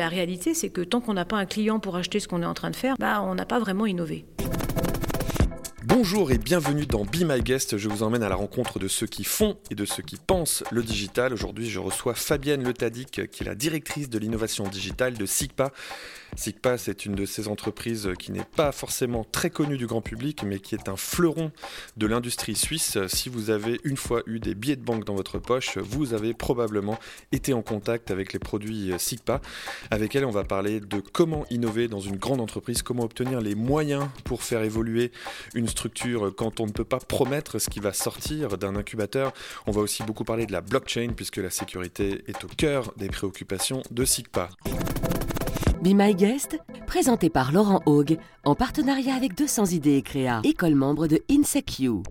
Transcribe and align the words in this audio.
La 0.00 0.08
réalité, 0.08 0.54
c'est 0.54 0.70
que 0.70 0.80
tant 0.80 1.02
qu'on 1.02 1.12
n'a 1.12 1.26
pas 1.26 1.36
un 1.36 1.44
client 1.44 1.78
pour 1.78 1.94
acheter 1.94 2.20
ce 2.20 2.26
qu'on 2.26 2.40
est 2.40 2.46
en 2.46 2.54
train 2.54 2.70
de 2.70 2.76
faire, 2.76 2.94
bah, 2.98 3.20
on 3.22 3.34
n'a 3.34 3.44
pas 3.44 3.58
vraiment 3.58 3.84
innové. 3.84 4.24
Bonjour 5.92 6.30
et 6.30 6.38
bienvenue 6.38 6.86
dans 6.86 7.04
Be 7.04 7.24
My 7.24 7.42
Guest. 7.42 7.76
Je 7.76 7.88
vous 7.88 8.04
emmène 8.04 8.22
à 8.22 8.28
la 8.28 8.36
rencontre 8.36 8.78
de 8.78 8.86
ceux 8.86 9.08
qui 9.08 9.24
font 9.24 9.58
et 9.72 9.74
de 9.74 9.84
ceux 9.84 10.04
qui 10.04 10.14
pensent 10.14 10.62
le 10.70 10.84
digital. 10.84 11.32
Aujourd'hui, 11.32 11.68
je 11.68 11.80
reçois 11.80 12.14
Fabienne 12.14 12.62
Letadic, 12.62 13.28
qui 13.28 13.42
est 13.42 13.46
la 13.46 13.56
directrice 13.56 14.08
de 14.08 14.16
l'innovation 14.16 14.68
digitale 14.68 15.14
de 15.14 15.26
SIGPA. 15.26 15.72
SIGPA, 16.36 16.78
c'est 16.78 17.06
une 17.06 17.16
de 17.16 17.26
ces 17.26 17.48
entreprises 17.48 18.10
qui 18.20 18.30
n'est 18.30 18.44
pas 18.44 18.70
forcément 18.70 19.24
très 19.24 19.50
connue 19.50 19.76
du 19.76 19.88
grand 19.88 20.00
public, 20.00 20.44
mais 20.44 20.60
qui 20.60 20.76
est 20.76 20.88
un 20.88 20.96
fleuron 20.96 21.50
de 21.96 22.06
l'industrie 22.06 22.54
suisse. 22.54 22.96
Si 23.08 23.28
vous 23.28 23.50
avez 23.50 23.80
une 23.82 23.96
fois 23.96 24.22
eu 24.26 24.38
des 24.38 24.54
billets 24.54 24.76
de 24.76 24.84
banque 24.84 25.04
dans 25.04 25.16
votre 25.16 25.40
poche, 25.40 25.76
vous 25.78 26.14
avez 26.14 26.34
probablement 26.34 27.00
été 27.32 27.52
en 27.52 27.62
contact 27.62 28.12
avec 28.12 28.32
les 28.32 28.38
produits 28.38 28.92
SIGPA. 28.96 29.40
Avec 29.90 30.14
elle, 30.14 30.24
on 30.24 30.30
va 30.30 30.44
parler 30.44 30.78
de 30.78 31.02
comment 31.12 31.46
innover 31.50 31.88
dans 31.88 31.98
une 31.98 32.16
grande 32.16 32.40
entreprise, 32.40 32.82
comment 32.82 33.02
obtenir 33.02 33.40
les 33.40 33.56
moyens 33.56 34.06
pour 34.22 34.44
faire 34.44 34.62
évoluer 34.62 35.10
une 35.56 35.66
structure 35.66 35.80
quand 36.36 36.60
on 36.60 36.66
ne 36.66 36.72
peut 36.72 36.84
pas 36.84 36.98
promettre 36.98 37.58
ce 37.58 37.70
qui 37.70 37.80
va 37.80 37.92
sortir 37.92 38.58
d'un 38.58 38.76
incubateur. 38.76 39.32
On 39.66 39.70
va 39.70 39.80
aussi 39.80 40.02
beaucoup 40.02 40.24
parler 40.24 40.46
de 40.46 40.52
la 40.52 40.60
blockchain 40.60 41.10
puisque 41.14 41.38
la 41.38 41.50
sécurité 41.50 42.24
est 42.26 42.44
au 42.44 42.48
cœur 42.48 42.92
des 42.96 43.08
préoccupations 43.08 43.82
de 43.90 44.04
SIGPA. 44.04 44.48
Be 45.82 45.94
My 45.94 46.14
Guest, 46.14 46.58
présenté 46.86 47.30
par 47.30 47.52
Laurent 47.52 47.80
Haug, 47.86 48.18
en 48.44 48.54
partenariat 48.54 49.14
avec 49.14 49.34
200 49.34 49.66
idées 49.66 49.96
et 49.96 50.02
créa, 50.02 50.40
école 50.44 50.74
membre 50.74 51.06
de 51.06 51.22
InSecU. 51.30 52.02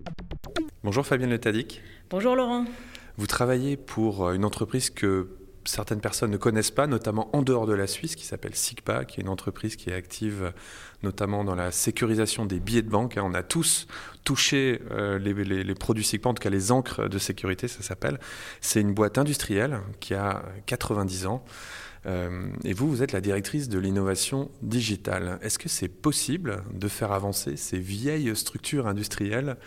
Bonjour 0.84 1.06
Fabienne 1.06 1.30
Letadic. 1.30 1.82
Bonjour 2.10 2.36
Laurent. 2.36 2.66
Vous 3.18 3.28
travaillez 3.28 3.78
pour 3.78 4.32
une 4.32 4.46
entreprise 4.46 4.90
que 4.90 5.39
certaines 5.70 6.02
personnes 6.02 6.32
ne 6.32 6.38
connaissent 6.38 6.72
pas, 6.72 6.88
notamment 6.88 7.30
en 7.36 7.42
dehors 7.42 7.66
de 7.66 7.74
la 7.74 7.88
Suisse, 7.88 8.16
qui 8.16 8.26
s'appelle 8.26 8.56
SIGPA, 8.56 9.06
qui 9.06 9.20
est 9.20 9.24
une 9.24 9.30
entreprise 9.30 9.76
qui 9.76 9.90
est 9.90 9.94
active 9.94 10.54
notamment 11.04 11.44
dans 11.44 11.56
la 11.56 11.72
sécurisation 11.72 12.46
des 12.46 12.60
billets 12.60 12.82
de 12.82 12.90
banque. 12.90 13.18
Hein. 13.18 13.24
On 13.26 13.34
a 13.34 13.44
tous 13.44 13.88
touché 14.24 14.82
euh, 14.92 15.18
les, 15.18 15.76
produits 15.76 16.04
SIGPA, 16.04 16.30
en 16.30 16.34
tout 16.34 16.42
cas 16.42 16.50
les 16.50 16.72
encres 16.72 17.08
de 17.08 17.18
sécurité, 17.18 17.68
ça 17.68 17.82
s'appelle. 17.82 18.20
C'est 18.62 18.82
une 18.82 18.94
boîte 18.94 19.18
industrielle 19.18 19.80
qui 20.00 20.14
a 20.14 20.44
90 20.66 21.28
ans. 21.28 21.44
Euh, 22.06 22.48
et 22.64 22.74
vous, 22.74 22.90
vous 22.90 23.04
êtes 23.04 23.12
la 23.12 23.22
directrice 23.22 23.70
de 23.70 23.78
l'innovation 23.78 24.50
digitale. 24.62 25.38
Est-ce 25.42 25.60
que 25.60 25.70
c'est 25.70 25.90
possible 25.90 26.64
de 26.74 26.88
faire 26.88 27.12
avancer 27.12 27.58
ces 27.58 27.78
vieilles 27.78 28.36
structures 28.36 28.88
industrielles 28.88 29.58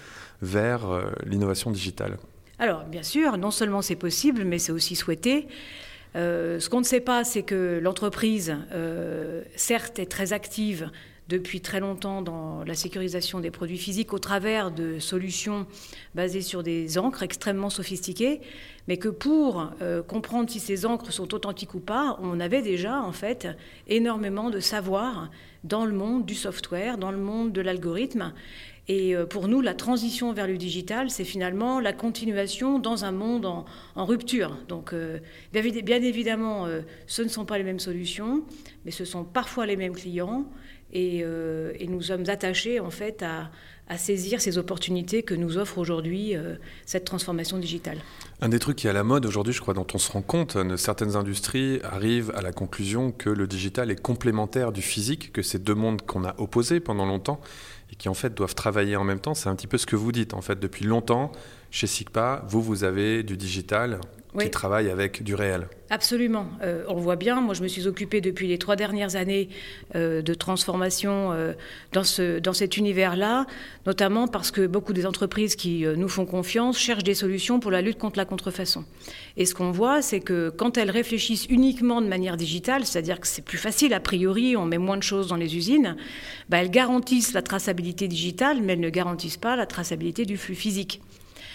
vers 0.40 0.90
euh, 0.90 1.10
l'innovation 1.24 1.70
digitale? 1.70 2.18
Alors, 2.58 2.84
bien 2.84 3.02
sûr, 3.02 3.36
non 3.38 3.50
seulement 3.50 3.82
c'est 3.82 3.96
possible, 3.96 4.44
mais 4.44 4.58
c'est 4.58 4.72
aussi 4.72 4.96
souhaité. 4.96 5.48
Euh, 6.14 6.60
ce 6.60 6.68
qu'on 6.68 6.80
ne 6.80 6.84
sait 6.84 7.00
pas, 7.00 7.24
c'est 7.24 7.42
que 7.42 7.80
l'entreprise, 7.82 8.56
euh, 8.72 9.42
certes, 9.56 9.98
est 9.98 10.06
très 10.06 10.32
active 10.32 10.91
depuis 11.28 11.60
très 11.60 11.80
longtemps 11.80 12.20
dans 12.20 12.62
la 12.64 12.74
sécurisation 12.74 13.41
des 13.41 13.50
produits 13.50 13.78
physiques 13.78 14.12
au 14.12 14.18
travers 14.18 14.70
de 14.70 14.98
solutions 14.98 15.66
basées 16.14 16.42
sur 16.42 16.62
des 16.62 16.98
encres 16.98 17.22
extrêmement 17.22 17.70
sophistiquées, 17.70 18.40
mais 18.86 18.98
que 18.98 19.08
pour 19.08 19.70
euh, 19.80 20.02
comprendre 20.02 20.50
si 20.50 20.60
ces 20.60 20.84
encres 20.84 21.12
sont 21.12 21.33
authentiques 21.33 21.74
ou 21.74 21.80
pas, 21.80 22.18
on 22.20 22.38
avait 22.40 22.60
déjà 22.60 23.00
en 23.00 23.12
fait 23.12 23.48
énormément 23.86 24.50
de 24.50 24.60
savoir 24.60 25.30
dans 25.64 25.86
le 25.86 25.92
monde 25.92 26.27
du 26.27 26.34
software, 26.34 26.98
dans 26.98 27.12
le 27.12 27.18
monde 27.18 27.52
de 27.52 27.60
l'algorithme, 27.60 28.34
et 28.88 29.14
euh, 29.14 29.27
pour 29.27 29.47
nous, 29.47 29.61
la 29.61 29.75
transition 29.75 30.33
vers 30.33 30.47
le 30.47 30.56
digital, 30.56 31.11
c'est 31.11 31.25
finalement 31.25 31.78
la 31.78 31.92
continuation 31.92 32.78
dans 32.78 33.05
un 33.05 33.12
monde 33.12 33.47
en, 33.47 33.64
rupture. 34.05 34.56
Donc, 34.69 34.92
euh, 34.92 35.19
bien, 35.52 36.02
évidemment, 36.02 36.66
euh, 36.66 36.80
ce 37.06 37.22
ne 37.22 37.28
sont 37.28 37.44
pas 37.44 37.58
les 37.58 37.64
mêmes 37.64 37.78
solutions, 37.78 38.42
mais 38.84 38.91
ce 38.91 39.05
sont 39.05 39.24
parfois 39.24 39.66
les 39.66 39.77
mêmes 39.77 39.94
clients. 39.94 40.47
Et, 40.94 41.24
nous 41.89 42.02
sommes 42.02 42.28
attachés, 42.28 42.80
en 42.80 42.91
fait, 42.91 43.22
à, 43.22 43.50
saisir 43.97 44.41
ces 44.41 44.56
opportunités 44.56 45.22
que 45.22 45.34
nous 45.34 45.58
offre 45.58 45.77
aujourd'hui 45.77 46.35
cette 46.86 47.05
transformation 47.05 47.58
digitale. 47.58 47.98
Un 48.40 48.48
des 48.48 48.58
trucs 48.58 48.77
qui 48.77 48.86
est 48.86 48.90
à 48.90 48.95
la 48.95 49.02
mode 49.02 49.27
aujourd'hui, 49.27 49.52
je 49.52 49.61
crois, 49.61 49.74
dont 49.74 49.86
on 49.92 49.98
se 49.98 50.11
rend 50.11 50.23
compte, 50.23 50.56
certaines 50.77 51.14
industries 51.14 51.80
arrivent 51.83 52.33
à 52.35 52.40
la 52.40 52.52
conclusion 52.52 53.12
que 53.12 53.29
le 53.29 53.46
digital 53.46 53.90
est 53.90 54.01
complémentaire 54.01 54.73
du 54.73 54.80
physique, 54.80 55.33
que 55.33 55.42
c'est 55.42 55.62
deux 55.62 55.74
mondes 55.74 56.02
qu'on 56.02 56.24
a 56.24 56.35
opposés 56.39 56.80
pendant 56.80 57.05
longtemps 57.05 57.40
et 57.92 57.97
qui 57.97 58.08
en 58.08 58.14
fait 58.14 58.35
doivent 58.35 58.55
travailler 58.55 58.97
en 58.97 59.05
même 59.05 59.20
temps. 59.20 59.35
C'est 59.35 59.48
un 59.48 59.55
petit 59.55 59.67
peu 59.67 59.79
ce 59.79 59.86
que 59.86 59.97
vous 59.97 60.13
dites 60.13 60.35
en 60.35 60.41
fait 60.41 60.58
depuis 60.58 60.85
longtemps 60.85 61.30
chez 61.70 61.86
SIGPA. 61.86 62.45
Vous, 62.48 62.63
vous 62.63 62.85
avez 62.85 63.23
du 63.23 63.36
digital 63.36 64.01
qui 64.40 64.50
travaille 64.50 64.90
avec 64.90 65.22
du 65.22 65.34
réel. 65.34 65.68
Absolument. 65.90 66.46
Euh, 66.62 66.84
on 66.88 66.94
le 66.94 67.02
voit 67.02 67.16
bien. 67.16 67.40
Moi, 67.42 67.52
je 67.52 67.62
me 67.62 67.68
suis 67.68 67.86
occupée 67.86 68.22
depuis 68.22 68.48
les 68.48 68.56
trois 68.56 68.76
dernières 68.76 69.14
années 69.16 69.50
euh, 69.94 70.22
de 70.22 70.32
transformation 70.34 71.32
euh, 71.32 71.52
dans, 71.92 72.04
ce, 72.04 72.38
dans 72.38 72.54
cet 72.54 72.78
univers-là, 72.78 73.46
notamment 73.84 74.26
parce 74.26 74.50
que 74.50 74.66
beaucoup 74.66 74.94
des 74.94 75.04
entreprises 75.04 75.54
qui 75.54 75.84
nous 75.84 76.08
font 76.08 76.24
confiance 76.24 76.78
cherchent 76.78 77.04
des 77.04 77.14
solutions 77.14 77.60
pour 77.60 77.70
la 77.70 77.82
lutte 77.82 77.98
contre 77.98 78.18
la 78.18 78.24
contrefaçon. 78.24 78.84
Et 79.36 79.44
ce 79.44 79.54
qu'on 79.54 79.70
voit, 79.70 80.00
c'est 80.00 80.20
que 80.20 80.48
quand 80.48 80.78
elles 80.78 80.90
réfléchissent 80.90 81.46
uniquement 81.50 82.00
de 82.00 82.06
manière 82.06 82.38
digitale, 82.38 82.86
c'est-à-dire 82.86 83.20
que 83.20 83.26
c'est 83.26 83.44
plus 83.44 83.58
facile 83.58 83.92
a 83.92 84.00
priori, 84.00 84.56
on 84.56 84.64
met 84.64 84.78
moins 84.78 84.96
de 84.96 85.02
choses 85.02 85.28
dans 85.28 85.36
les 85.36 85.56
usines, 85.56 85.96
bah, 86.48 86.58
elles 86.58 86.70
garantissent 86.70 87.34
la 87.34 87.42
traçabilité 87.42 88.08
digitale, 88.08 88.62
mais 88.62 88.72
elles 88.72 88.80
ne 88.80 88.90
garantissent 88.90 89.36
pas 89.36 89.56
la 89.56 89.66
traçabilité 89.66 90.24
du 90.24 90.38
flux 90.38 90.54
physique. 90.54 91.02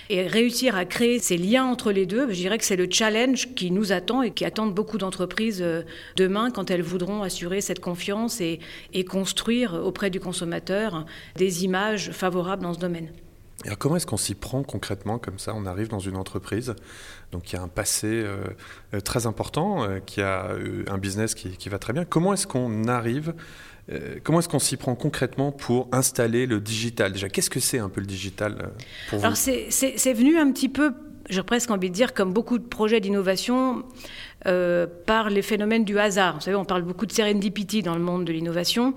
Et 0.10 0.26
réussir 0.26 0.76
à 0.76 0.86
créer 0.86 1.20
ces 1.20 1.38
liens 1.38 1.66
entre 1.66 1.92
les 1.92 2.06
deux, 2.06 2.30
je 2.30 2.36
dirais 2.36 2.58
que 2.58 2.64
c'est 2.64 2.78
le 2.78 2.88
challenge 2.90 3.54
qui 3.56 3.72
nous 3.72 3.92
attend 3.92 4.22
et 4.22 4.32
qui 4.32 4.46
attendent 4.46 4.74
beaucoup 4.74 4.98
d'entreprises 4.98 5.62
euh, 5.62 5.82
demain 6.16 6.50
quand 6.50 6.72
elles 6.72 6.82
voudront 6.82 7.24
assurer 7.24 7.60
cette 7.60 7.80
confiance 7.80 8.40
et, 8.42 8.60
construire 9.10 9.74
auprès 9.74 10.10
du 10.10 10.20
consommateur 10.20 11.06
des 11.36 11.64
images 11.64 12.12
favorables 12.12 12.64
dans 12.64 12.74
ce 12.74 12.80
domaine. 12.80 13.10
Alors 13.66 13.78
comment 13.78 13.96
est-ce 13.96 14.06
qu'on 14.06 14.18
s'y 14.18 14.36
prend 14.36 14.64
concrètement 14.64 15.18
comme 15.18 15.40
ça? 15.40 15.54
On 15.56 15.66
arrive 15.66 15.88
dans 15.88 16.00
une 16.00 16.16
entreprise 16.16 16.76
donc 17.32 17.44
qui 17.44 17.56
a 17.56 17.62
un 17.62 17.68
passé 17.68 18.08
euh, 18.08 18.38
euh, 18.94 19.00
très 19.00 19.28
important, 19.28 19.88
qui 20.06 20.22
a 20.22 20.52
un 20.88 20.98
business 20.98 21.36
qui, 21.36 21.70
va 21.70 21.80
très 21.80 21.94
bien. 21.94 22.06
Comment 22.06 22.34
est-ce 22.34 22.48
qu'on 22.48 22.88
arrive 22.88 23.34
euh, 23.90 24.18
comment 24.24 24.40
est-ce 24.40 24.50
qu'on 24.50 24.60
s'y 24.60 24.76
prend 24.76 24.96
concrètement 24.96 25.52
pour 25.52 25.88
installer 25.92 26.46
le 26.46 26.60
digital 26.60 27.14
Déjà, 27.14 27.30
qu'est-ce 27.30 27.50
que 27.50 27.60
c'est 27.60 27.80
un 27.80 27.90
peu 27.90 28.02
le 28.02 28.08
digital 28.08 28.58
euh, 28.60 28.68
pour 29.10 29.20
vous? 29.20 29.26
Alors, 29.26 29.38
c'est 29.38 30.14
venu 30.14 30.38
un 30.38 30.52
petit 30.52 30.70
peu, 30.70 30.94
j'ai 31.30 31.44
presque 31.44 31.72
envie 31.72 31.90
de 31.90 31.96
dire, 31.96 32.14
comme 32.14 32.34
beaucoup 32.34 32.58
de 32.58 32.66
projets 32.66 33.00
d'innovation, 33.00 33.84
euh, 34.46 34.88
par 35.06 35.30
les 35.30 35.42
phénomènes 35.42 35.86
du 35.86 36.00
hasard. 36.00 36.36
Vous 36.36 36.42
savez, 36.42 36.58
on 36.58 36.66
parle 36.66 36.84
beaucoup 36.84 37.06
de 37.06 37.14
serendipity 37.14 37.82
dans 37.82 37.96
le 37.96 38.02
monde 38.02 38.26
de 38.26 38.34
l'innovation. 38.34 38.94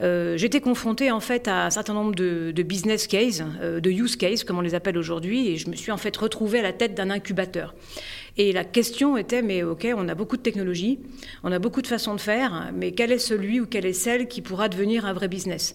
J'étais 0.00 0.60
confrontée 0.60 1.10
en 1.10 1.18
fait 1.18 1.48
à 1.48 1.66
un 1.66 1.70
certain 1.70 1.92
nombre 1.92 2.14
de, 2.14 2.52
de 2.52 2.62
business 2.62 3.08
cases, 3.08 3.42
de 3.60 3.90
use 3.90 4.14
cases 4.14 4.44
comme 4.44 4.56
on 4.56 4.60
les 4.60 4.76
appelle 4.76 4.96
aujourd'hui, 4.96 5.48
et 5.48 5.56
je 5.56 5.68
me 5.68 5.74
suis 5.74 5.90
en 5.90 5.96
fait 5.96 6.16
retrouvée 6.16 6.60
à 6.60 6.62
la 6.62 6.72
tête 6.72 6.94
d'un 6.94 7.10
incubateur. 7.10 7.74
Et 8.40 8.52
la 8.52 8.62
question 8.62 9.16
était, 9.16 9.42
mais 9.42 9.64
ok, 9.64 9.88
on 9.96 10.08
a 10.08 10.14
beaucoup 10.14 10.36
de 10.36 10.42
technologies, 10.42 11.00
on 11.42 11.50
a 11.50 11.58
beaucoup 11.58 11.82
de 11.82 11.88
façons 11.88 12.14
de 12.14 12.20
faire, 12.20 12.70
mais 12.72 12.92
quel 12.92 13.10
est 13.10 13.18
celui 13.18 13.58
ou 13.58 13.66
quelle 13.66 13.84
est 13.84 13.92
celle 13.92 14.28
qui 14.28 14.42
pourra 14.42 14.68
devenir 14.68 15.06
un 15.06 15.12
vrai 15.12 15.26
business? 15.26 15.74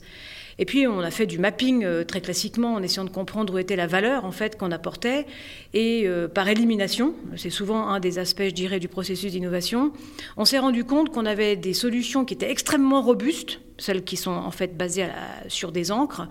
Et 0.60 0.66
puis 0.66 0.88
on 0.88 1.00
a 1.00 1.12
fait 1.12 1.26
du 1.26 1.40
mapping 1.40 1.84
euh, 1.84 2.04
très 2.06 2.22
classiquement 2.22 2.76
en 2.76 2.84
essayant 2.84 3.04
de 3.04 3.10
comprendre 3.10 3.54
où 3.54 3.58
était 3.58 3.76
la 3.76 3.88
valeur 3.88 4.24
en 4.24 4.32
fait 4.32 4.58
qu'on 4.58 4.72
apportait 4.72 5.26
et 5.74 6.04
euh, 6.06 6.28
par 6.28 6.48
élimination, 6.48 7.16
c'est 7.36 7.50
souvent 7.50 7.88
un 7.88 8.00
des 8.00 8.20
aspects 8.20 8.44
je 8.44 8.54
dirais 8.54 8.80
du 8.80 8.88
processus 8.88 9.32
d'innovation, 9.32 9.92
on 10.38 10.46
s'est 10.46 10.60
rendu 10.60 10.86
compte 10.86 11.10
qu'on 11.10 11.26
avait 11.26 11.56
des 11.56 11.74
solutions 11.74 12.24
qui 12.24 12.36
étaient 12.36 12.52
extrêmement 12.52 13.02
robustes, 13.02 13.62
celles 13.80 14.04
qui 14.04 14.16
sont 14.16 14.32
en 14.32 14.52
fait 14.52 14.78
basées 14.78 15.08
sur 15.48 15.72
des 15.72 15.92
encres 15.92 16.28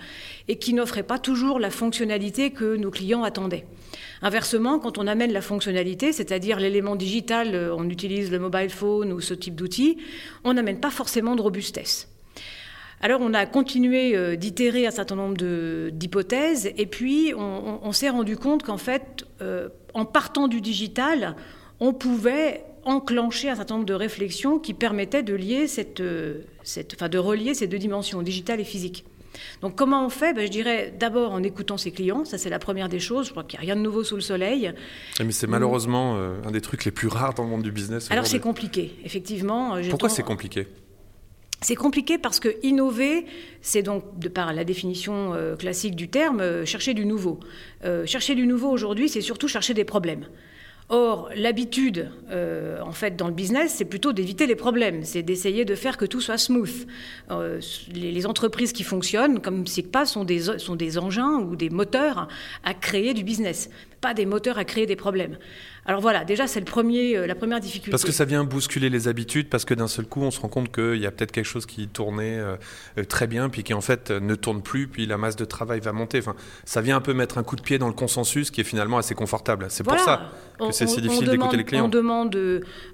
et 0.49 0.57
qui 0.57 0.73
n'offraient 0.73 1.03
pas 1.03 1.19
toujours 1.19 1.59
la 1.59 1.71
fonctionnalité 1.71 2.53
que 2.53 2.77
nos 2.77 2.91
clients 2.91 3.25
attendaient. 3.25 3.67
Inversement, 4.23 4.79
quand 4.79 4.99
on 4.99 5.09
amène 5.09 5.33
la 5.33 5.43
fonctionnalité, 5.43 6.13
c'est-à-dire 6.13 6.61
l'élément 6.61 6.95
digital, 6.95 7.55
euh, 7.55 7.75
on 7.77 7.89
utilise 7.91 8.31
le 8.31 8.39
mobile 8.39 8.71
phone 8.71 9.13
ou 9.13 9.21
ce 9.21 9.35
type 9.35 9.57
d'outils, 9.57 9.99
on 10.45 10.55
n'amène 10.55 10.79
pas 10.79 10.91
forcément 10.91 11.35
de 11.35 11.43
robustesse. 11.43 12.09
Alors 13.01 13.21
on 13.21 13.35
a 13.35 13.47
continué 13.47 14.15
euh, 14.15 14.37
d'itérer 14.37 14.87
un 14.87 14.93
certain 14.93 15.17
nombre 15.17 15.37
d'hypothèses 15.91 16.71
et 16.77 16.87
puis 16.87 17.35
on, 17.37 17.91
s'est 17.91 18.11
rendu 18.11 18.37
compte 18.37 18.63
qu'en 18.63 18.77
fait, 18.77 19.27
euh, 19.41 19.69
en 19.93 20.05
partant 20.05 20.47
du 20.47 20.61
digital, 20.61 21.35
on 21.81 21.93
pouvait 21.93 22.65
enclencher 22.85 23.51
un 23.51 23.57
certain 23.57 23.75
nombre 23.75 23.87
de 23.87 23.95
réflexions 23.95 24.61
qui 24.61 24.73
permettaient 24.73 25.25
de, 25.25 25.35
lier 25.35 25.67
cette, 25.67 26.01
enfin, 26.95 27.09
de 27.09 27.19
relier 27.19 27.55
ces 27.55 27.67
deux 27.67 27.79
dimensions, 27.79 28.23
digitale 28.23 28.61
et 28.61 28.65
physique. 28.65 29.05
Donc 29.63 29.77
comment 29.77 30.05
on 30.05 30.09
fait? 30.09 30.35
Ben, 30.35 30.45
Je 30.45 30.51
dirais 30.51 30.93
d'abord 30.99 31.33
en 31.33 31.43
écoutant 31.43 31.79
ses 31.79 31.93
clients, 31.93 32.25
ça 32.25 32.37
c'est 32.37 32.51
la 32.51 32.59
première 32.59 32.89
des 32.89 32.99
choses, 32.99 33.27
je 33.27 33.31
crois 33.31 33.45
qu'il 33.45 33.59
n'y 33.61 33.65
a 33.65 33.67
rien 33.67 33.77
de 33.77 33.81
nouveau 33.81 34.03
sous 34.03 34.17
le 34.17 34.21
soleil. 34.21 34.73
Mais 35.25 35.33
c'est 35.33 35.47
malheureusement 35.47 36.17
euh, 36.17 36.35
un 36.45 36.51
des 36.51 36.61
trucs 36.61 36.85
les 36.85 36.91
plus 36.91 37.09
rares 37.09 37.35
dans 37.35 37.45
le 37.45 37.49
monde 37.49 37.63
du 37.63 37.71
business. 37.71 38.11
Alors 38.11 38.27
c'est 38.27 38.41
compliqué, 38.41 38.97
effectivement. 39.05 39.77
Euh, 39.77 39.83
Pourquoi 39.89 40.09
c'est 40.09 40.25
compliqué? 40.25 40.67
C'est 41.61 41.77
compliqué 41.77 42.19
parce 42.19 42.41
que 42.41 42.49
innover, 42.65 43.25
c'est 43.61 43.83
donc, 43.85 44.19
de 44.19 44.29
par 44.29 44.53
la 44.53 44.65
définition 44.65 45.33
euh, 45.33 45.55
classique 45.55 45.95
du 45.95 46.09
terme, 46.09 46.65
chercher 46.67 46.93
du 46.93 47.07
nouveau. 47.07 47.39
chercher 48.05 48.35
du 48.35 48.49
nouveau 48.49 48.69
aujourd'hui, 48.69 49.09
c'est 49.09 49.21
surtout 49.21 49.47
chercher 49.47 49.75
des 49.75 49.85
problèmes. 49.85 50.27
Or, 50.89 51.31
l'habitude, 51.35 52.11
euh, 52.31 52.81
en 52.83 52.93
fait, 52.93 53.17
dans 53.17 53.29
le 53.29 53.33
business, 53.33 53.75
c'est 53.77 53.85
plutôt 53.85 54.13
d'éviter 54.13 54.47
les 54.47 54.57
problèmes, 54.57 55.05
c'est 55.05 55.23
d'essayer 55.23 55.65
de 55.65 55.75
faire 55.75 55.97
que 55.97 56.05
tout 56.05 56.21
soit 56.21 56.39
smooth. 56.39 56.87
Euh, 57.31 57.61
les, 57.95 58.27
entreprises 58.27 58.73
qui 58.73 58.83
fonctionnent, 58.83 59.41
comme 59.41 59.67
SIGPA, 59.67 60.05
sont 60.07 60.25
des, 60.25 60.59
sont 60.59 60.77
des 60.77 60.99
engins 60.99 61.39
ou 61.39 61.57
des 61.57 61.71
moteurs 61.71 62.29
à 62.63 62.75
créer 62.75 63.15
du 63.15 63.25
business, 63.25 63.71
pas 64.01 64.13
des 64.13 64.27
moteurs 64.27 64.59
à 64.59 64.65
créer 64.65 64.87
des 64.87 64.97
problèmes. 64.97 65.39
Alors 65.85 66.01
voilà, 66.01 66.25
déjà, 66.25 66.47
c'est 66.47 66.61
le 66.61 66.65
premier, 66.65 67.17
euh, 67.17 67.27
la 67.27 67.35
première 67.35 67.59
difficulté. 67.59 67.91
Parce 67.91 68.05
que 68.05 68.13
ça 68.13 68.25
vient 68.25 68.45
bousculer 68.45 68.89
les 68.89 69.09
habitudes, 69.09 69.49
parce 69.49 69.65
que 69.65 69.75
d'un 69.75 69.89
seul 69.89 70.07
coup, 70.07 70.23
on 70.23 70.31
se 70.31 70.39
rend 70.39 70.47
compte 70.47 70.73
qu'il 70.73 70.99
y 70.99 71.07
a 71.07 71.11
peut-être 71.11 71.33
quelque 71.33 71.47
chose 71.47 71.67
qui 71.67 71.89
tournait 71.89 72.39
euh, 72.39 72.55
euh, 72.99 73.05
très 73.05 73.27
bien, 73.27 73.49
puis 73.49 73.65
qui 73.65 73.75
en 73.75 73.81
fait 73.81 74.13
ne 74.13 74.37
tourne 74.37 74.63
plus, 74.63 74.87
puis 74.87 75.07
la 75.07 75.19
masse 75.19 75.35
de 75.35 75.45
travail 75.45 75.81
va 75.81 75.93
monter. 75.93 76.21
Enfin, 76.21 76.37
ça 76.65 76.83
vient 76.83 76.97
un 76.97 77.01
peu 77.01 77.15
mettre 77.15 77.37
un 77.37 77.43
coup 77.43 77.57
de 77.57 77.63
pied 77.63 77.79
dans 77.79 77.89
le 77.89 77.95
consensus 77.95 78.53
qui 78.53 78.61
est 78.61 78.65
finalement 78.65 78.97
assez 78.97 79.17
confortable. 79.17 79.67
C'est 79.71 79.83
pour 79.83 79.99
ça 79.99 80.31
que 80.61 80.71
c'est 80.71 80.87
si 80.87 81.01
difficile 81.01 81.29
d'écouter 81.29 81.57
les 81.57 81.65
clients. 81.65 81.87
On 81.87 81.89
demande 81.89 82.39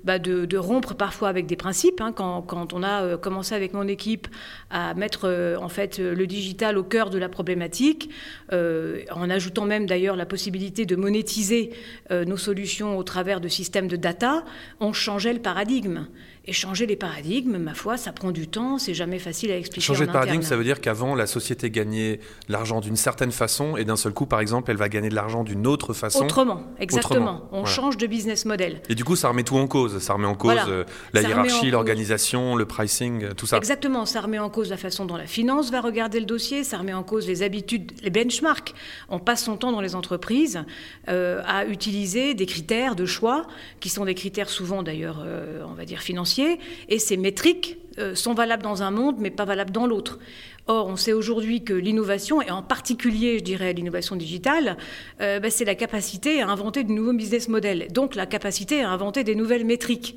bah, 0.05 0.19
de, 0.19 0.47
de, 0.47 0.57
rompre 0.57 0.95
parfois 0.95 1.29
avec 1.29 1.45
des 1.45 1.57
principes. 1.57 2.01
Hein, 2.01 2.13
quand, 2.17 2.41
quand, 2.41 2.73
on 2.73 2.83
a 2.83 3.19
commencé 3.19 3.55
avec 3.55 3.75
mon 3.75 3.87
équipe 3.87 4.29
à 4.71 4.95
mettre 4.95 5.57
en 5.61 5.69
fait 5.69 5.99
le 5.99 6.27
digital 6.27 6.79
au 6.79 6.85
cœur 6.85 7.11
de 7.11 7.19
la 7.19 7.29
problématique, 7.29 8.09
en 8.51 9.31
ajoutant 9.31 9.67
même 9.67 9.85
d'ailleurs 9.85 10.17
la 10.17 10.25
possibilité 10.25 10.87
de 10.87 10.97
monétiser 10.97 11.73
nos 12.11 12.39
solutions 12.39 12.78
au 12.87 13.03
travers 13.03 13.41
de 13.41 13.49
systèmes 13.49 13.89
de 13.89 13.97
data, 13.97 14.45
on 14.81 14.93
changeait 14.93 15.33
le 15.33 15.41
paradigme. 15.41 16.07
Et 16.47 16.53
changer 16.53 16.87
les 16.87 16.97
paradigmes, 16.97 17.59
ma 17.59 17.75
foi, 17.75 17.99
ça 17.99 18.11
prend 18.13 18.31
du 18.31 18.49
temps, 18.49 18.79
c'est 18.79 18.95
jamais 18.95 19.19
facile 19.19 19.51
à 19.51 19.59
expliquer. 19.59 19.85
Changer 19.85 20.07
de 20.07 20.13
paradigme, 20.13 20.43
ça 20.43 20.57
veut 20.57 20.65
dire 20.65 20.81
qu'avant, 20.81 21.15
la 21.15 21.27
société 21.27 21.71
gagnait 21.71 22.21
l'argent 22.49 22.81
d'une 22.81 22.97
certaine 22.97 23.33
façon, 23.33 23.77
et 23.77 23.85
d'un 23.85 23.97
seul 23.97 24.15
coup, 24.15 24.25
par 24.25 24.41
exemple, 24.41 24.71
elle 24.71 24.79
va 24.79 24.89
gagner 24.89 25.11
de 25.11 25.15
l'argent 25.15 25.45
d'une 25.45 25.67
autre 25.67 25.93
façon. 25.93 26.25
Autrement, 26.25 26.63
exactement. 26.81 27.49
On 27.53 27.67
change 27.67 27.99
de 27.99 28.07
business 28.07 28.47
model. 28.47 28.81
Et 28.89 28.95
du 28.95 29.05
coup, 29.05 29.15
ça 29.15 29.29
remet 29.29 29.43
tout 29.43 29.59
en 29.59 29.67
cause. 29.67 29.99
Ça 29.99 30.15
remet 30.15 30.27
en 30.27 30.35
cause 30.35 30.57
euh, 30.69 30.85
la 31.13 31.23
hiérarchie, 31.23 31.71
l'organisation, 31.71 32.57
le 32.57 32.65
pricing, 32.65 33.25
euh, 33.25 33.35
tout 33.35 33.47
ça. 33.47 33.59
Exactement. 33.59 34.07
Ça 34.07 34.23
remet 34.23 34.39
en 34.39 34.49
cause 34.49 34.71
la 34.71 34.79
façon 34.79 35.05
dont 35.05 35.17
la 35.17 35.27
finance 35.27 35.71
va 35.71 35.83
regarder 35.83 36.19
le 36.21 36.27
dossier, 36.27 36.65
ça 36.65 36.79
remet 36.79 36.95
en 36.95 37.03
cause 37.03 37.27
les 37.27 37.43
habitudes, 37.43 37.93
les 38.03 38.11
benchmarks. 38.11 38.75
On 39.11 39.19
passe 39.19 39.45
son 39.45 39.57
temps 39.57 39.73
dans 39.73 39.83
les 39.83 39.95
entreprises 39.95 40.65
euh, 41.09 41.43
à 41.47 41.67
utiliser 41.67 42.33
des 42.33 42.47
critères 42.47 42.97
de 42.97 43.05
choix, 43.05 43.47
qui 43.81 43.91
sont 43.91 44.07
des 44.07 44.15
critères 44.15 44.49
souvent 44.49 44.83
d'ailleurs, 44.83 45.25
on 45.69 45.75
va 45.75 45.85
dire, 45.85 46.01
financiers 46.01 46.38
et 46.89 46.99
ces 46.99 47.17
métriques 47.17 47.79
euh, 47.99 48.15
sont 48.15 48.35
valables 48.35 48.63
dans 48.63 48.83
un 48.83 48.91
monde, 48.91 49.17
mais 49.19 49.31
pas 49.31 49.45
valables 49.45 49.73
dans 49.73 49.87
l'autre. 49.87 50.19
Or, 50.67 50.87
on 50.87 50.97
sait 50.97 51.15
aujourd'hui 51.15 51.65
que 51.65 51.73
l'innovation, 51.73 52.43
et 52.43 52.51
en 52.51 52.63
particulier, 52.63 53.39
je 53.39 53.45
dirais, 53.45 53.73
l'innovation 53.73 54.17
digitale, 54.17 54.77
euh, 55.21 55.41
bah, 55.41 55.51
c'est 55.51 55.65
la 55.65 55.75
capacité 55.75 56.43
à 56.43 56.49
inventer 56.49 56.85
de 56.85 56.93
nouveaux 56.93 57.15
business 57.15 57.49
models, 57.49 57.89
donc 57.91 58.15
la 58.15 58.27
capacité 58.27 58.83
à 58.83 58.91
inventer 58.91 59.25
des 59.25 59.35
nouvelles 59.35 59.65
métriques. 59.65 60.17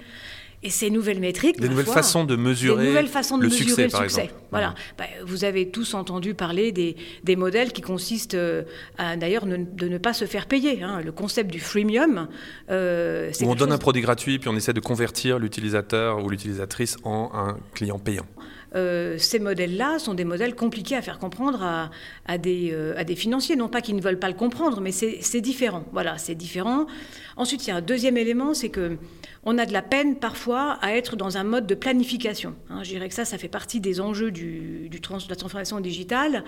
Et 0.63 0.69
ces 0.69 0.91
nouvelles 0.91 1.19
métriques, 1.19 1.59
des 1.59 1.69
nouvelles 1.69 1.87
façons 1.87 2.23
de 2.23 2.35
mesurer, 2.35 2.85
nouvelles 2.87 3.07
façons 3.07 3.37
de 3.37 3.43
le, 3.43 3.49
mesurer 3.49 3.65
succès, 3.65 3.83
le 3.85 3.89
par 3.89 4.01
succès. 4.01 4.23
Exemple. 4.25 4.41
Voilà. 4.51 4.75
Bah, 4.97 5.05
vous 5.25 5.43
avez 5.43 5.69
tous 5.69 5.95
entendu 5.95 6.35
parler 6.35 6.71
des, 6.71 6.95
des 7.23 7.35
modèles 7.35 7.71
qui 7.71 7.81
consistent 7.81 8.35
euh, 8.35 8.61
à 8.99 9.17
d'ailleurs 9.17 9.47
de 9.47 9.87
ne 9.87 9.97
pas 9.97 10.13
se 10.13 10.25
faire 10.25 10.45
payer. 10.45 10.83
Hein. 10.83 11.01
Le 11.03 11.11
concept 11.11 11.49
du 11.49 11.59
freemium. 11.59 12.27
Euh, 12.69 13.31
Où 13.41 13.49
on 13.49 13.55
donne 13.55 13.71
un 13.71 13.79
produit 13.79 14.01
gratuit 14.01 14.37
puis 14.37 14.49
on 14.49 14.55
essaie 14.55 14.73
de 14.73 14.79
convertir 14.79 15.39
l'utilisateur 15.39 16.23
ou 16.23 16.29
l'utilisatrice 16.29 16.97
en 17.03 17.31
un 17.33 17.57
client 17.73 17.97
payant. 17.97 18.27
Euh, 18.73 19.17
ces 19.17 19.39
modèles-là 19.39 19.99
sont 19.99 20.13
des 20.13 20.23
modèles 20.23 20.55
compliqués 20.55 20.95
à 20.95 21.01
faire 21.01 21.19
comprendre 21.19 21.61
à, 21.61 21.91
à, 22.25 22.37
des, 22.37 22.71
euh, 22.71 22.93
à 22.97 23.03
des, 23.03 23.15
financiers. 23.15 23.55
Non 23.55 23.67
pas 23.67 23.81
qu'ils 23.81 23.95
ne 23.95 24.01
veulent 24.01 24.19
pas 24.19 24.29
le 24.29 24.35
comprendre, 24.35 24.79
mais 24.81 24.91
c'est 24.91 25.41
différent. 25.41 25.83
Voilà, 25.91 26.17
c'est 26.17 26.35
différent. 26.35 26.87
Ensuite, 27.35 27.65
il 27.65 27.69
y 27.69 27.73
a 27.73 27.75
un 27.75 27.81
deuxième 27.81 28.17
élément, 28.17 28.53
c'est 28.53 28.69
que 28.69 28.97
on 29.43 29.57
a 29.57 29.65
de 29.65 29.73
la 29.73 29.81
peine 29.81 30.15
parfois 30.15 30.77
à 30.81 30.95
être 30.95 31.15
dans 31.15 31.37
un 31.37 31.43
mode 31.43 31.65
de 31.65 31.75
planification. 31.75 32.55
Hein, 32.69 32.83
je 32.83 32.89
dirais 32.89 33.09
que 33.09 33.15
ça, 33.15 33.25
ça 33.25 33.37
fait 33.37 33.47
partie 33.47 33.79
des 33.79 33.99
enjeux 33.99 34.31
du, 34.31 34.87
du 34.89 35.01
trans, 35.01 35.17
de 35.17 35.29
la 35.29 35.35
transformation 35.35 35.79
digitale. 35.79 36.43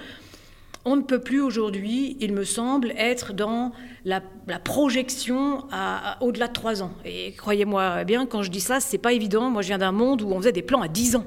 On 0.85 0.97
ne 0.97 1.01
peut 1.01 1.19
plus 1.19 1.41
aujourd'hui, 1.41 2.17
il 2.19 2.33
me 2.33 2.43
semble, 2.43 2.93
être 2.97 3.31
dans 3.31 3.71
la, 4.03 4.21
projection 4.63 5.63
au-delà 6.19 6.49
de 6.49 6.53
trois 6.53 6.83
ans. 6.83 6.91
Et 7.05 7.31
croyez-moi 7.33 8.03
bien, 8.03 8.25
quand 8.25 8.43
je 8.43 8.51
dis 8.51 8.59
ça, 8.59 8.81
c'est 8.81 8.97
pas 8.97 9.13
évident. 9.13 9.49
Moi, 9.49 9.61
je 9.61 9.67
viens 9.67 9.77
d'un 9.77 9.93
monde 9.93 10.21
où 10.21 10.31
on 10.31 10.37
faisait 10.39 10.51
des 10.51 10.61
plans 10.61 10.81
à 10.81 10.89
dix 10.89 11.15
ans. 11.15 11.25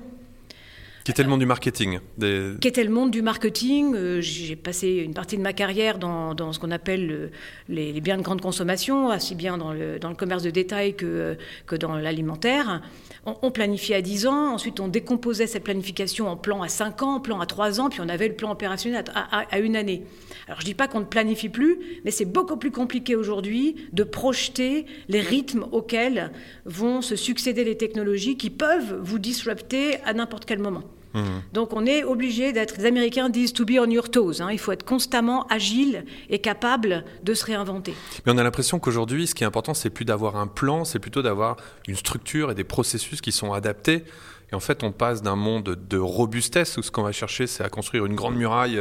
Qui 1.07 1.13
était 1.13 1.23
le 1.23 1.29
monde 1.29 1.39
du 1.39 1.47
marketing 1.47 2.01
des... 2.19 2.55
Qui 2.61 2.83
le 2.83 2.91
monde 2.91 3.13
du 3.13 3.23
marketing. 3.23 3.95
Euh, 3.95 4.21
j'ai 4.21 4.57
passé 4.57 4.89
une 4.89 5.15
partie 5.15 5.37
de 5.37 5.41
ma 5.41 5.53
carrière 5.53 6.01
dans, 6.01 6.35
dans 6.35 6.53
ce 6.53 6.59
qu'on 6.59 6.73
appelle 6.73 7.07
le, 7.07 7.31
les, 7.69 8.01
biens 8.01 8.17
de 8.17 8.23
grande 8.23 8.41
consommation, 8.41 9.07
aussi 9.07 9.37
bien 9.37 9.57
dans 9.57 9.73
le, 9.73 10.01
commerce 10.19 10.43
de 10.43 10.51
détail 10.51 10.97
que, 10.97 11.37
que 11.65 11.77
dans 11.77 11.95
l'alimentaire. 11.95 12.83
On, 13.25 13.53
planifiait 13.53 13.95
à 13.95 14.03
10 14.03 14.27
ans, 14.27 14.55
ensuite 14.55 14.81
on 14.81 14.89
décomposait 14.89 15.47
cette 15.47 15.63
planification 15.63 16.29
en 16.29 16.37
plan 16.37 16.61
à 16.63 16.69
5 16.69 17.01
ans, 17.05 17.15
en 17.15 17.21
plan 17.21 17.39
à 17.39 17.47
3 17.47 17.81
ans, 17.81 17.89
puis 17.89 18.01
on 18.03 18.09
avait 18.09 18.27
le 18.27 18.35
plan 18.35 18.51
opérationnel 18.51 19.05
à, 19.15 19.43
à 19.49 19.59
une 19.61 19.77
année. 19.77 20.03
Alors 20.49 20.59
je 20.59 20.65
ne 20.65 20.71
dis 20.71 20.75
pas 20.75 20.89
qu'on 20.89 21.01
ne 21.01 21.05
planifie 21.05 21.49
plus, 21.49 21.79
mais 22.05 22.11
c'est 22.11 22.25
beaucoup 22.25 22.57
plus 22.57 22.73
compliqué 22.73 23.15
aujourd'hui 23.15 23.77
de 23.93 24.03
projeter 24.03 24.87
les 25.09 25.21
rythmes 25.21 25.67
auxquels 25.71 26.33
vont 26.65 27.01
se 27.01 27.15
succéder 27.15 27.63
les 27.63 27.77
technologies 27.77 28.37
qui 28.37 28.51
peuvent 28.51 28.99
vous 29.01 29.21
disrupter 29.21 30.01
à 30.05 30.13
n'importe 30.13 30.47
quel 30.47 30.59
moment. 30.59 30.83
Mmh. 31.17 31.21
Donc 31.55 31.73
on 31.73 31.87
est 31.87 32.05
obligé 32.05 32.53
d'être, 32.53 32.77
les 32.77 32.85
Américains 32.85 33.31
disent 33.31 33.55
to 33.55 33.65
be 33.65 33.73
on 33.81 33.91
your 33.91 34.11
toes, 34.11 34.41
hein. 34.41 34.49
il 34.53 34.59
faut 34.59 34.73
être 34.73 34.85
constamment 34.85 35.47
agile 35.47 36.05
et 36.29 36.39
capable 36.39 37.05
de 37.23 37.33
se 37.33 37.47
réinventer. 37.47 37.95
Mais 38.25 38.33
on 38.33 38.39
a 38.39 38.43
l'impression 38.43 38.79
qu'aujourd'hui, 38.79 39.27
ce 39.27 39.35
qui 39.35 39.43
est 39.43 39.47
important, 39.47 39.73
c'est 39.73 39.89
plus 39.89 40.05
d'avoir 40.05 40.37
un 40.37 40.47
plan, 40.47 40.85
c'est 40.85 40.99
plutôt 40.99 41.23
d'avoir 41.23 41.57
une 41.89 41.97
structure 41.97 42.51
et 42.51 42.55
des 42.55 42.65
processus 42.65 43.23
qui 43.23 43.33
sont 43.33 43.55
adaptés. 43.55 44.05
Et 44.53 44.55
en 44.55 44.61
fait, 44.61 44.85
on 44.85 44.93
passe 44.93 45.23
d'un 45.23 45.37
monde 45.37 45.77
de 45.89 45.99
robustesse 45.99 46.77
où 46.77 46.83
ce 46.83 46.91
qu'on 46.91 47.03
va 47.03 47.13
chercher, 47.13 47.47
c'est 47.47 47.65
à 47.65 47.69
construire 47.69 48.07
une 48.07 48.15
grande 48.15 48.37
muraille 48.37 48.79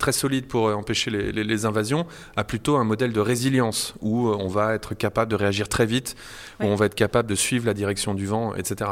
très 0.00 0.12
solide 0.12 0.46
pour 0.46 0.64
empêcher 0.66 1.10
les, 1.10 1.30
les, 1.30 1.44
les, 1.44 1.64
invasions, 1.66 2.06
à 2.36 2.42
plutôt 2.42 2.76
un 2.76 2.84
modèle 2.84 3.12
de 3.12 3.20
résilience 3.20 3.94
où 4.00 4.28
on 4.28 4.48
va 4.48 4.74
être 4.74 4.94
capable 4.94 5.30
de 5.30 5.36
réagir 5.36 5.68
très 5.68 5.86
vite, 5.86 6.16
où 6.58 6.64
on 6.64 6.74
va 6.74 6.86
être 6.86 6.96
capable 6.96 7.28
de 7.28 7.36
suivre 7.36 7.66
la 7.66 7.74
direction 7.74 8.14
du 8.14 8.26
vent, 8.26 8.54
etc. 8.56 8.90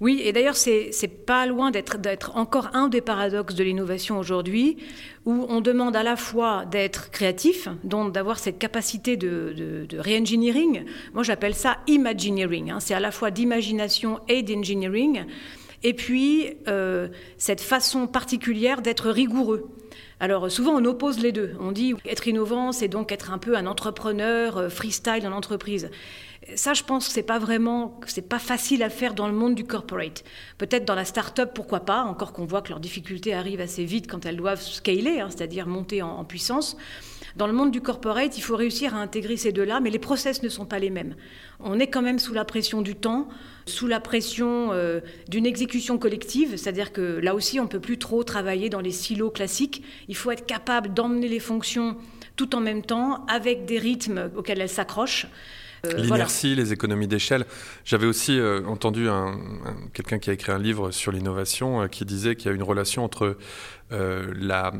Oui, 0.00 0.20
et 0.24 0.32
d'ailleurs, 0.32 0.56
c'est 0.56 0.90
pas 1.26 1.46
loin 1.46 1.70
d'être 1.70 2.36
encore 2.36 2.70
un 2.72 2.88
des 2.88 3.00
paradoxes 3.00 3.54
de 3.54 3.62
l'innovation 3.62 4.18
aujourd'hui, 4.18 4.78
où 5.26 5.44
on 5.48 5.60
demande 5.60 5.94
à 5.96 6.02
la 6.02 6.16
fois 6.16 6.64
d'être 6.64 7.10
créatif, 7.10 7.68
donc 7.84 8.12
d'avoir 8.12 8.38
cette 8.38 8.58
capacité 8.58 9.16
de, 9.16 9.52
de, 9.56 9.86
de 9.86 9.98
re-engineering. 9.98 10.84
Moi, 11.14 11.22
j'appelle 11.22 11.54
ça 11.54 11.78
imagineering. 11.86 12.70
Hein. 12.70 12.80
C'est 12.80 12.94
à 12.94 13.00
la 13.00 13.10
fois 13.10 13.30
d'imagination 13.30 14.20
et 14.28 14.42
d'engineering. 14.42 15.24
Et 15.82 15.94
puis, 15.94 16.54
euh, 16.68 17.08
cette 17.38 17.60
façon 17.60 18.06
particulière 18.06 18.82
d'être 18.82 19.10
rigoureux. 19.10 19.68
Alors 20.18 20.50
souvent 20.50 20.72
on 20.72 20.84
oppose 20.84 21.18
les 21.18 21.32
deux. 21.32 21.54
On 21.60 21.72
dit 21.72 21.94
être 22.06 22.26
innovant, 22.26 22.72
c'est 22.72 22.88
donc 22.88 23.12
être 23.12 23.32
un 23.32 23.38
peu 23.38 23.56
un 23.56 23.66
entrepreneur 23.66 24.56
euh, 24.56 24.68
freestyle 24.68 25.26
en 25.26 25.32
entreprise. 25.32 25.90
Ça, 26.54 26.74
je 26.74 26.84
pense 26.84 27.08
que 27.08 27.12
c'est 27.12 27.24
pas 27.24 27.40
vraiment, 27.40 27.98
c'est 28.06 28.28
pas 28.28 28.38
facile 28.38 28.84
à 28.84 28.88
faire 28.88 29.14
dans 29.14 29.26
le 29.26 29.32
monde 29.32 29.56
du 29.56 29.64
corporate. 29.64 30.22
Peut-être 30.58 30.84
dans 30.84 30.94
la 30.94 31.04
start-up, 31.04 31.50
pourquoi 31.52 31.80
pas, 31.80 32.02
encore 32.02 32.32
qu'on 32.32 32.44
voit 32.44 32.62
que 32.62 32.68
leurs 32.68 32.78
difficultés 32.78 33.34
arrivent 33.34 33.60
assez 33.60 33.84
vite 33.84 34.08
quand 34.08 34.24
elles 34.26 34.36
doivent 34.36 34.62
scaler, 34.62 35.18
hein, 35.18 35.26
c'est-à-dire 35.28 35.66
monter 35.66 36.02
en, 36.02 36.10
en 36.10 36.24
puissance. 36.24 36.76
Dans 37.36 37.46
le 37.46 37.52
monde 37.52 37.70
du 37.70 37.82
corporate, 37.82 38.38
il 38.38 38.40
faut 38.40 38.56
réussir 38.56 38.94
à 38.94 38.98
intégrer 38.98 39.36
ces 39.36 39.52
deux-là, 39.52 39.80
mais 39.80 39.90
les 39.90 39.98
process 39.98 40.42
ne 40.42 40.48
sont 40.48 40.64
pas 40.64 40.78
les 40.78 40.88
mêmes. 40.88 41.14
On 41.60 41.78
est 41.78 41.88
quand 41.88 42.00
même 42.00 42.18
sous 42.18 42.32
la 42.32 42.46
pression 42.46 42.80
du 42.80 42.94
temps, 42.94 43.28
sous 43.66 43.86
la 43.86 44.00
pression 44.00 44.72
euh, 44.72 45.00
d'une 45.28 45.44
exécution 45.44 45.98
collective, 45.98 46.56
c'est-à-dire 46.56 46.92
que 46.92 47.02
là 47.02 47.34
aussi, 47.34 47.60
on 47.60 47.64
ne 47.64 47.68
peut 47.68 47.80
plus 47.80 47.98
trop 47.98 48.24
travailler 48.24 48.70
dans 48.70 48.80
les 48.80 48.90
silos 48.90 49.30
classiques. 49.30 49.84
Il 50.08 50.16
faut 50.16 50.30
être 50.30 50.46
capable 50.46 50.94
d'emmener 50.94 51.28
les 51.28 51.40
fonctions 51.40 51.98
tout 52.36 52.54
en 52.56 52.60
même 52.60 52.82
temps, 52.82 53.26
avec 53.26 53.66
des 53.66 53.78
rythmes 53.78 54.30
auxquels 54.34 54.60
elles 54.60 54.68
s'accrochent. 54.70 55.26
Euh, 55.86 55.92
L'inertie, 55.98 56.54
les 56.54 56.72
économies 56.72 57.06
d'échelle. 57.06 57.44
J'avais 57.84 58.06
aussi 58.06 58.38
euh, 58.38 58.64
entendu 58.66 59.08
un, 59.08 59.26
un, 59.26 59.76
quelqu'un 59.92 60.18
qui 60.18 60.30
a 60.30 60.32
écrit 60.32 60.52
un 60.52 60.58
livre 60.58 60.90
sur 60.90 61.12
l'innovation 61.12 61.86
qui 61.88 62.06
disait 62.06 62.34
qu'il 62.34 62.46
y 62.46 62.52
a 62.52 62.54
une 62.54 62.62
relation 62.62 63.04
entre 63.04 63.36
euh, 63.92 64.32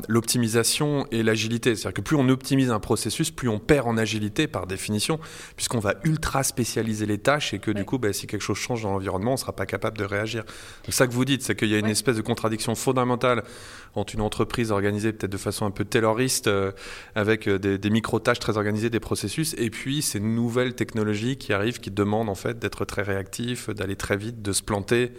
l'optimisation 0.09 1.07
et 1.11 1.23
l'agilité. 1.23 1.75
C'est-à-dire 1.75 1.93
que 1.93 2.01
plus 2.01 2.17
on 2.17 2.27
optimise 2.27 2.71
un 2.71 2.81
processus, 2.81 3.31
plus 3.31 3.47
on 3.47 3.57
perd 3.57 3.87
en 3.87 3.95
agilité 3.95 4.47
par 4.47 4.67
définition, 4.67 5.17
puisqu'on 5.55 5.79
va 5.79 5.93
ultra 6.03 6.43
spécialiser 6.43 7.05
les 7.05 7.17
tâches 7.17 7.53
et 7.53 7.59
que 7.59 7.71
du 7.71 7.85
coup, 7.85 7.99
bah, 7.99 8.11
si 8.11 8.27
quelque 8.27 8.41
chose 8.41 8.57
change 8.57 8.83
dans 8.83 8.91
l'environnement, 8.91 9.31
on 9.31 9.35
ne 9.35 9.39
sera 9.39 9.55
pas 9.55 9.65
capable 9.65 9.97
de 9.97 10.03
réagir. 10.03 10.43
C'est 10.83 10.91
ça 10.91 11.07
que 11.07 11.13
vous 11.13 11.23
dites, 11.23 11.41
c'est 11.41 11.55
qu'il 11.55 11.69
y 11.69 11.75
a 11.75 11.77
une 11.77 11.85
espèce 11.87 12.17
de 12.17 12.21
contradiction 12.21 12.75
fondamentale 12.75 13.45
entre 13.95 14.13
une 14.13 14.21
entreprise 14.21 14.71
organisée 14.71 15.13
peut-être 15.13 15.31
de 15.31 15.37
façon 15.37 15.65
un 15.65 15.71
peu 15.71 15.85
tayloriste, 15.85 16.47
euh, 16.47 16.73
avec 17.15 17.47
des, 17.47 17.77
des 17.77 17.89
micro-tâches 17.89 18.39
très 18.39 18.57
organisées, 18.57 18.89
des 18.89 18.99
processus, 18.99 19.55
et 19.57 19.69
puis 19.69 20.01
ces 20.01 20.19
nouvelles 20.19 20.75
technologies 20.75 21.37
qui 21.37 21.53
arrivent, 21.53 21.79
qui 21.79 21.91
demandent 21.91 22.29
en 22.29 22.35
fait 22.35 22.59
d'être 22.59 22.83
très 22.83 23.03
réactif, 23.03 23.69
d'aller 23.69 23.95
très 23.95 24.17
vite, 24.17 24.41
de 24.41 24.51
se 24.51 24.63
planter 24.63 25.13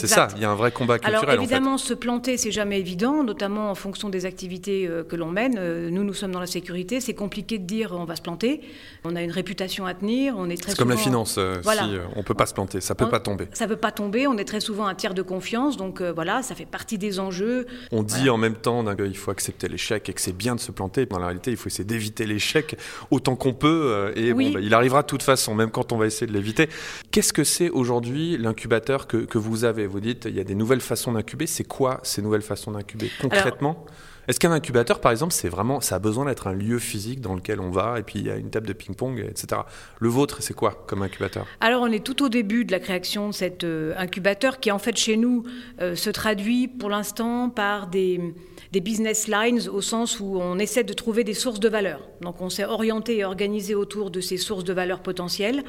C'est 0.00 0.06
ça, 0.06 0.28
il 0.36 0.42
y 0.42 0.44
a 0.44 0.50
un 0.50 0.54
vrai 0.54 0.72
combat 0.72 0.98
culturel. 0.98 1.28
Alors 1.28 1.42
évidemment, 1.42 1.78
se 1.78 1.94
planter, 1.94 2.36
c'est 2.36 2.50
jamais 2.50 2.78
évident, 2.78 3.24
notamment 3.24 3.70
en 3.70 3.74
fonction 3.74 4.08
des 4.08 4.26
activités 4.26 4.86
euh, 4.86 5.04
que 5.04 5.16
l'on 5.16 5.30
mène. 5.30 5.56
Euh, 5.58 5.90
nous, 5.90 6.04
nous 6.04 6.14
sommes 6.14 6.32
dans 6.32 6.40
la 6.40 6.46
sécurité, 6.46 7.00
c'est 7.00 7.14
compliqué 7.14 7.58
de 7.58 7.64
dire 7.64 7.92
on 7.92 8.04
va 8.04 8.16
se 8.16 8.22
planter. 8.22 8.60
On 9.04 9.16
a 9.16 9.22
une 9.22 9.30
réputation 9.30 9.86
à 9.86 9.94
tenir, 9.94 10.34
on 10.36 10.50
est 10.50 10.60
très. 10.60 10.72
C'est 10.72 10.78
comme 10.78 10.90
la 10.90 10.96
finance, 10.96 11.36
euh, 11.38 11.56
voilà. 11.62 11.88
on 12.16 12.22
peut 12.22 12.34
pas 12.34 12.46
se 12.46 12.54
planter, 12.54 12.80
ça 12.80 12.94
peut 12.94 13.08
pas 13.08 13.20
tomber. 13.20 13.46
Ça 13.52 13.66
peut 13.66 13.76
pas 13.76 13.92
tomber, 13.92 14.26
on 14.26 14.36
est 14.36 14.44
très 14.44 14.60
souvent 14.60 14.86
un 14.86 14.94
tiers 14.94 15.14
de 15.14 15.22
confiance, 15.22 15.76
donc 15.76 16.02
voilà, 16.02 16.42
ça 16.42 16.54
fait 16.54 16.66
partie 16.66 16.98
des 16.98 17.18
enjeux. 17.18 17.66
On 17.92 18.02
dit 18.02 18.28
en 18.30 18.36
même 18.36 18.56
temps 18.56 18.84
qu'il 18.94 19.16
faut 19.16 19.30
accepter 19.30 19.68
l'échec 19.68 20.08
et 20.08 20.12
que 20.12 20.20
c'est 20.20 20.36
bien 20.36 20.54
de 20.54 20.60
se 20.60 20.72
planter. 20.72 21.06
Dans 21.06 21.18
la 21.18 21.26
réalité, 21.26 21.50
il 21.50 21.56
faut 21.56 21.68
essayer 21.68 21.84
d'éviter 21.84 22.26
l'échec 22.26 22.76
autant 23.10 23.36
qu'on 23.36 23.54
peut, 23.54 24.12
et 24.16 24.32
bon, 24.32 24.50
bah, 24.52 24.60
il 24.62 24.74
arrivera 24.74 25.02
de 25.02 25.06
toute 25.06 25.22
façon, 25.22 25.54
même 25.54 25.70
quand 25.70 25.92
on 25.92 25.96
va 25.96 26.06
essayer 26.06 26.26
de 26.26 26.32
l'éviter. 26.32 26.68
Qu'est-ce 27.10 27.32
que 27.32 27.44
c'est 27.44 27.70
aujourd'hui 27.70 28.36
l'incubateur 28.38 29.06
que, 29.06 29.18
que 29.18 29.38
vous 29.38 29.64
avez 29.64 29.85
Vous 29.86 30.00
dites 30.00 30.26
il 30.26 30.34
y 30.34 30.40
a 30.40 30.44
des 30.44 30.54
nouvelles 30.54 30.80
façons 30.80 31.12
d'incuber. 31.12 31.46
C'est 31.46 31.64
quoi 31.64 32.00
ces 32.02 32.22
nouvelles 32.22 32.42
façons 32.42 32.72
d'incuber 32.72 33.10
concrètement? 33.20 33.86
Est-ce 34.28 34.40
qu'un 34.40 34.50
incubateur, 34.50 35.00
par 35.00 35.12
exemple, 35.12 35.32
c'est 35.32 35.48
vraiment, 35.48 35.80
ça 35.80 35.96
a 35.96 35.98
besoin 36.00 36.24
d'être 36.24 36.48
un 36.48 36.52
lieu 36.52 36.80
physique 36.80 37.20
dans 37.20 37.36
lequel 37.36 37.60
on 37.60 37.70
va 37.70 38.00
et 38.00 38.02
puis 38.02 38.18
il 38.18 38.26
y 38.26 38.30
a 38.30 38.36
une 38.36 38.50
table 38.50 38.66
de 38.66 38.72
ping-pong, 38.72 39.24
etc. 39.30 39.62
Le 40.00 40.08
vôtre, 40.08 40.42
c'est 40.42 40.54
quoi 40.54 40.84
comme 40.88 41.02
incubateur? 41.02 41.46
Alors, 41.60 41.82
on 41.82 41.92
est 41.92 42.04
tout 42.04 42.24
au 42.24 42.28
début 42.28 42.64
de 42.64 42.72
la 42.72 42.80
création 42.80 43.28
de 43.28 43.34
cet 43.34 43.62
euh, 43.62 43.94
incubateur 43.96 44.58
qui, 44.58 44.72
en 44.72 44.80
fait, 44.80 44.96
chez 44.96 45.16
nous, 45.16 45.44
euh, 45.80 45.94
se 45.94 46.10
traduit 46.10 46.66
pour 46.66 46.90
l'instant 46.90 47.50
par 47.50 47.86
des, 47.86 48.34
des 48.72 48.80
business 48.80 49.28
lines 49.28 49.68
au 49.68 49.80
sens 49.80 50.18
où 50.18 50.38
on 50.40 50.58
essaie 50.58 50.82
de 50.82 50.92
trouver 50.92 51.22
des 51.22 51.34
sources 51.34 51.60
de 51.60 51.68
valeur. 51.68 52.00
Donc, 52.20 52.40
on 52.40 52.50
s'est 52.50 52.64
orienté 52.64 53.18
et 53.18 53.24
organisé 53.24 53.76
autour 53.76 54.10
de 54.10 54.20
ces 54.20 54.38
sources 54.38 54.64
de 54.64 54.72
valeur 54.72 55.00
potentielles 55.00 55.62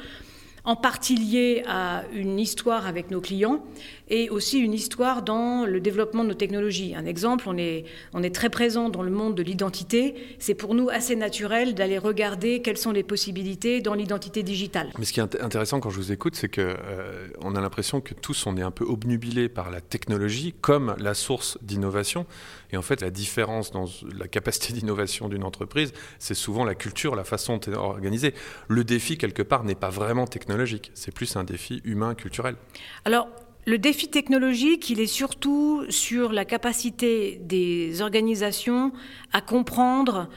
en 0.64 0.76
partie 0.76 1.16
liée 1.16 1.62
à 1.66 2.02
une 2.12 2.38
histoire 2.38 2.86
avec 2.86 3.10
nos 3.10 3.20
clients 3.20 3.64
et 4.08 4.30
aussi 4.30 4.58
une 4.58 4.72
histoire 4.72 5.22
dans 5.22 5.66
le 5.66 5.80
développement 5.80 6.24
de 6.24 6.28
nos 6.28 6.34
technologies. 6.34 6.94
Un 6.94 7.06
exemple, 7.06 7.44
on 7.48 7.56
est, 7.56 7.84
on 8.12 8.22
est 8.22 8.34
très 8.34 8.50
présent 8.50 8.88
dans 8.88 9.02
le 9.02 9.10
monde 9.10 9.34
de 9.34 9.42
l'identité. 9.42 10.14
C'est 10.38 10.54
pour 10.54 10.74
nous 10.74 10.88
assez 10.88 11.16
naturel 11.16 11.74
d'aller 11.74 11.98
regarder 11.98 12.62
quelles 12.62 12.78
sont 12.78 12.92
les 12.92 13.02
possibilités 13.02 13.80
dans 13.80 13.94
l'identité 13.94 14.42
digitale. 14.42 14.90
Mais 14.98 15.04
ce 15.04 15.12
qui 15.12 15.20
est 15.20 15.40
intéressant 15.40 15.80
quand 15.80 15.90
je 15.90 15.96
vous 15.96 16.12
écoute, 16.12 16.36
c'est 16.36 16.48
qu'on 16.48 16.62
euh, 16.62 17.28
on 17.42 17.54
a 17.54 17.60
l'impression 17.60 18.00
que 18.00 18.14
tous, 18.14 18.46
on 18.46 18.56
est 18.56 18.62
un 18.62 18.70
peu 18.70 18.84
obnubilés 18.84 19.48
par 19.48 19.70
la 19.70 19.80
technologie 19.80 20.54
comme 20.60 20.94
la 20.98 21.14
source 21.14 21.58
d'innovation. 21.62 22.26
Et 22.72 22.76
en 22.76 22.82
fait, 22.82 23.00
la 23.00 23.10
différence 23.10 23.70
dans 23.70 23.86
la 24.18 24.28
capacité 24.28 24.72
d'innovation 24.78 25.28
d'une 25.28 25.44
entreprise, 25.44 25.92
c'est 26.18 26.34
souvent 26.34 26.64
la 26.64 26.74
culture, 26.74 27.14
la 27.14 27.24
façon 27.24 27.58
est 27.60 27.68
organisée. 27.74 28.34
Le 28.68 28.84
défi, 28.84 29.18
quelque 29.18 29.42
part, 29.42 29.64
n'est 29.64 29.74
pas 29.74 29.90
vraiment 29.90 30.26
technologique. 30.26 30.90
C'est 30.94 31.12
plus 31.12 31.36
un 31.36 31.44
défi 31.44 31.80
humain, 31.84 32.14
culturel. 32.14 32.56
Alors, 33.04 33.28
le 33.68 33.76
défi 33.76 34.08
technologique, 34.08 34.88
il 34.88 34.98
est 34.98 35.06
surtout 35.06 35.84
sur 35.90 36.32
la 36.32 36.46
capacité 36.46 37.38
des 37.42 38.00
organisations 38.00 38.92
à 39.34 39.42
comprendre 39.42 40.30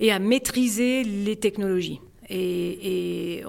et 0.00 0.10
à 0.10 0.18
maîtriser 0.18 1.04
les 1.04 1.36
technologies. 1.36 2.00
Et, 2.30 3.42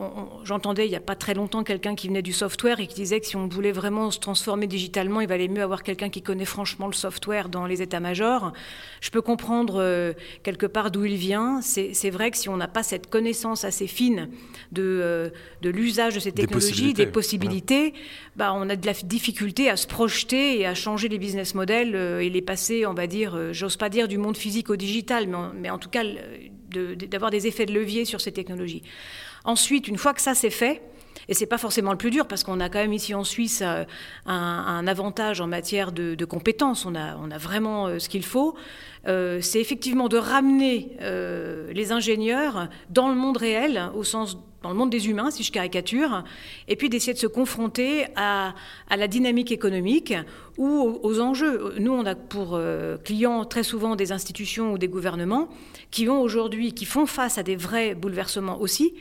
j'entendais 0.43 0.85
il 0.85 0.89
n'y 0.89 0.95
a 0.95 1.01
pas 1.01 1.15
très 1.15 1.33
longtemps 1.33 1.63
quelqu'un 1.63 1.95
qui 1.95 2.07
venait 2.07 2.21
du 2.21 2.31
software 2.31 2.79
et 2.79 2.87
qui 2.87 2.95
disait 2.95 3.19
que 3.19 3.25
si 3.25 3.35
on 3.35 3.47
voulait 3.47 3.73
vraiment 3.73 4.09
se 4.09 4.19
transformer 4.19 4.67
digitalement, 4.67 5.21
il 5.21 5.27
valait 5.27 5.47
mieux 5.47 5.61
avoir 5.61 5.83
quelqu'un 5.83 6.09
qui 6.09 6.21
connaît 6.21 6.45
franchement 6.45 6.87
le 6.87 6.93
software 6.93 7.49
dans 7.49 7.65
les 7.65 7.81
états-majors. 7.81 8.53
Je 9.01 9.09
peux 9.09 9.21
comprendre 9.21 9.81
euh, 9.81 10.13
quelque 10.43 10.65
part 10.65 10.91
d'où 10.91 11.05
il 11.05 11.15
vient. 11.15 11.61
C'est 11.61 12.09
vrai 12.09 12.31
que 12.31 12.37
si 12.37 12.47
on 12.47 12.57
n'a 12.57 12.67
pas 12.67 12.83
cette 12.83 13.09
connaissance 13.09 13.65
assez 13.65 13.87
fine 13.87 14.29
de, 14.71 14.83
euh, 14.83 15.29
de 15.61 15.69
l'usage 15.69 16.15
de 16.15 16.19
ces 16.19 16.31
technologies, 16.31 16.93
des 16.93 17.05
possibilités, 17.05 17.93
bah, 18.37 18.53
on 18.55 18.69
a 18.69 18.75
de 18.75 18.85
la 18.85 18.93
difficulté 18.93 19.69
à 19.69 19.75
se 19.75 19.87
projeter 19.87 20.59
et 20.59 20.65
à 20.65 20.73
changer 20.73 21.09
les 21.09 21.17
business 21.17 21.53
models 21.53 21.95
euh, 21.95 22.19
et 22.19 22.29
les 22.29 22.41
passer, 22.41 22.85
on 22.85 22.93
va 22.93 23.07
dire, 23.07 23.53
j'ose 23.53 23.75
pas 23.75 23.89
dire 23.89 24.07
du 24.07 24.17
monde 24.17 24.37
physique 24.37 24.69
au 24.69 24.75
digital, 24.75 25.27
mais 25.27 25.37
mais 25.59 25.69
en 25.69 25.77
tout 25.77 25.89
cas 25.89 26.03
d'avoir 26.69 27.31
des 27.31 27.47
effets 27.47 27.65
de 27.65 27.73
levier 27.73 28.05
sur 28.05 28.21
ces 28.21 28.31
technologies. 28.31 28.83
Ensuite, 29.43 29.87
une 29.87 29.97
fois 29.97 30.13
que 30.13 30.21
ça 30.21 30.35
c'est 30.35 30.49
fait, 30.49 30.81
et 31.27 31.33
c'est 31.33 31.45
pas 31.45 31.57
forcément 31.57 31.91
le 31.91 31.97
plus 31.97 32.09
dur 32.09 32.27
parce 32.27 32.43
qu'on 32.43 32.59
a 32.59 32.69
quand 32.69 32.79
même 32.79 32.93
ici 32.93 33.13
en 33.13 33.23
Suisse 33.23 33.61
euh, 33.63 33.83
un, 34.25 34.87
avantage 34.87 35.41
en 35.41 35.47
matière 35.47 35.91
de, 35.91 36.25
compétences. 36.25 36.85
On 36.85 36.95
a, 36.95 37.37
vraiment 37.37 37.87
euh, 37.87 37.99
ce 37.99 38.09
qu'il 38.09 38.25
faut. 38.25 38.55
Euh, 39.07 39.39
c'est 39.41 39.61
effectivement 39.61 40.07
de 40.09 40.17
ramener 40.17 40.97
les 41.71 41.91
ingénieurs 41.91 42.69
dans 42.89 43.09
le 43.09 43.15
monde 43.15 43.37
réel, 43.37 43.89
au 43.95 44.03
sens 44.03 44.37
dans 44.61 44.69
le 44.69 44.75
monde 44.75 44.89
des 44.89 45.09
humains, 45.09 45.31
si 45.31 45.43
je 45.43 45.51
caricature, 45.51 46.23
et 46.67 46.75
puis 46.75 46.89
d'essayer 46.89 47.13
de 47.13 47.17
se 47.17 47.27
confronter 47.27 48.05
à, 48.15 48.53
la 48.89 49.07
dynamique 49.07 49.51
économique 49.51 50.13
ou 50.57 50.99
aux, 51.01 51.21
enjeux. 51.21 51.75
Nous, 51.79 51.91
on 51.91 52.05
a 52.05 52.15
pour 52.15 52.55
euh, 52.55 52.97
clients 52.97 53.45
très 53.45 53.63
souvent 53.63 53.95
des 53.95 54.11
institutions 54.11 54.73
ou 54.73 54.77
des 54.77 54.89
gouvernements 54.89 55.47
qui 55.91 56.09
ont 56.09 56.21
aujourd'hui, 56.21 56.73
qui 56.73 56.85
font 56.85 57.05
face 57.05 57.37
à 57.37 57.43
des 57.43 57.55
vrais 57.55 57.95
bouleversements 57.95 58.59
aussi, 58.59 58.93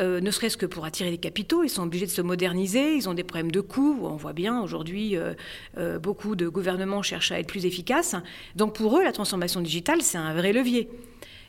euh, 0.00 0.20
ne 0.20 0.30
serait-ce 0.32 0.56
que 0.56 0.66
pour 0.66 0.84
attirer 0.84 1.10
des 1.10 1.18
capitaux. 1.18 1.62
Ils 1.62 1.68
sont 1.68 1.84
obligés 1.84 2.06
de 2.06 2.10
se 2.10 2.20
moderniser, 2.20 2.96
ils 2.96 3.08
ont 3.08 3.14
des 3.14 3.22
problèmes 3.22 3.52
de 3.52 3.60
coûts. 3.60 4.00
On 4.02 4.16
voit 4.16 4.32
bien 4.32 4.60
aujourd'hui, 4.60 5.16
euh, 5.16 5.98
beaucoup 6.00 6.34
de 6.34 6.48
gouvernements 6.48 7.02
cherchent 7.02 7.30
à 7.30 7.38
être 7.38 7.46
plus 7.46 7.64
efficaces. 7.64 8.16
Donc 8.56 8.74
pour 8.74 8.98
eux, 8.98 9.04
la 9.04 9.12
transformation 9.12 9.43
digitale, 9.60 10.02
c'est 10.02 10.18
un 10.18 10.34
vrai 10.34 10.52
levier. 10.52 10.88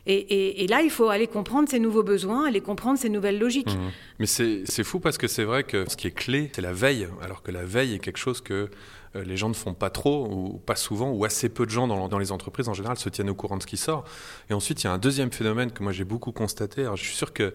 Et, 0.08 0.66
là, 0.68 0.82
il 0.82 0.90
faut 0.90 1.08
aller 1.08 1.26
comprendre 1.26 1.68
ces 1.68 1.80
nouveaux 1.80 2.04
besoins, 2.04 2.46
aller 2.46 2.60
comprendre 2.60 2.96
ces 2.96 3.08
nouvelles 3.08 3.40
logiques. 3.40 3.74
Mmh. 3.74 3.90
Mais 4.20 4.26
c'est 4.26 4.84
fou 4.84 5.00
parce 5.00 5.18
que 5.18 5.26
c'est 5.26 5.42
vrai 5.42 5.64
que 5.64 5.84
ce 5.90 5.96
qui 5.96 6.06
est 6.06 6.12
clé, 6.12 6.48
c'est 6.54 6.62
la 6.62 6.72
veille, 6.72 7.08
alors 7.22 7.42
que 7.42 7.50
la 7.50 7.64
veille 7.64 7.94
est 7.94 7.98
quelque 7.98 8.18
chose 8.18 8.40
que 8.40 8.70
euh, 9.16 9.24
les 9.24 9.36
gens 9.36 9.48
ne 9.48 9.54
font 9.54 9.74
pas 9.74 9.90
trop, 9.90 10.28
ou 10.30 10.58
pas 10.64 10.76
souvent, 10.76 11.10
ou 11.10 11.24
assez 11.24 11.48
peu 11.48 11.66
de 11.66 11.70
gens 11.70 11.88
dans, 11.88 12.18
les 12.18 12.30
entreprises 12.30 12.68
en 12.68 12.74
général 12.74 12.98
se 12.98 13.08
tiennent 13.08 13.30
au 13.30 13.34
courant 13.34 13.56
de 13.56 13.62
ce 13.62 13.66
qui 13.66 13.76
sort. 13.76 14.04
Et 14.48 14.54
ensuite, 14.54 14.82
il 14.82 14.86
y 14.86 14.88
a 14.88 14.92
un 14.92 14.98
deuxième 14.98 15.32
phénomène 15.32 15.72
que 15.72 15.82
moi 15.82 15.90
j'ai 15.90 16.04
beaucoup 16.04 16.32
constaté. 16.32 16.86
Je 16.94 17.02
suis 17.02 17.16
sûr 17.16 17.32
que 17.32 17.52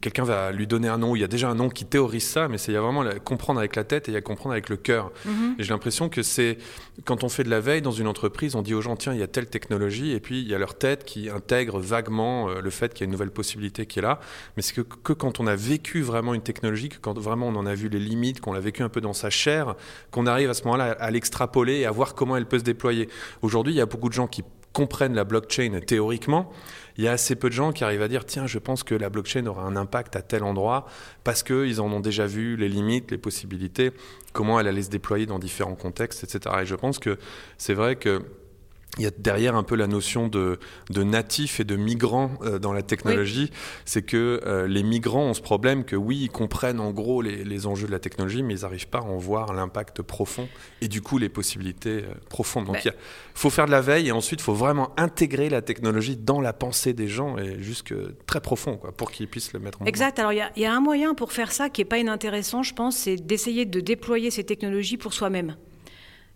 quelqu'un 0.00 0.24
va 0.24 0.52
lui 0.52 0.66
donner 0.66 0.88
un 0.88 0.98
nom, 0.98 1.16
il 1.16 1.20
y 1.20 1.24
a 1.24 1.28
déjà 1.28 1.48
un 1.48 1.54
nom 1.54 1.68
qui 1.68 1.84
théorise 1.84 2.26
ça, 2.26 2.48
mais 2.48 2.58
c'est 2.58 2.72
il 2.72 2.74
y 2.74 2.78
a 2.78 2.80
vraiment 2.80 3.04
comprendre 3.24 3.58
avec 3.58 3.76
la 3.76 3.84
tête 3.84 4.08
et 4.08 4.12
il 4.12 4.14
y 4.14 4.18
a 4.18 4.20
comprendre 4.20 4.52
avec 4.52 4.68
le 4.68 4.76
cœur. 4.76 5.10
Mhm. 5.24 5.56
Et 5.58 5.62
j'ai 5.62 5.70
l'impression 5.70 6.08
que 6.08 6.22
c'est 6.22 6.58
quand 7.04 7.24
on 7.24 7.28
fait 7.28 7.44
de 7.44 7.50
la 7.50 7.60
veille 7.60 7.82
dans 7.82 7.92
une 7.92 8.06
entreprise, 8.06 8.54
on 8.54 8.62
dit 8.62 8.74
aux 8.74 8.80
gens 8.80 8.96
tiens, 8.96 9.12
il 9.12 9.20
y 9.20 9.22
a 9.22 9.26
telle 9.26 9.46
technologie, 9.46 10.12
et 10.12 10.20
puis 10.20 10.40
il 10.40 10.48
y 10.48 10.54
a 10.54 10.58
leur 10.58 10.76
tête 10.76 11.04
qui 11.04 11.30
intègre 11.30 11.78
vaguement 11.78 12.48
euh, 12.48 12.60
le 12.60 12.70
fait 12.70 12.92
qu'il 12.92 13.00
y 13.00 13.04
a 13.04 13.06
une 13.06 13.12
nouvelle 13.12 13.30
possibilité 13.30 13.86
qui 13.86 13.98
est 13.98 14.02
là. 14.02 14.20
Mais 14.56 14.62
c'est 14.62 14.74
que, 14.74 14.80
que, 14.80 15.12
quand 15.12 15.40
on 15.40 15.46
a 15.46 15.56
vécu 15.56 16.02
vraiment 16.02 16.34
une 16.34 16.42
technologie, 16.42 16.88
que 16.88 16.98
quand 16.98 17.18
vraiment 17.18 17.48
on 17.48 17.56
en 17.56 17.66
a 17.66 17.74
vu 17.74 17.88
les 17.88 17.98
limites, 17.98 18.40
qu'on 18.40 18.52
l'a 18.52 18.60
vécu 18.60 18.82
un 18.82 18.88
peu 18.88 19.00
dans 19.00 19.12
sa 19.12 19.30
chair, 19.30 19.74
qu'on 20.10 20.26
arrive 20.26 20.50
à 20.50 20.54
ce 20.54 20.64
moment-là 20.64 20.96
à 20.98 21.10
l'extrapoler 21.10 21.78
et 21.78 21.86
à 21.86 21.90
voir 21.90 22.14
comment 22.14 22.36
elle 22.36 22.46
peut 22.46 22.58
se 22.58 22.64
déployer. 22.64 23.08
Aujourd'hui, 23.42 23.74
il 23.74 23.76
y 23.76 23.80
a 23.80 23.86
beaucoup 23.86 24.08
de 24.08 24.14
gens 24.14 24.26
qui 24.26 24.42
comprennent 24.72 25.14
la 25.14 25.24
blockchain 25.24 25.80
théoriquement, 25.84 26.52
il 26.98 27.04
y 27.04 27.08
a 27.08 27.12
assez 27.12 27.36
peu 27.36 27.48
de 27.48 27.54
gens 27.54 27.72
qui 27.72 27.84
arrivent 27.84 28.02
à 28.02 28.08
dire 28.08 28.26
tiens, 28.26 28.46
je 28.46 28.58
pense 28.58 28.82
que 28.82 28.94
la 28.94 29.08
blockchain 29.08 29.46
aura 29.46 29.62
un 29.62 29.76
impact 29.76 30.16
à 30.16 30.22
tel 30.22 30.42
endroit 30.42 30.86
parce 31.22 31.44
qu'ils 31.44 31.80
en 31.80 31.90
ont 31.92 32.00
déjà 32.00 32.26
vu 32.26 32.56
les 32.56 32.68
limites, 32.68 33.12
les 33.12 33.18
possibilités, 33.18 33.92
comment 34.32 34.58
elle 34.58 34.66
allait 34.66 34.82
se 34.82 34.90
déployer 34.90 35.24
dans 35.24 35.38
différents 35.38 35.76
contextes, 35.76 36.24
etc. 36.24 36.56
Et 36.62 36.66
je 36.66 36.74
pense 36.74 36.98
que 36.98 37.16
c'est 37.56 37.74
vrai 37.74 37.94
que 37.94 38.22
il 38.96 39.04
y 39.04 39.06
a 39.06 39.10
derrière 39.16 39.54
un 39.54 39.62
peu 39.62 39.76
la 39.76 39.86
notion 39.86 40.28
de, 40.28 40.58
de 40.90 41.02
natif 41.02 41.60
et 41.60 41.64
de 41.64 41.76
migrant 41.76 42.32
euh, 42.42 42.58
dans 42.58 42.72
la 42.72 42.82
technologie. 42.82 43.50
C'est 43.84 44.02
que 44.02 44.40
euh, 44.44 44.66
les 44.66 44.82
migrants 44.82 45.26
ont 45.26 45.34
ce 45.34 45.40
problème 45.40 45.84
que 45.84 45.94
oui, 45.94 46.22
ils 46.22 46.30
comprennent 46.30 46.80
en 46.80 46.90
gros 46.90 47.22
les, 47.22 47.44
les 47.44 47.66
enjeux 47.66 47.86
de 47.86 47.92
la 47.92 48.00
technologie, 48.00 48.42
mais 48.42 48.54
ils 48.54 48.62
n'arrivent 48.62 48.88
pas 48.88 48.98
à 48.98 49.02
en 49.02 49.16
voir 49.16 49.52
l'impact 49.52 50.02
profond 50.02 50.48
et 50.80 50.88
du 50.88 51.00
coup 51.00 51.18
les 51.18 51.28
possibilités 51.28 52.04
euh, 52.04 52.14
profondes. 52.28 52.66
Donc 52.66 52.84
il 52.84 52.92
faut 53.34 53.50
faire 53.50 53.66
de 53.66 53.70
la 53.70 53.80
veille 53.80 54.08
et 54.08 54.12
ensuite 54.12 54.40
il 54.40 54.44
faut 54.44 54.54
vraiment 54.54 54.90
intégrer 54.96 55.48
la 55.48 55.62
technologie 55.62 56.16
dans 56.16 56.40
la 56.40 56.52
pensée 56.52 56.92
des 56.92 57.08
gens 57.08 57.38
et 57.38 57.62
jusque 57.62 57.94
très 58.26 58.40
profond 58.40 58.78
quoi, 58.78 58.90
pour 58.90 59.12
qu'ils 59.12 59.28
puissent 59.28 59.52
le 59.52 59.60
mettre 59.60 59.82
en 59.82 59.84
Exact. 59.84 60.18
Alors 60.18 60.32
il 60.32 60.44
y, 60.56 60.60
y, 60.60 60.66
a 60.66 60.74
un 60.74 60.80
moyen 60.80 61.14
pour 61.14 61.32
faire 61.32 61.52
ça 61.52 61.70
qui 61.70 61.82
n'est 61.82 61.86
pas 61.88 61.98
inintéressant, 61.98 62.62
je 62.62 62.74
pense, 62.74 62.96
c'est 62.96 63.16
d'essayer 63.16 63.64
de 63.64 63.80
déployer 63.80 64.30
ces 64.30 64.44
technologies 64.44 64.96
pour 64.96 65.12
soi-même. 65.12 65.56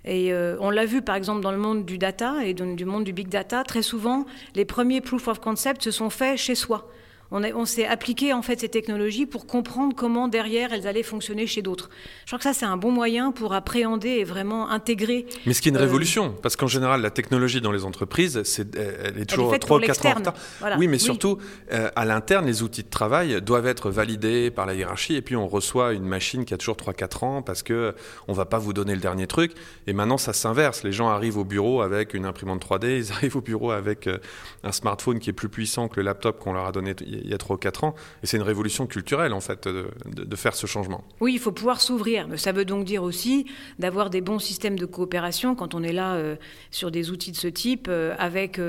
Et 0.04 0.32
euh, 0.32 0.56
on 0.60 0.70
l'a 0.70 0.84
vu 0.84 1.02
par 1.02 1.14
exemple 1.14 1.42
dans 1.42 1.52
le 1.52 1.58
monde 1.58 1.84
du 1.84 1.98
data 1.98 2.44
et 2.44 2.54
du 2.54 2.84
monde 2.84 3.04
du 3.04 3.12
big 3.12 3.28
data, 3.28 3.62
très 3.62 3.82
souvent, 3.82 4.26
les 4.54 4.64
premiers 4.64 5.00
proof 5.00 5.28
of 5.28 5.40
concept 5.40 5.82
se 5.82 5.90
sont 5.90 6.10
faits 6.10 6.38
chez 6.38 6.54
soi 6.54 6.88
on, 7.32 7.64
s'est 7.64 7.86
appliqué 7.86 8.32
en 8.32 8.42
fait 8.42 8.60
ces 8.60 8.68
technologies 8.68 9.26
pour 9.26 9.46
comprendre 9.46 9.94
comment 9.96 10.28
derrière 10.28 10.72
elles 10.72 10.86
allaient 10.86 11.02
fonctionner 11.02 11.46
chez 11.46 11.62
d'autres. 11.62 11.90
Je 12.24 12.30
crois 12.30 12.38
que 12.38 12.44
ça 12.44 12.52
c'est 12.52 12.66
un 12.66 12.76
bon 12.76 12.90
moyen 12.90 13.32
pour 13.32 13.54
appréhender 13.54 14.08
et 14.08 14.24
vraiment 14.24 14.68
intégrer. 14.68 15.26
Mais 15.46 15.54
ce 15.54 15.62
qui 15.62 15.68
est 15.68 15.72
une 15.72 15.76
euh, 15.76 15.80
révolution, 15.80 16.34
parce 16.42 16.56
qu'en 16.56 16.66
général 16.66 17.00
la 17.00 17.10
technologie 17.10 17.60
dans 17.60 17.72
les 17.72 17.84
entreprises, 17.84 18.42
c'est, 18.44 18.76
elle 18.76 19.18
est 19.18 19.26
toujours 19.26 19.58
3 19.58 19.78
ou 19.78 19.80
4 19.80 20.06
ans 20.06 20.10
en 20.10 20.14
retard. 20.14 20.34
Oui, 20.78 20.88
mais 20.88 20.98
surtout 20.98 21.38
euh, 21.72 21.90
à 21.96 22.04
l'interne, 22.04 22.46
les 22.46 22.62
outils 22.62 22.82
de 22.82 22.90
travail 22.90 23.40
doivent 23.40 23.66
être 23.66 23.90
validés 23.90 24.50
par 24.50 24.66
la 24.66 24.74
hiérarchie 24.74 25.14
et 25.14 25.22
puis 25.22 25.36
on 25.36 25.48
reçoit 25.48 25.92
une 25.92 26.04
machine 26.04 26.44
qui 26.44 26.54
a 26.54 26.58
toujours 26.58 26.76
3-4 26.76 27.24
ans 27.24 27.42
parce 27.42 27.62
que 27.62 27.94
on 28.28 28.32
va 28.32 28.44
pas 28.44 28.58
vous 28.58 28.72
donner 28.72 28.94
le 28.94 29.00
dernier 29.00 29.26
truc. 29.26 29.52
Et 29.86 29.92
maintenant 29.92 30.18
ça 30.18 30.32
s'inverse. 30.32 30.82
Les 30.82 30.92
gens 30.92 31.08
arrivent 31.08 31.38
au 31.38 31.44
bureau 31.44 31.82
avec 31.82 32.14
une 32.14 32.26
imprimante 32.26 32.64
3D, 32.64 32.98
ils 32.98 33.12
arrivent 33.16 33.36
au 33.36 33.40
bureau 33.40 33.70
avec 33.70 34.06
euh, 34.06 34.18
un 34.64 34.72
smartphone 34.72 35.18
qui 35.18 35.30
est 35.30 35.34
plus 35.34 35.48
puissant 35.48 35.88
que 35.88 35.96
le 35.96 36.02
laptop 36.02 36.38
qu'on 36.38 36.52
leur 36.52 36.66
a 36.66 36.72
donné 36.72 36.94
il 37.22 37.30
y 37.30 37.34
a 37.34 37.38
3 37.38 37.56
ou 37.56 37.58
4 37.58 37.84
ans. 37.84 37.94
Et 38.22 38.26
c'est 38.26 38.36
une 38.36 38.42
révolution 38.42 38.86
culturelle, 38.86 39.32
en 39.32 39.40
fait, 39.40 39.68
de, 39.68 40.36
faire 40.36 40.54
ce 40.54 40.66
changement. 40.66 41.04
Oui, 41.20 41.34
il 41.34 41.38
faut 41.38 41.52
pouvoir 41.52 41.80
s'ouvrir. 41.80 42.26
Ça 42.36 42.52
veut 42.52 42.64
donc 42.64 42.84
dire 42.84 43.02
aussi 43.02 43.46
d'avoir 43.78 44.10
des 44.10 44.20
bons 44.20 44.38
systèmes 44.38 44.78
de 44.78 44.86
coopération 44.86 45.54
quand 45.54 45.74
on 45.74 45.82
est 45.82 45.92
là 45.92 46.14
euh, 46.14 46.36
sur 46.70 46.90
des 46.90 47.10
outils 47.10 47.30
de 47.30 47.36
ce 47.36 47.48
type 47.48 47.86
euh, 47.88 48.14
avec, 48.18 48.60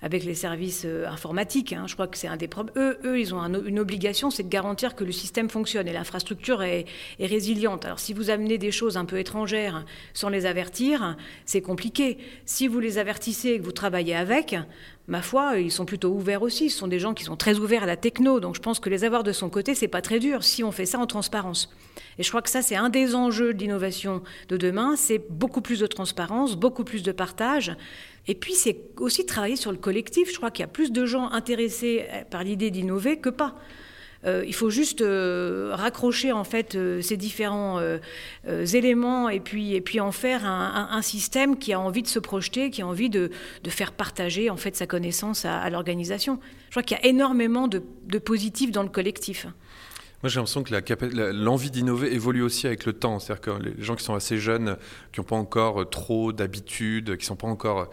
avec 0.00 0.24
les 0.24 0.34
services 0.34 0.86
informatiques. 1.06 1.72
Hein. 1.72 1.84
Je 1.86 1.94
crois 1.94 2.06
que 2.06 2.16
c'est 2.16 2.28
un 2.28 2.36
des 2.36 2.48
problèmes. 2.48 2.74
Eux, 2.76 2.98
eux, 3.04 3.20
ils 3.20 3.34
ont 3.34 3.42
une 3.42 3.78
obligation, 3.78 4.30
c'est 4.30 4.44
de 4.44 4.48
garantir 4.48 4.94
que 4.94 5.04
le 5.04 5.12
système 5.12 5.50
fonctionne 5.50 5.88
et 5.88 5.92
l'infrastructure 5.92 6.62
est, 6.62 6.86
est 7.18 7.26
résiliente. 7.26 7.84
Alors, 7.84 7.98
si 7.98 8.12
vous 8.14 8.30
amenez 8.30 8.58
des 8.58 8.70
choses 8.70 8.96
un 8.96 9.04
peu 9.04 9.18
étrangères 9.18 9.84
sans 10.14 10.28
les 10.28 10.46
avertir, 10.46 11.16
c'est 11.44 11.62
compliqué. 11.62 12.18
Si 12.46 12.68
vous 12.68 12.80
les 12.80 12.98
avertissez 12.98 13.50
et 13.50 13.58
que 13.58 13.64
vous 13.64 13.72
travaillez 13.72 14.14
avec, 14.14 14.56
ma 15.08 15.22
foi, 15.22 15.58
ils 15.58 15.72
sont 15.72 15.84
plutôt 15.84 16.10
ouverts 16.10 16.42
aussi. 16.42 16.70
Ce 16.70 16.78
sont 16.78 16.88
des 16.88 16.98
gens 16.98 17.14
qui 17.14 17.24
sont 17.24 17.36
très 17.36 17.58
ouverts 17.58 17.82
à 17.82 17.86
la 17.86 17.96
techno. 17.96 18.40
Donc 18.40 18.54
je 18.54 18.60
pense 18.60 18.78
que 18.80 18.88
les 18.88 19.04
avoir 19.04 19.22
de 19.22 19.32
son 19.32 19.50
côté, 19.50 19.74
c'est 19.74 19.88
pas 19.88 20.02
très 20.02 20.18
dur 20.18 20.44
si 20.44 20.62
on 20.62 20.72
fait 20.72 20.86
ça 20.86 20.98
en 20.98 21.06
transparence. 21.06 21.70
Et 22.18 22.22
je 22.22 22.28
crois 22.28 22.42
que 22.42 22.50
ça, 22.50 22.62
c'est 22.62 22.76
un 22.76 22.88
des 22.88 23.14
enjeux 23.14 23.54
de 23.54 23.58
l'innovation 23.58 24.22
de 24.48 24.56
demain. 24.56 24.96
C'est 24.96 25.24
beaucoup 25.30 25.60
plus 25.60 25.80
de 25.80 25.86
transparence, 25.86 26.56
beaucoup 26.56 26.84
plus 26.84 27.02
de 27.02 27.12
partage. 27.12 27.76
Et 28.28 28.34
puis, 28.34 28.54
c'est 28.54 28.78
aussi 28.98 29.26
travailler 29.26 29.56
sur 29.56 29.72
le 29.72 29.78
collectif. 29.78 30.30
Je 30.30 30.36
crois 30.36 30.50
qu'il 30.50 30.62
y 30.62 30.64
a 30.64 30.68
plus 30.68 30.92
de 30.92 31.04
gens 31.06 31.30
intéressés 31.30 32.06
par 32.30 32.44
l'idée 32.44 32.70
d'innover 32.70 33.18
que 33.18 33.30
pas. 33.30 33.56
Euh, 34.24 34.44
il 34.46 34.54
faut 34.54 34.70
juste 34.70 35.00
euh, 35.00 35.70
raccrocher 35.74 36.30
en 36.30 36.44
fait 36.44 36.74
euh, 36.74 37.00
ces 37.00 37.16
différents 37.16 37.80
éléments 38.46 39.28
et 39.28 39.40
puis, 39.40 39.74
et 39.74 39.80
puis 39.80 40.00
en 40.00 40.12
faire 40.12 40.44
un, 40.44 41.02
système 41.02 41.58
qui 41.58 41.72
a 41.72 41.80
envie 41.80 42.02
de 42.02 42.08
se 42.08 42.18
projeter, 42.18 42.70
qui 42.70 42.82
a 42.82 42.86
envie 42.86 43.10
de, 43.10 43.30
faire 43.68 43.92
partager 43.92 44.50
en 44.50 44.56
fait 44.56 44.76
sa 44.76 44.86
connaissance 44.86 45.44
à, 45.44 45.68
l'organisation. 45.70 46.38
Je 46.66 46.70
crois 46.70 46.82
qu'il 46.82 46.96
y 46.96 47.00
a 47.00 47.06
énormément 47.06 47.66
de, 47.66 47.82
de 48.06 48.18
positifs 48.18 48.70
dans 48.70 48.82
le 48.82 48.88
collectif. 48.88 49.46
Moi, 50.22 50.28
j'ai 50.28 50.36
l'impression 50.36 50.62
que 50.62 51.32
l'envie 51.32 51.72
d'innover 51.72 52.14
évolue 52.14 52.42
aussi 52.42 52.68
avec 52.68 52.86
le 52.86 52.92
temps. 52.92 53.18
C'est-à-dire 53.18 53.40
que 53.40 53.50
les 53.62 53.82
gens 53.82 53.96
qui 53.96 54.04
sont 54.04 54.14
assez 54.14 54.38
jeunes, 54.38 54.76
qui 55.12 55.20
n'ont 55.20 55.24
pas 55.24 55.36
encore 55.36 55.88
trop 55.90 56.32
d'habitudes, 56.32 57.16
qui 57.16 57.24
ne 57.24 57.26
sont 57.26 57.36
pas 57.36 57.48
encore 57.48 57.90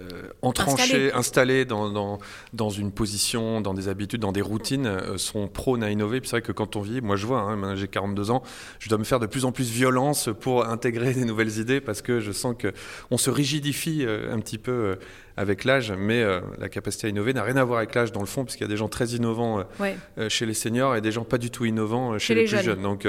euh, 0.00 0.22
entranchés, 0.40 1.12
installés, 1.12 1.64
dans, 1.64 1.90
dans, 1.90 2.18
dans, 2.54 2.70
une 2.70 2.90
position, 2.92 3.60
dans 3.60 3.74
des 3.74 3.88
habitudes, 3.88 4.20
dans 4.20 4.32
des 4.32 4.40
routines, 4.40 4.86
euh, 4.86 5.18
sont 5.18 5.48
prônes 5.48 5.82
à 5.82 5.90
innover. 5.90 6.20
Puis 6.20 6.30
c'est 6.30 6.36
vrai 6.36 6.42
que 6.42 6.52
quand 6.52 6.76
on 6.76 6.80
vit, 6.80 7.02
moi 7.02 7.16
je 7.16 7.26
vois, 7.26 7.40
hein, 7.40 7.76
j'ai 7.76 7.88
42 7.88 8.30
ans, 8.30 8.42
je 8.78 8.88
dois 8.88 8.98
me 8.98 9.04
faire 9.04 9.20
de 9.20 9.26
plus 9.26 9.44
en 9.44 9.52
plus 9.52 9.70
violence 9.70 10.30
pour 10.40 10.66
intégrer 10.66 11.12
des 11.14 11.24
nouvelles 11.24 11.58
idées 11.58 11.80
parce 11.80 12.00
que 12.00 12.20
je 12.20 12.32
sens 12.32 12.54
qu'on 12.56 13.18
se 13.18 13.30
rigidifie 13.30 14.04
euh, 14.04 14.32
un 14.32 14.40
petit 14.40 14.58
peu 14.58 14.96
avec 15.36 15.64
l'âge, 15.64 15.92
mais 15.92 16.22
euh, 16.22 16.40
la 16.58 16.68
capacité 16.68 17.06
à 17.06 17.10
innover 17.10 17.32
n'a 17.32 17.42
rien 17.42 17.56
à 17.56 17.64
voir 17.64 17.78
avec 17.78 17.94
l'âge 17.94 18.12
dans 18.12 18.20
le 18.20 18.26
fond, 18.26 18.44
puisqu'il 18.44 18.64
y 18.64 18.66
a 18.66 18.68
des 18.68 18.76
gens 18.76 18.88
très 18.88 19.06
innovants 19.10 19.60
euh, 19.60 19.92
euh, 20.18 20.28
chez 20.28 20.46
les 20.46 20.54
seniors 20.54 20.94
et 20.94 21.00
des 21.00 21.12
gens 21.12 21.24
pas 21.24 21.38
du 21.38 21.50
tout 21.50 21.64
innovants 21.64 22.18
chez, 22.18 22.34
les, 22.34 22.44
plus 22.44 22.62
jeunes. 22.62 22.82
Donc, 22.82 23.06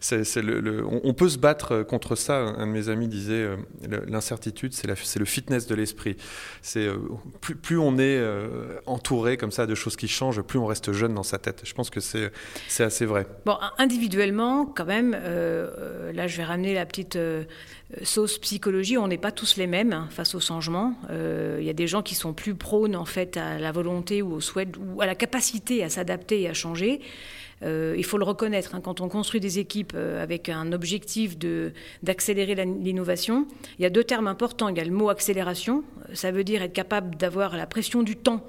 c'est, 0.00 0.36
le, 0.36 0.84
on, 0.86 1.14
peut 1.14 1.28
se 1.28 1.38
battre 1.38 1.82
contre 1.82 2.14
ça. 2.14 2.38
Un 2.38 2.66
de 2.66 2.72
mes 2.72 2.88
amis 2.88 3.01
disait 3.08 3.48
l'incertitude, 4.08 4.72
c'est, 4.72 5.18
le 5.18 5.24
fitness 5.24 5.66
de 5.66 5.74
l'esprit. 5.74 6.16
C'est 6.60 6.88
plus, 7.40 7.56
plus, 7.56 7.78
on 7.78 7.98
est 7.98 8.22
entouré 8.86 9.36
comme 9.36 9.52
ça 9.52 9.66
de 9.66 9.74
choses 9.74 9.96
qui 9.96 10.08
changent, 10.08 10.42
plus 10.42 10.58
on 10.58 10.66
reste 10.66 10.92
jeune 10.92 11.14
dans 11.14 11.22
sa 11.22 11.38
tête. 11.38 11.62
Je 11.64 11.74
pense 11.74 11.90
que 11.90 12.00
c'est, 12.00 12.30
c'est 12.68 12.84
assez 12.84 13.06
vrai. 13.06 13.26
Bon, 13.46 13.56
individuellement, 13.78 14.66
quand 14.66 14.86
même, 14.86 15.12
là, 15.12 16.26
je 16.26 16.36
vais 16.36 16.44
ramener 16.44 16.74
la 16.74 16.86
petite 16.86 17.18
sauce 18.02 18.38
psychologie. 18.38 18.98
On 18.98 19.08
n'est 19.08 19.18
pas 19.18 19.32
tous 19.32 19.56
les 19.56 19.66
mêmes 19.66 19.92
hein, 19.92 20.08
face 20.10 20.34
au 20.34 20.40
changement. 20.40 20.94
Il 21.10 21.64
y 21.64 21.70
a 21.70 21.74
des 21.74 21.86
gens 21.86 22.02
qui 22.02 22.14
sont 22.14 22.32
plus 22.32 22.54
prônes 22.54 22.96
en 22.96 23.04
fait 23.04 23.36
à 23.36 23.58
la 23.58 23.72
volonté 23.72 24.22
ou 24.22 24.32
au 24.34 24.40
souhait 24.40 24.68
ou 24.78 25.00
à 25.00 25.06
la 25.06 25.14
capacité 25.14 25.82
à 25.82 25.88
s'adapter 25.88 26.42
et 26.42 26.48
à 26.48 26.54
changer. 26.54 27.00
Euh, 27.62 27.94
il 27.96 28.04
faut 28.04 28.18
le 28.18 28.24
reconnaître, 28.24 28.74
hein, 28.74 28.80
quand 28.82 29.00
on 29.00 29.08
construit 29.08 29.40
des 29.40 29.58
équipes 29.58 29.92
euh, 29.94 30.22
avec 30.22 30.48
un 30.48 30.72
objectif 30.72 31.36
d'accélérer 32.02 32.54
l'innovation, 32.54 33.46
il 33.78 33.82
y 33.82 33.86
a 33.86 33.90
deux 33.90 34.04
termes 34.04 34.26
importants. 34.26 34.68
Il 34.68 34.76
y 34.76 34.80
a 34.80 34.84
le 34.84 34.90
mot 34.90 35.10
accélération, 35.10 35.84
ça 36.12 36.30
veut 36.30 36.44
dire 36.44 36.62
être 36.62 36.72
capable 36.72 37.16
d'avoir 37.16 37.56
la 37.56 37.66
pression 37.66 38.02
du 38.02 38.16
temps 38.16 38.44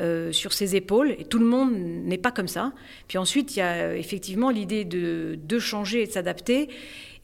euh, 0.00 0.30
sur 0.30 0.52
ses 0.52 0.76
épaules, 0.76 1.12
et 1.18 1.24
tout 1.24 1.38
le 1.38 1.46
monde 1.46 1.72
n'est 1.72 2.18
pas 2.18 2.30
comme 2.30 2.48
ça. 2.48 2.72
Puis 3.08 3.18
ensuite, 3.18 3.56
il 3.56 3.60
y 3.60 3.62
a 3.62 3.96
effectivement 3.96 4.50
l'idée 4.50 4.84
de, 4.84 5.38
de 5.42 5.58
changer 5.58 6.02
et 6.02 6.06
de 6.06 6.12
s'adapter. 6.12 6.68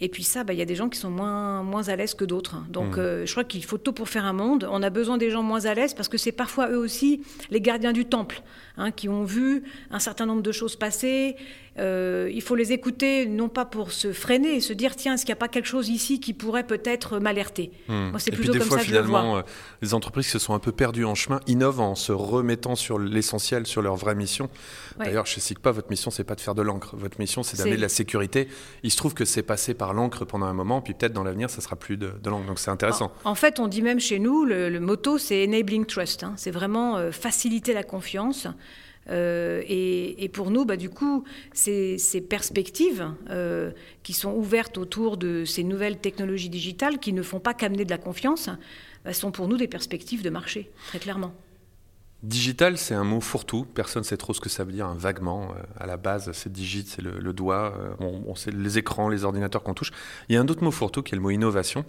Et 0.02 0.08
puis 0.08 0.24
ça, 0.24 0.42
bah, 0.42 0.52
il 0.52 0.58
y 0.58 0.62
a 0.62 0.64
des 0.64 0.74
gens 0.74 0.88
qui 0.88 0.98
sont 0.98 1.10
moins, 1.10 1.62
moins 1.62 1.88
à 1.88 1.94
l'aise 1.94 2.14
que 2.14 2.24
d'autres. 2.24 2.56
Donc 2.68 2.96
mmh. 2.96 3.00
euh, 3.00 3.26
je 3.26 3.30
crois 3.30 3.44
qu'il 3.44 3.64
faut 3.64 3.78
tout 3.78 3.92
pour 3.92 4.08
faire 4.08 4.24
un 4.24 4.32
monde. 4.32 4.66
On 4.68 4.82
a 4.82 4.90
besoin 4.90 5.16
des 5.16 5.30
gens 5.30 5.44
moins 5.44 5.64
à 5.66 5.74
l'aise 5.74 5.94
parce 5.94 6.08
que 6.08 6.18
c'est 6.18 6.32
parfois 6.32 6.70
eux 6.70 6.76
aussi 6.78 7.22
les 7.50 7.60
gardiens 7.60 7.92
du 7.92 8.04
temple, 8.04 8.42
hein, 8.76 8.90
qui 8.90 9.08
ont 9.08 9.24
vu 9.24 9.62
un 9.90 9.98
certain 9.98 10.26
nombre 10.26 10.42
de 10.42 10.52
choses 10.52 10.76
passer. 10.76 11.36
Euh, 11.78 12.30
il 12.32 12.42
faut 12.42 12.54
les 12.54 12.72
écouter, 12.72 13.24
non 13.24 13.48
pas 13.48 13.64
pour 13.64 13.92
se 13.92 14.12
freiner 14.12 14.56
et 14.56 14.60
se 14.60 14.74
dire 14.74 14.94
tiens, 14.94 15.14
est-ce 15.14 15.24
qu'il 15.24 15.32
n'y 15.32 15.38
a 15.38 15.40
pas 15.40 15.48
quelque 15.48 15.68
chose 15.68 15.88
ici 15.88 16.20
qui 16.20 16.34
pourrait 16.34 16.66
peut-être 16.66 17.18
m'alerter? 17.18 17.70
Mmh. 17.88 18.10
Moi, 18.10 18.18
c'est 18.18 18.30
plutôt 18.30 18.52
comme 18.52 18.68
ça 18.68 18.78
que 18.78 18.84
je 18.84 18.92
le 18.92 19.00
vois. 19.00 19.38
Euh, 19.38 19.42
les 19.80 19.94
entreprises 19.94 20.26
qui 20.26 20.32
se 20.32 20.38
sont 20.38 20.54
un 20.54 20.58
peu 20.58 20.72
perdues 20.72 21.06
en 21.06 21.14
chemin 21.14 21.40
innovent 21.46 21.80
en 21.80 21.94
se 21.94 22.12
remettant 22.12 22.76
sur 22.76 22.98
l'essentiel, 22.98 23.66
sur 23.66 23.80
leur 23.80 23.96
vraie 23.96 24.14
mission. 24.14 24.50
D'ailleurs, 24.98 25.26
chez 25.26 25.40
SIGPA, 25.40 25.70
votre 25.70 25.90
mission, 25.90 26.10
c'est 26.10 26.24
pas 26.24 26.34
de 26.34 26.40
faire 26.40 26.54
de 26.54 26.62
l'encre. 26.62 26.94
Votre 26.96 27.18
mission, 27.18 27.42
c'est 27.42 27.56
d'amener 27.56 27.76
de 27.76 27.82
la 27.82 27.88
sécurité. 27.88 28.48
Il 28.82 28.90
se 28.90 28.96
trouve 28.96 29.14
que 29.14 29.24
c'est 29.24 29.42
passé 29.42 29.72
par 29.72 29.94
l'encre 29.94 30.26
pendant 30.26 30.46
un 30.46 30.52
moment, 30.52 30.82
puis 30.82 30.92
peut-être 30.92 31.14
dans 31.14 31.24
l'avenir, 31.24 31.48
ça 31.48 31.62
sera 31.62 31.76
plus 31.76 31.96
de, 31.96 32.12
l'encre. 32.26 32.46
Donc 32.46 32.58
c'est 32.58 32.70
intéressant. 32.70 33.12
En, 33.24 33.34
fait, 33.34 33.60
on 33.60 33.68
dit 33.68 33.80
même 33.80 34.00
chez 34.00 34.18
nous, 34.18 34.44
le, 34.44 34.68
le 34.68 34.80
motto, 34.80 35.16
c'est 35.16 35.44
enabling 35.44 35.86
trust. 35.86 36.24
Hein. 36.24 36.34
C'est 36.36 36.50
vraiment 36.50 36.98
euh, 36.98 37.12
faciliter 37.12 37.72
la 37.72 37.82
confiance. 37.82 38.46
Euh, 39.10 39.62
et, 39.66 40.28
pour 40.32 40.50
nous, 40.50 40.64
bah, 40.64 40.76
du 40.76 40.90
coup, 40.90 41.24
ces, 41.52 41.98
perspectives 42.28 43.12
euh, 43.30 43.72
qui 44.02 44.12
sont 44.12 44.32
ouvertes 44.32 44.78
autour 44.78 45.16
de 45.16 45.44
ces 45.44 45.64
nouvelles 45.64 45.98
technologies 45.98 46.50
digitales, 46.50 46.98
qui 46.98 47.12
ne 47.12 47.22
font 47.22 47.40
pas 47.40 47.54
qu'amener 47.54 47.84
de 47.84 47.90
la 47.90 47.98
confiance, 47.98 48.48
bah, 49.04 49.12
sont 49.12 49.32
pour 49.32 49.48
nous 49.48 49.56
des 49.56 49.68
perspectives 49.68 50.22
de 50.22 50.30
marché, 50.30 50.70
très 50.88 50.98
clairement. 50.98 51.32
Digital, 52.22 52.78
c'est 52.78 52.94
un 52.94 53.02
mot 53.02 53.20
fourre-tout. 53.20 53.64
Personne 53.64 54.02
ne 54.02 54.06
sait 54.06 54.16
trop 54.16 54.32
ce 54.32 54.40
que 54.40 54.48
ça 54.48 54.62
veut 54.62 54.70
dire, 54.70 54.86
un 54.86 54.94
vaguement. 54.94 55.50
Euh, 55.56 55.62
à 55.76 55.86
la 55.86 55.96
base, 55.96 56.30
c'est 56.32 56.52
digit, 56.52 56.86
c'est 56.86 57.02
le, 57.02 57.32
doigt. 57.32 57.74
Euh, 57.76 57.94
on, 57.98 58.36
sait 58.36 58.52
les 58.52 58.78
écrans, 58.78 59.08
les 59.08 59.24
ordinateurs 59.24 59.64
qu'on 59.64 59.74
touche. 59.74 59.90
Il 60.28 60.34
y 60.36 60.38
a 60.38 60.40
un 60.40 60.46
autre 60.46 60.62
mot 60.62 60.70
fourre-tout 60.70 61.02
qui 61.02 61.14
est 61.14 61.16
le 61.16 61.22
mot 61.22 61.30
innovation. 61.30 61.84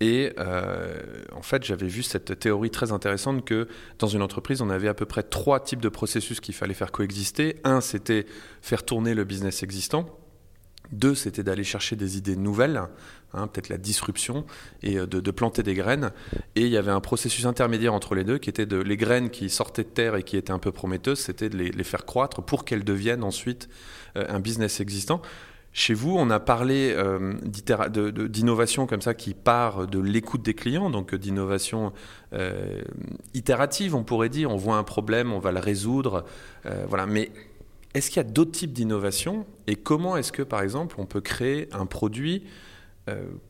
Et 0.00 0.32
euh, 0.38 1.00
en 1.34 1.42
fait, 1.42 1.64
j'avais 1.64 1.88
vu 1.88 2.02
cette 2.02 2.38
théorie 2.38 2.70
très 2.70 2.92
intéressante 2.92 3.44
que 3.44 3.68
dans 3.98 4.06
une 4.06 4.22
entreprise, 4.22 4.62
on 4.62 4.70
avait 4.70 4.88
à 4.88 4.94
peu 4.94 5.06
près 5.06 5.22
trois 5.22 5.60
types 5.60 5.80
de 5.80 5.88
processus 5.88 6.40
qu'il 6.40 6.54
fallait 6.54 6.74
faire 6.74 6.92
coexister. 6.92 7.56
Un, 7.64 7.80
c'était 7.80 8.26
faire 8.62 8.84
tourner 8.84 9.14
le 9.14 9.24
business 9.24 9.62
existant. 9.62 10.06
Deux, 10.92 11.14
c'était 11.14 11.42
d'aller 11.42 11.64
chercher 11.64 11.96
des 11.96 12.16
idées 12.16 12.36
nouvelles, 12.36 12.80
hein, 13.34 13.46
peut-être 13.46 13.68
la 13.68 13.76
disruption, 13.76 14.46
et 14.82 14.98
euh, 14.98 15.06
de, 15.06 15.30
planter 15.30 15.62
des 15.62 15.74
graines. 15.74 16.12
Et 16.54 16.62
il 16.62 16.68
y 16.68 16.78
avait 16.78 16.90
un 16.90 17.00
processus 17.00 17.44
intermédiaire 17.44 17.92
entre 17.92 18.14
les 18.14 18.24
deux, 18.24 18.38
qui 18.38 18.48
était 18.48 18.66
de 18.66 18.78
les 18.78 18.96
graines 18.96 19.28
qui 19.28 19.50
sortaient 19.50 19.84
de 19.84 19.88
terre 19.88 20.16
et 20.16 20.22
qui 20.22 20.36
étaient 20.36 20.52
un 20.52 20.58
peu 20.58 20.72
prometteuses, 20.72 21.18
c'était 21.18 21.50
de 21.50 21.58
les, 21.58 21.84
faire 21.84 22.06
croître 22.06 22.42
pour 22.42 22.64
qu'elles 22.64 22.84
deviennent 22.84 23.24
ensuite 23.24 23.68
euh, 24.16 24.24
un 24.28 24.40
business 24.40 24.80
existant. 24.80 25.20
Chez 25.78 25.94
vous, 25.94 26.16
on 26.16 26.28
a 26.30 26.40
parlé 26.40 26.92
euh, 26.92 27.34
d'innovation 27.44 28.88
comme 28.88 29.00
ça 29.00 29.14
qui 29.14 29.32
part 29.32 29.86
de 29.86 30.00
l'écoute 30.00 30.42
des 30.42 30.54
clients, 30.54 30.90
donc 30.90 31.14
d'innovation 31.14 31.92
itérative, 33.32 33.94
on 33.94 34.02
pourrait 34.02 34.28
dire. 34.28 34.50
On 34.50 34.56
voit 34.56 34.76
un 34.76 34.82
problème, 34.82 35.32
on 35.32 35.38
va 35.38 35.52
le 35.52 35.60
résoudre, 35.60 36.24
voilà. 36.88 37.06
Mais 37.06 37.30
est-ce 37.94 38.10
qu'il 38.10 38.16
y 38.16 38.26
a 38.26 38.28
d'autres 38.28 38.50
types 38.50 38.72
d'innovation 38.72 39.46
et 39.68 39.76
comment 39.76 40.16
est-ce 40.16 40.32
que, 40.32 40.42
par 40.42 40.62
exemple, 40.62 40.96
on 40.98 41.06
peut 41.06 41.20
créer 41.20 41.68
un 41.72 41.86
produit 41.86 42.42
euh, 42.42 42.48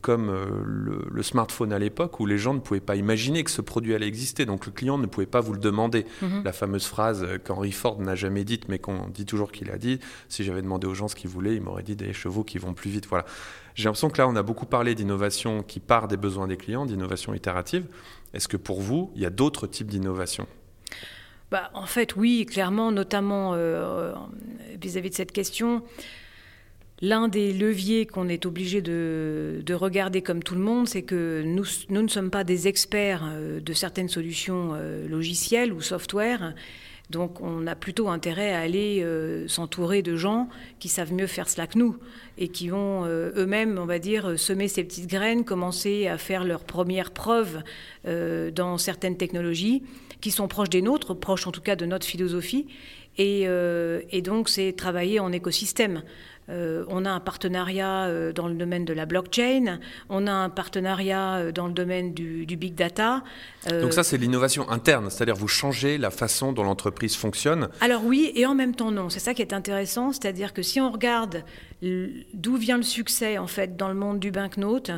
comme 0.01 0.29
euh, 0.29 0.45
le, 1.11 1.23
smartphone 1.23 1.73
à 1.73 1.79
l'époque 1.79 2.19
où 2.19 2.25
les 2.25 2.37
gens 2.37 2.53
ne 2.53 2.59
pouvaient 2.59 2.79
pas 2.79 2.95
imaginer 2.95 3.43
que 3.43 3.51
ce 3.51 3.61
produit 3.61 3.93
allait 3.93 4.07
exister, 4.07 4.45
donc 4.45 4.65
le 4.65 4.71
client 4.71 4.97
ne 4.97 5.05
pouvait 5.05 5.25
pas 5.25 5.41
vous 5.41 5.53
le 5.53 5.59
demander. 5.59 6.05
Mhm. 6.21 6.43
La 6.43 6.53
fameuse 6.53 6.85
phrase 6.85 7.25
qu'Henry 7.43 7.71
Ford 7.71 7.99
n'a 7.99 8.15
jamais 8.15 8.43
dite, 8.43 8.69
mais 8.69 8.79
qu'on 8.79 9.07
dit 9.07 9.25
toujours 9.25 9.51
qu'il 9.51 9.71
a 9.71 9.77
dit, 9.77 9.99
si 10.27 10.43
j'avais 10.43 10.61
demandé 10.61 10.87
aux 10.87 10.93
gens 10.93 11.07
ce 11.07 11.15
qu'ils 11.15 11.29
voulaient, 11.29 11.55
ils 11.55 11.61
m'auraient 11.61 11.83
dit 11.83 11.95
des 11.95 12.13
chevaux 12.13 12.43
qui 12.43 12.57
vont 12.57 12.73
plus 12.73 12.89
vite. 12.89 13.07
Voilà. 13.07 13.25
J'ai 13.75 13.85
l'impression 13.85 14.09
que 14.09 14.17
là, 14.17 14.27
on 14.27 14.35
a 14.35 14.43
beaucoup 14.43 14.65
parlé 14.65 14.95
d'innovation 14.95 15.63
qui 15.63 15.79
part 15.79 16.07
des 16.07 16.17
besoins 16.17 16.47
des 16.47 16.57
clients, 16.57 16.85
d'innovation 16.85 17.33
itérative. 17.33 17.85
Est-ce 18.33 18.47
que 18.47 18.57
pour 18.57 18.81
vous, 18.81 19.11
il 19.15 19.21
y 19.21 19.25
a 19.25 19.29
d'autres 19.29 19.67
types 19.67 19.87
d'innovation 19.87 20.47
bah, 21.51 21.71
en 21.73 21.85
fait, 21.85 22.15
oui, 22.15 22.45
clairement, 22.45 22.91
notamment 22.91 23.53
euh, 23.55 24.13
vis-à-vis 24.79 25.09
de 25.09 25.15
cette 25.15 25.31
question. 25.31 25.81
L'un 27.01 27.29
des 27.29 27.53
leviers 27.53 28.05
qu'on 28.05 28.27
est 28.27 28.45
obligé 28.45 28.81
de, 28.81 29.73
regarder 29.73 30.21
comme 30.21 30.43
tout 30.43 30.55
le 30.55 30.61
monde, 30.61 30.87
c'est 30.87 31.03
que 31.03 31.43
nous, 31.45 31.63
ne 31.89 32.07
sommes 32.07 32.29
pas 32.29 32.43
des 32.43 32.67
experts 32.67 33.23
euh, 33.25 33.61
de 33.61 33.73
certaines 33.73 34.09
solutions 34.09 34.71
euh, 34.73 35.07
logicielles 35.07 35.71
ou 35.71 35.79
software, 35.79 36.53
Donc 37.09 37.39
on 37.41 37.65
a 37.67 37.75
plutôt 37.75 38.09
intérêt 38.09 38.51
à 38.51 38.59
aller 38.59 39.05
s'entourer 39.47 40.01
de 40.01 40.15
gens 40.15 40.49
qui 40.79 40.89
savent 40.89 41.13
mieux 41.13 41.27
faire 41.27 41.47
cela 41.47 41.65
que 41.67 41.77
nous 41.77 41.97
et 42.37 42.49
qui 42.49 42.67
vont 42.67 43.05
eux-mêmes, 43.05 43.79
on 43.79 43.85
va 43.85 43.99
dire, 43.99 44.37
semer 44.37 44.67
ces 44.67 44.83
petites 44.83 45.09
graines, 45.09 45.45
commencer 45.45 46.07
à 46.07 46.17
faire 46.17 46.43
leurs 46.43 46.65
premières 46.65 47.11
preuves 47.11 47.63
dans 48.05 48.77
certaines 48.77 49.17
technologies 49.17 49.81
qui 50.21 50.31
sont 50.31 50.47
proches 50.47 50.69
des 50.69 50.81
nôtres, 50.81 51.17
proches 51.17 51.47
en 51.47 51.51
tout 51.51 51.61
cas 51.61 51.75
de 51.75 51.85
notre 51.85 52.05
philosophie. 52.05 52.67
Et, 53.19 53.47
et 54.11 54.21
donc 54.21 54.49
c'est 54.49 54.73
travailler 54.73 55.19
en 55.19 55.31
écosystème. 55.31 56.01
Euh, 56.49 56.83
on 56.87 57.05
a 57.05 57.11
un 57.11 57.19
partenariat 57.19 58.05
euh, 58.05 58.33
dans 58.33 58.47
le 58.47 58.55
domaine 58.55 58.83
de 58.83 58.93
la 58.93 59.05
blockchain, 59.05 59.79
on 60.09 60.25
a 60.25 60.31
un 60.31 60.49
partenariat 60.49 61.35
euh, 61.35 61.51
dans 61.51 61.67
le 61.67 61.73
domaine 61.73 62.13
du, 62.13 62.45
big 62.57 62.73
data. 62.73 63.23
Donc 63.69 63.93
ça, 63.93 64.03
c'est 64.03 64.17
l'innovation 64.17 64.69
interne, 64.69 65.09
c'est-à-dire 65.09 65.35
vous 65.35 65.47
changez 65.47 65.97
la 65.97 66.09
façon 66.09 66.51
dont 66.51 66.63
l'entreprise 66.63 67.15
fonctionne. 67.15 67.69
Alors 67.81 68.03
oui, 68.03 68.31
et 68.35 68.45
en 68.45 68.55
même 68.55 68.73
temps 68.73 68.91
non. 68.91 69.09
C'est 69.09 69.19
ça 69.19 69.33
qui 69.33 69.41
est 69.41 69.53
intéressant, 69.53 70.11
c'est-à-dire 70.11 70.53
que 70.53 70.63
si 70.63 70.81
on 70.81 70.91
regarde 70.91 71.43
d'où 71.81 72.57
vient 72.57 72.77
le 72.77 72.83
succès 72.83 73.37
en 73.37 73.47
fait 73.47 73.77
dans 73.77 73.87
le 73.87 73.93
monde 73.93 74.19
du 74.19 74.31
banknote, 74.31 74.91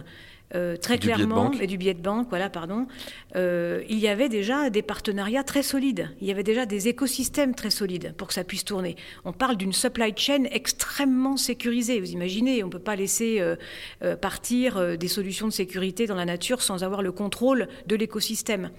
euh, 0.54 0.76
très 0.76 0.98
clairement, 0.98 1.52
et 1.54 1.68
du 1.68 1.78
billet 1.78 1.94
de 1.94 2.02
banque, 2.02 2.28
voilà, 2.30 2.50
pardon, 2.50 2.88
euh, 3.36 3.84
il 3.90 4.00
y 4.00 4.08
avait 4.08 4.30
déjà 4.30 4.70
des 4.70 4.82
partenariats 4.82 5.44
très 5.44 5.64
solides. 5.64 6.10
Il 6.20 6.28
y 6.28 6.32
avait 6.32 6.44
déjà 6.44 6.66
des 6.66 6.88
écosystèmes 6.88 7.56
très 7.56 7.70
solides 7.70 8.14
pour 8.18 8.28
que 8.28 8.34
ça 8.34 8.44
puisse 8.44 8.66
tourner. 8.66 8.96
On 9.24 9.34
parle 9.34 9.56
d'une 9.56 9.74
supply 9.74 10.14
chain 10.16 10.44
extrêmement 10.52 11.38
sécurisée. 11.38 12.00
Vous 12.00 12.12
imaginez, 12.12 12.64
on 12.64 12.68
ne 12.68 12.72
peut 12.72 12.80
pas 12.80 12.96
laisser 12.96 13.40
euh, 13.40 14.16
partir 14.18 14.98
des 14.98 15.08
solutions 15.08 15.48
de 15.48 15.54
sécurité 15.54 16.06
dans 16.06 16.16
la 16.16 16.26
nature 16.26 16.62
sans 16.62 16.84
avoir 16.84 17.02
le 17.02 17.12
contrôle 17.12 17.68
de 17.88 17.96
l'écosystème. 17.96 18.72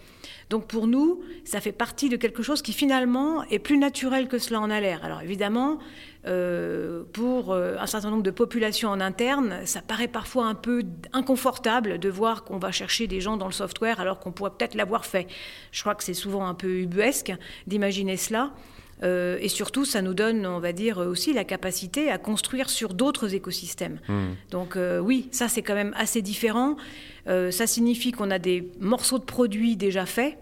Donc 0.53 0.67
pour 0.67 0.87
nous, 0.87 1.23
ça 1.45 1.63
fait 1.63 1.73
partie 1.73 2.11
de 2.11 2.19
quelque 2.19 2.43
chose 2.43 2.61
qui 2.61 2.75
finalement 2.75 3.43
est 3.45 3.59
plus 3.59 3.79
naturel 3.79 4.29
que 4.29 4.37
cela 4.37 4.61
en 4.61 4.69
a 4.69 4.81
l'air. 4.81 5.03
Alors 5.03 5.23
évidemment, 5.23 5.79
euh, 6.27 7.05
pour 7.15 7.55
euh, 7.55 7.77
un 7.79 7.87
certain 7.87 8.11
nombre 8.11 8.23
de 8.23 8.31
populations 8.31 8.91
en 8.91 9.01
interne, 9.01 9.63
ça 9.65 9.81
paraît 9.81 10.09
parfois 10.09 10.45
un 10.45 10.55
peu 10.55 10.83
inconfortable 11.15 11.99
de 11.99 12.09
voir 12.11 12.45
qu'on 12.45 12.59
va 12.59 12.71
chercher 12.71 13.07
des 13.07 13.23
gens 13.23 13.39
dans 13.39 13.47
le 13.47 13.53
software 13.53 13.99
alors 13.99 14.21
qu'on 14.21 14.31
pourrait 14.31 14.51
peut-être 14.51 14.75
l'avoir 14.75 15.07
fait. 15.07 15.27
Je 15.71 15.81
crois 15.81 15.95
que 15.95 16.05
c'est 16.05 16.13
souvent 16.13 16.47
un 16.47 16.53
peu 16.53 16.81
ubuesque 16.81 17.33
d'imaginer 17.67 18.19
cela. 18.19 18.53
Euh, 19.03 19.39
et 19.41 19.49
surtout, 19.49 19.85
ça 19.85 20.03
nous 20.03 20.15
donne, 20.15 20.47
on 20.47 20.59
va 20.59 20.73
dire, 20.73 20.99
aussi 20.99 21.33
la 21.33 21.45
capacité 21.45 22.11
à 22.11 22.19
construire 22.19 22.71
sur 22.71 22.95
d'autres 22.95 23.35
écosystèmes. 23.35 23.99
Hmm. 24.09 24.35
Donc 24.51 24.79
oui, 25.03 25.29
ça 25.33 25.49
c'est 25.49 25.63
quand 25.63 25.75
même 25.75 25.95
assez 25.97 26.23
différent. 26.23 26.77
ça 27.27 27.67
signifie 27.67 28.13
qu'on 28.13 28.31
a 28.31 28.39
des 28.39 28.69
morceaux 28.81 29.19
de 29.19 29.25
produits 29.25 29.77
déjà 29.77 30.07
faits 30.07 30.37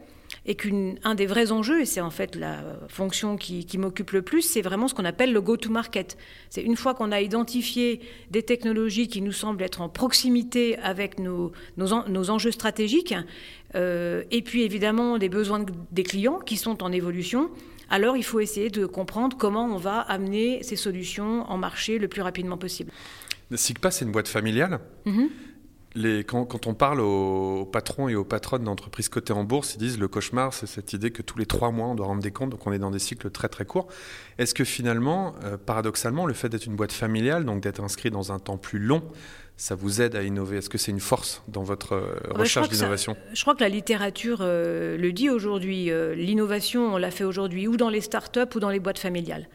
et 0.47 0.55
qu'un 0.55 1.15
des 1.15 1.27
vrais 1.27 1.53
enjeux, 1.53 1.83
et 1.83 1.85
c'est 1.85 2.01
en 2.01 2.11
fait 2.11 2.35
la 2.37 2.63
fonction 2.89 3.37
qui, 3.37 3.67
m'occupe 3.79 4.13
le 4.13 4.23
plus, 4.23 4.43
c'est 4.43 4.63
vraiment 4.63 4.89
ce 4.89 4.95
qu'on 4.95 5.05
appelle 5.05 5.33
le 5.33 5.41
go-to-market. 5.41 6.17
C'est 6.49 6.63
une 6.63 6.77
fois 6.77 6.95
qu'on 6.95 7.13
a 7.13 7.21
identifié 7.21 8.01
des 8.31 8.43
technologies 8.43 9.09
qui 9.09 9.23
nous 9.23 9.33
semblent 9.33 9.63
être 9.63 9.81
en 9.81 9.89
proximité 9.89 10.79
avec 10.79 11.19
nos, 11.19 11.53
nos, 11.77 12.31
enjeux 12.31 12.51
stratégiques, 12.51 13.15
euh, 13.75 14.23
et 14.31 14.43
puis 14.43 14.63
évidemment 14.63 15.19
des 15.19 15.29
besoins 15.29 15.65
des 15.93 16.03
clients 16.03 16.39
qui 16.39 16.57
sont 16.57 16.83
en 16.83 16.93
évolution, 16.93 17.51
alors 17.91 18.17
il 18.17 18.25
faut 18.25 18.41
essayer 18.41 18.71
de 18.71 18.87
comprendre 18.87 19.37
comment 19.37 19.67
on 19.67 19.77
va 19.77 20.01
amener 20.01 20.63
ces 20.63 20.77
solutions 20.77 21.43
en 21.51 21.59
marché 21.59 21.99
le 21.99 22.09
plus 22.09 22.23
rapidement 22.23 22.57
possible. 22.57 22.93
SIGPA, 23.53 23.91
c'est 23.91 24.05
une 24.05 24.13
boîte 24.13 24.29
familiale. 24.29 24.81
Mm-hmm 25.07 25.29
quand, 26.27 26.67
on 26.67 26.75
parle 26.75 27.01
aux, 27.01 27.65
patrons 27.65 28.09
et 28.09 28.15
aux 28.15 28.25
patronnes 28.25 28.65
d'entreprises 28.65 29.09
cotées 29.09 29.33
en 29.33 29.45
bourse, 29.45 29.75
ils 29.75 29.79
disent 29.79 29.99
le 29.99 30.09
cauchemar, 30.09 30.55
c'est 30.55 30.67
cette 30.67 30.93
idée 30.93 31.11
que 31.11 31.23
tous 31.23 31.39
les 31.39 31.47
trois 31.47 31.71
mois, 31.73 31.89
on 31.89 31.95
doit 31.95 32.07
rendre 32.07 32.23
des 32.23 32.31
comptes, 32.31 32.51
donc 32.51 32.67
on 32.67 32.73
est 32.73 32.79
dans 32.79 32.91
des 32.91 32.99
cycles 32.99 33.31
très 33.31 33.49
très 33.49 33.65
courts. 33.65 33.89
Est-ce 34.39 34.55
que 34.55 34.65
finalement, 34.65 35.35
euh, 35.45 35.57
paradoxalement, 35.57 36.27
le 36.27 36.35
fait 36.35 36.49
d'être 36.49 36.67
une 36.67 36.77
boîte 36.77 36.93
familiale, 36.93 37.45
donc 37.45 37.63
d'être 37.63 37.83
inscrit 37.83 38.11
dans 38.11 38.31
un 38.31 38.39
temps 38.39 38.57
plus 38.57 38.79
long, 38.79 39.03
ça 39.61 39.75
vous 39.75 40.01
aide 40.01 40.17
à 40.17 40.23
innover? 40.23 40.57
Est-ce 40.57 40.71
que 40.71 40.79
c'est 40.79 40.91
une 40.91 41.01
force 41.01 41.43
dans 41.47 41.63
votre 41.63 41.93
euh, 41.93 42.15
recherche 42.31 42.71
d'innovation? 42.71 43.15
Je 43.35 43.43
crois 43.43 43.55
que 43.55 43.61
la 43.61 43.69
littérature 43.69 44.39
euh, 44.41 44.97
le 44.97 45.13
dit 45.13 45.29
aujourd'hui. 45.29 45.91
L'innovation, 46.17 46.95
on 46.95 46.97
l'a 46.97 47.11
fait 47.11 47.25
aujourd'hui 47.25 47.69
ou 47.69 47.77
dans 47.77 47.91
les 47.91 48.01
startups 48.01 48.55
ou 48.55 48.61
dans 48.61 48.71
les 48.71 48.81
boîtes 48.81 48.99
familiales. 48.99 49.49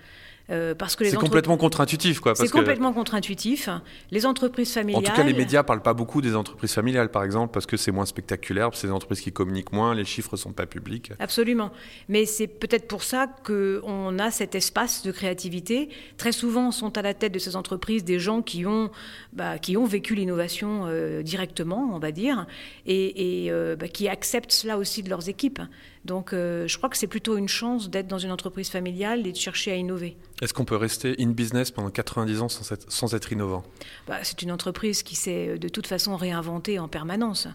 Euh, 0.52 0.76
parce 0.76 0.96
que 0.96 1.06
c'est 1.06 1.16
complètement 1.16 1.58
contre-intuitif, 1.58 2.20
quoi. 2.20 2.36
C'est 2.36 2.50
complètement 2.50 2.94
contre-intuitif. 2.94 3.70
Les 4.12 4.26
entreprises 4.26 4.72
familiales. 4.72 5.04
En 5.04 5.06
tout 5.06 5.16
cas, 5.16 5.24
les 5.24 5.34
médias 5.34 5.64
parlent 5.64 5.82
pas 5.82 5.94
beaucoup 5.94 6.22
des 6.22 6.36
entreprises 6.36 6.74
familiales, 6.74 7.10
par 7.10 7.24
exemple, 7.24 7.52
parce 7.54 7.66
que 7.66 7.78
c'est 7.78 7.92
moins 7.92 8.06
spectaculaire, 8.06 8.70
c'est 8.74 8.88
des 8.88 8.94
entreprises 8.94 9.22
qui 9.22 9.32
communiquent 9.32 9.72
moins, 9.72 9.96
les 9.96 10.06
chiffres 10.06 10.38
sont 10.38 10.54
pas 10.54 10.66
publics. 10.66 11.12
Absolument. 11.20 11.72
Mais 12.10 12.26
c'est 12.26 12.48
peut-être 12.48 12.88
pour 12.88 13.04
ça 13.04 13.28
qu'on 13.44 14.20
a 14.20 14.32
cet 14.32 14.56
espace 14.56 15.04
de 15.04 15.12
créativité. 15.12 15.90
Très 16.18 16.32
souvent, 16.32 16.72
sont 16.72 16.98
à 16.98 17.02
la 17.02 17.14
tête 17.14 17.32
de 17.32 17.40
ces 17.40 17.56
entreprises 17.56 18.04
des 18.04 18.20
gens 18.20 18.42
qui 18.42 18.66
ont, 18.66 18.92
bah, 19.34 19.58
qui 19.58 19.78
ont 19.78 19.86
vécu 19.86 20.14
l'innovation 20.16 20.84
euh, 20.86 21.24
directement, 21.24 21.90
on 21.94 22.00
va 22.00 22.12
dire, 22.12 22.46
et, 22.86 23.48
euh, 23.50 23.76
bah, 23.76 23.88
qui 23.88 24.08
acceptent 24.08 24.52
cela 24.52 24.78
aussi 24.78 25.02
de 25.02 25.10
leurs 25.10 25.30
équipes. 25.30 25.62
Donc 26.06 26.34
euh, 26.34 26.68
je 26.68 26.78
crois 26.78 26.88
que 26.88 26.98
c'est 26.98 27.08
plutôt 27.08 27.36
une 27.36 27.48
chance 27.48 27.90
d'être 27.90 28.08
dans 28.08 28.20
une 28.20 28.32
entreprise 28.32 28.70
familiale 28.70 29.26
et 29.26 29.32
de 29.32 29.38
chercher 29.38 29.72
à 29.72 29.76
innover. 29.76 30.18
Est-ce 30.42 30.54
qu'on 30.54 30.64
peut 30.64 30.76
rester 30.76 31.16
in 31.20 31.32
business 31.32 31.72
pendant 31.72 31.90
90 31.90 32.42
ans 32.42 32.50
sans 32.50 32.72
être, 32.72 32.92
sans 32.92 33.16
être 33.16 33.32
innovant? 33.32 33.64
Bah, 34.08 34.20
C'est 34.22 34.44
une 34.44 34.52
entreprise 34.52 35.02
qui 35.02 35.16
s'est 35.16 35.50
euh, 35.50 35.58
de 35.58 35.68
toute 35.68 35.88
façon 35.88 36.16
réinventée 36.16 36.78
en 36.78 36.88
permanence. 36.88 37.48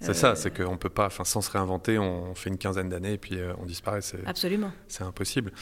C'est 0.00 0.12
ça, 0.12 0.32
euh, 0.32 0.34
c'est 0.34 0.54
qu'on 0.54 0.76
peut 0.76 0.90
pas, 0.90 1.06
enfin, 1.06 1.24
sans 1.24 1.40
se 1.40 1.50
réinventer, 1.50 1.98
on 1.98 2.34
fait 2.34 2.50
une 2.50 2.58
quinzaine 2.58 2.90
d'années 2.90 3.14
et 3.14 3.18
puis 3.18 3.38
on 3.58 3.64
disparaît. 3.64 4.00
Absolument. 4.26 4.70
C'est 4.86 5.04
impossible. 5.04 5.52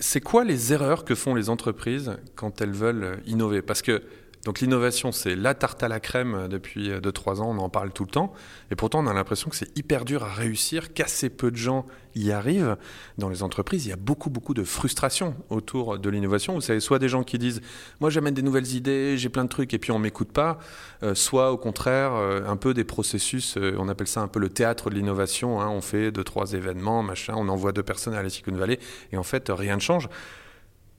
C'est 0.00 0.20
quoi 0.20 0.44
les 0.44 0.72
erreurs 0.72 1.04
que 1.04 1.14
font 1.14 1.34
les 1.34 1.50
entreprises 1.50 2.16
quand 2.34 2.62
elles 2.62 2.72
veulent 2.72 3.20
innover? 3.26 3.60
Parce 3.60 3.82
que 3.82 4.02
donc 4.44 4.60
l'innovation, 4.60 5.10
c'est 5.10 5.36
la 5.36 5.54
tarte 5.54 5.82
à 5.82 5.88
la 5.88 6.00
crème 6.00 6.48
depuis 6.48 6.90
2-3 6.90 7.40
ans, 7.40 7.50
on 7.50 7.58
en 7.58 7.70
parle 7.70 7.92
tout 7.92 8.04
le 8.04 8.10
temps. 8.10 8.32
Et 8.70 8.76
pourtant, 8.76 9.02
on 9.02 9.06
a 9.06 9.14
l'impression 9.14 9.48
que 9.48 9.56
c'est 9.56 9.76
hyper 9.76 10.04
dur 10.04 10.22
à 10.22 10.32
réussir, 10.32 10.92
qu'assez 10.92 11.30
peu 11.30 11.50
de 11.50 11.56
gens 11.56 11.86
y 12.14 12.30
arrivent. 12.30 12.76
Dans 13.16 13.28
les 13.28 13.42
entreprises, 13.42 13.86
il 13.86 13.88
y 13.88 13.92
a 13.92 13.96
beaucoup, 13.96 14.30
beaucoup 14.30 14.54
de 14.54 14.64
frustration 14.64 15.34
autour 15.48 15.98
de 15.98 16.10
l'innovation. 16.10 16.54
Vous 16.54 16.60
savez, 16.60 16.80
soit 16.80 16.98
des 16.98 17.08
gens 17.08 17.24
qui 17.24 17.38
disent 17.38 17.62
Moi, 18.00 18.10
j'amène 18.10 18.34
des 18.34 18.42
nouvelles 18.42 18.74
idées, 18.74 19.16
j'ai 19.16 19.30
plein 19.30 19.44
de 19.44 19.48
trucs, 19.48 19.72
et 19.72 19.78
puis 19.78 19.92
on 19.92 19.98
m'écoute 19.98 20.32
pas. 20.32 20.58
Euh, 21.02 21.14
soit 21.14 21.50
au 21.50 21.56
contraire, 21.56 22.12
euh, 22.14 22.46
un 22.46 22.56
peu 22.56 22.74
des 22.74 22.84
processus, 22.84 23.56
euh, 23.56 23.74
on 23.78 23.88
appelle 23.88 24.06
ça 24.06 24.20
un 24.20 24.28
peu 24.28 24.40
le 24.40 24.50
théâtre 24.50 24.90
de 24.90 24.94
l'innovation. 24.94 25.60
Hein. 25.60 25.68
on 25.68 25.80
fait 25.80 26.12
deux, 26.12 26.24
trois 26.24 26.52
événements, 26.52 27.02
machin, 27.02 27.34
on 27.36 27.48
envoie 27.48 27.72
deux 27.72 27.82
personnes 27.82 28.14
à 28.14 28.22
la 28.22 28.28
Silicon 28.28 28.52
Valley, 28.52 28.78
et 29.12 29.16
en 29.16 29.22
fait, 29.22 29.50
rien 29.54 29.76
ne 29.76 29.80
change 29.80 30.08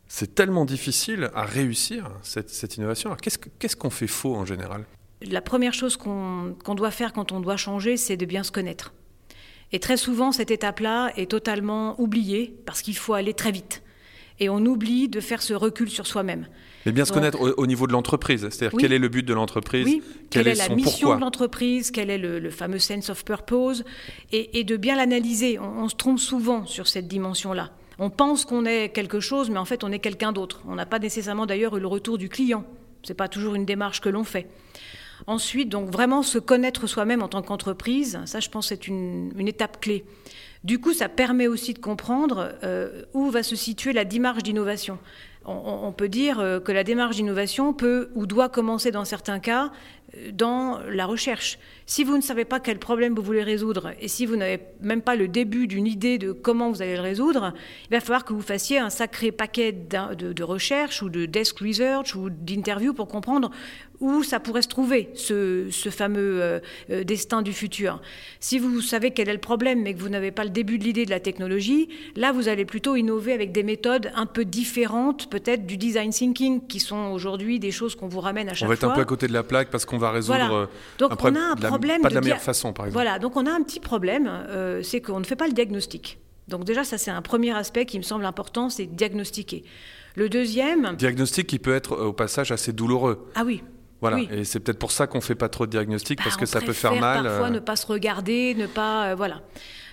c'est 0.08 0.36
tellement 0.36 0.66
difficile 0.66 1.30
à 1.34 1.44
réussir 1.44 2.10
cette, 2.22 2.78
innovation. 2.78 3.16
qu'est-ce 3.22 3.76
qu'on 3.76 3.90
fait 3.90 4.08
faux 4.08 4.36
en 4.36 4.46
général? 4.46 4.86
La 5.22 5.42
première 5.42 5.74
chose 5.74 5.98
qu'on 5.98 6.76
doit 6.76 6.92
faire 6.92 7.14
quand 7.14 7.32
on 7.32 7.40
doit 7.40 7.58
changer, 7.58 7.98
c'est 7.98 8.18
de 8.18 8.26
bien 8.26 8.44
se 8.44 8.52
connaître. 8.52 8.94
Et 9.72 9.80
très 9.80 9.98
souvent, 9.98 10.32
cette 10.32 10.52
étape-là 10.52 11.12
est 11.16 11.32
totalement 11.32 12.00
oubliée 12.00 12.56
parce 12.66 12.82
qu'il 12.82 12.96
faut 12.96 13.14
aller 13.14 13.34
très 13.34 13.52
vite. 13.52 13.82
Et 14.40 14.50
on 14.50 14.58
oublie 14.66 15.08
de 15.08 15.22
faire 15.22 15.42
ce 15.42 15.54
recul 15.54 15.90
sur 15.90 16.06
soi-même. 16.06 16.48
Mais 16.86 16.92
bien 16.92 17.06
se 17.06 17.14
connaître 17.14 17.40
au, 17.40 17.66
niveau 17.66 17.88
de 17.88 17.94
l'entreprise, 17.94 18.48
c'est-à-dire 18.52 18.78
quel 18.78 18.94
est 18.94 19.00
le 19.00 19.08
but 19.08 19.24
de 19.24 19.34
l'entreprise, 19.34 19.86
oui, 19.88 20.04
quelle, 20.30 20.48
est, 20.48 20.56
la 20.56 20.70
mission 20.70 21.16
de 21.16 21.22
l'entreprise, 21.22 21.90
quel 21.90 22.12
est 22.12 22.18
le, 22.18 22.50
fameux 22.52 22.78
sense 22.78 23.10
of 23.10 23.26
purpose, 23.26 23.84
et, 24.32 24.64
de 24.64 24.78
bien 24.78 24.96
l'analyser. 24.96 25.58
on, 25.58 25.90
se 25.90 25.96
trompe 25.96 26.20
souvent 26.20 26.66
sur 26.68 26.88
cette 26.88 27.08
dimension-là. 27.08 27.72
On 28.00 28.10
pense 28.10 28.46
qu'on 28.46 28.66
est 28.66 28.90
quelque 28.90 29.20
chose, 29.20 29.50
mais 29.50 29.58
en 29.58 29.66
fait, 29.66 29.84
on 29.84 29.92
est 29.92 30.00
quelqu'un 30.00 30.32
d'autre. 30.32 30.62
On 30.68 30.76
n'a 30.76 30.86
pas 30.86 31.00
nécessairement 31.00 31.46
d'ailleurs 31.46 31.78
eu 31.78 31.80
le 31.80 31.88
retour 31.88 32.18
du 32.18 32.30
client. 32.30 32.66
Ce 33.04 33.12
n'est 33.12 33.16
pas 33.16 33.28
toujours 33.28 33.56
une 33.56 33.66
démarche 33.66 34.02
que 34.02 34.10
l'on 34.10 34.24
fait. 34.24 34.48
Ensuite, 35.28 35.70
donc 35.70 35.90
vraiment 35.90 36.24
se 36.24 36.40
connaître 36.40 36.88
soi-même 36.88 37.24
en 37.24 37.28
tant 37.28 37.42
qu'entreprise, 37.42 38.20
ça, 38.26 38.40
je 38.40 38.50
pense, 38.50 38.68
c'est 38.68 38.88
une, 38.88 39.32
étape 39.48 39.80
clé. 39.80 40.04
Du 40.64 40.80
coup, 40.80 40.94
ça 40.94 41.08
permet 41.08 41.48
aussi 41.48 41.74
de 41.74 41.80
comprendre 41.80 42.54
euh, 42.64 43.04
où 43.14 43.30
va 43.30 43.44
se 43.44 43.56
situer 43.56 43.94
la 43.94 44.04
démarche 44.04 44.44
d'innovation. 44.44 44.98
On, 45.48 45.92
peut 45.92 46.10
dire 46.10 46.40
euh, 46.40 46.60
que 46.60 46.72
la 46.72 46.84
démarche 46.84 47.18
d'innovation 47.18 47.72
peut 47.72 48.10
ou 48.16 48.26
doit 48.26 48.50
commencer 48.50 48.90
dans 48.90 49.06
certains 49.06 49.38
cas 49.38 49.72
dans 50.32 50.80
la 50.90 51.06
recherche. 51.06 51.60
Si 51.86 52.04
vous 52.04 52.18
ne 52.18 52.22
savez 52.22 52.46
pas 52.46 52.60
quel 52.60 52.80
problème 52.80 53.14
vous 53.14 53.22
voulez 53.22 53.44
résoudre 53.44 53.92
et 54.00 54.08
si 54.08 54.26
vous 54.26 54.36
n'avez 54.36 54.60
même 54.82 55.02
pas 55.02 55.16
le 55.16 55.28
début 55.28 55.68
d'une 55.68 55.86
idée 55.86 56.18
de 56.18 56.32
comment 56.32 56.72
vous 56.72 56.82
allez 56.82 56.96
le 56.96 57.02
résoudre, 57.02 57.54
il 57.90 57.92
va 57.92 58.00
falloir 58.00 58.26
que 58.26 58.34
vous 58.34 58.42
fassiez 58.42 58.80
un 58.80 58.90
sacré 58.90 59.32
paquet 59.32 59.72
de, 59.72 60.34
de 60.34 60.44
recherche 60.44 61.02
ou 61.02 61.10
de 61.10 61.26
desk 61.26 61.60
research 61.60 62.16
ou 62.16 62.30
d'interviews 62.30 62.94
pour 62.94 63.08
comprendre 63.08 63.52
où 64.00 64.24
ça 64.24 64.40
pourrait 64.40 64.62
se 64.62 64.68
trouver, 64.68 65.10
ce, 65.16 65.70
fameux 65.90 66.42
euh, 66.42 66.60
euh, 66.90 67.04
destin 67.04 67.42
du 67.42 67.54
futur. 67.54 68.02
Si 68.40 68.60
vous 68.60 68.82
savez 68.82 69.12
quel 69.12 69.30
est 69.30 69.34
le 69.34 69.40
problème, 69.40 69.82
mais 69.82 69.94
que 69.94 70.00
vous 70.00 70.10
n'avez 70.10 70.32
pas 70.32 70.44
le 70.44 70.50
début 70.50 70.78
de 70.78 70.84
l'idée 70.84 71.06
de 71.06 71.10
la 71.10 71.20
technologie, 71.20 71.90
là, 72.16 72.32
vous 72.32 72.48
allez 72.48 72.66
plutôt 72.66 72.96
innover 72.96 73.34
avec 73.34 73.52
des 73.52 73.64
méthodes 73.64 74.12
un 74.16 74.26
peu 74.26 74.46
différentes, 74.46 75.30
peut-être 75.30 75.66
du 75.66 75.78
design 75.78 76.12
thinking, 76.12 76.66
qui 76.68 76.80
sont 76.80 77.12
aujourd'hui 77.12 77.60
des 77.60 77.72
choses 77.72 77.96
qu'on 77.96 78.08
vous 78.08 78.20
ramène 78.20 78.50
à 78.50 78.54
chaque 78.54 78.60
fois. 78.60 78.68
On 78.68 78.70
va 78.70 78.74
être 78.76 78.84
un 78.84 78.96
peu 78.96 79.02
à 79.02 79.06
côté 79.06 79.28
de 79.28 79.34
la 79.34 79.44
plaque 79.44 79.70
parce 79.70 79.86
qu'on 79.86 79.98
va 79.98 80.05
résoudre 80.12 80.54
euh, 80.54 80.66
donc 80.98 81.12
on 81.24 81.36
a 81.36 81.40
un 81.40 81.56
problème 81.56 82.02
pas 82.02 82.10
de, 82.10 82.16
la 82.16 82.22
meilleure 82.22 82.42
façon, 82.42 82.74
par 82.74 82.86
exemple. 82.86 83.04
Voilà, 83.04 83.20
donc 83.20 83.36
on 83.36 83.46
a 83.46 83.52
un 83.52 83.62
petit 83.62 83.80
problème, 83.80 84.30
c'est 84.84 85.02
qu'on 85.02 85.20
ne 85.20 85.26
fait 85.26 85.36
pas 85.36 85.48
le 85.48 85.54
diagnostic. 85.54 86.20
Donc 86.48 86.64
déjà, 86.64 86.84
ça 86.84 86.98
c'est 86.98 87.12
un 87.12 87.22
premier 87.22 87.56
aspect 87.56 87.86
qui 87.86 87.98
me 87.98 88.04
semble 88.04 88.26
important, 88.26 88.70
c'est 88.70 88.86
diagnostiquer. 88.86 89.64
Le 90.16 90.30
deuxième... 90.30 90.96
Diagnostic 90.96 91.48
qui 91.48 91.60
peut 91.60 91.76
être 91.76 91.98
au 91.98 92.14
passage 92.14 92.52
assez 92.52 92.72
douloureux. 92.72 93.30
Ah 93.36 93.44
oui, 93.46 93.64
voilà, 94.02 94.20
et 94.32 94.44
c'est 94.44 94.60
peut-être 94.60 94.80
pour 94.80 94.92
ça 94.92 95.08
qu'on 95.08 95.22
fait 95.22 95.36
pas 95.36 95.50
trop 95.50 95.66
de 95.66 95.72
diagnostic, 95.72 96.22
parce 96.22 96.36
bah, 96.36 96.42
que 96.42 96.46
ça 96.46 96.62
peut 96.62 96.74
faire 96.74 96.96
mal. 96.96 97.24
Parfois, 97.24 97.50
ne 97.50 97.60
pas 97.60 97.76
se 97.76 97.88
regarder, 97.88 98.54
ne 98.56 98.68
pas. 98.68 99.16
voilà. 99.16 99.42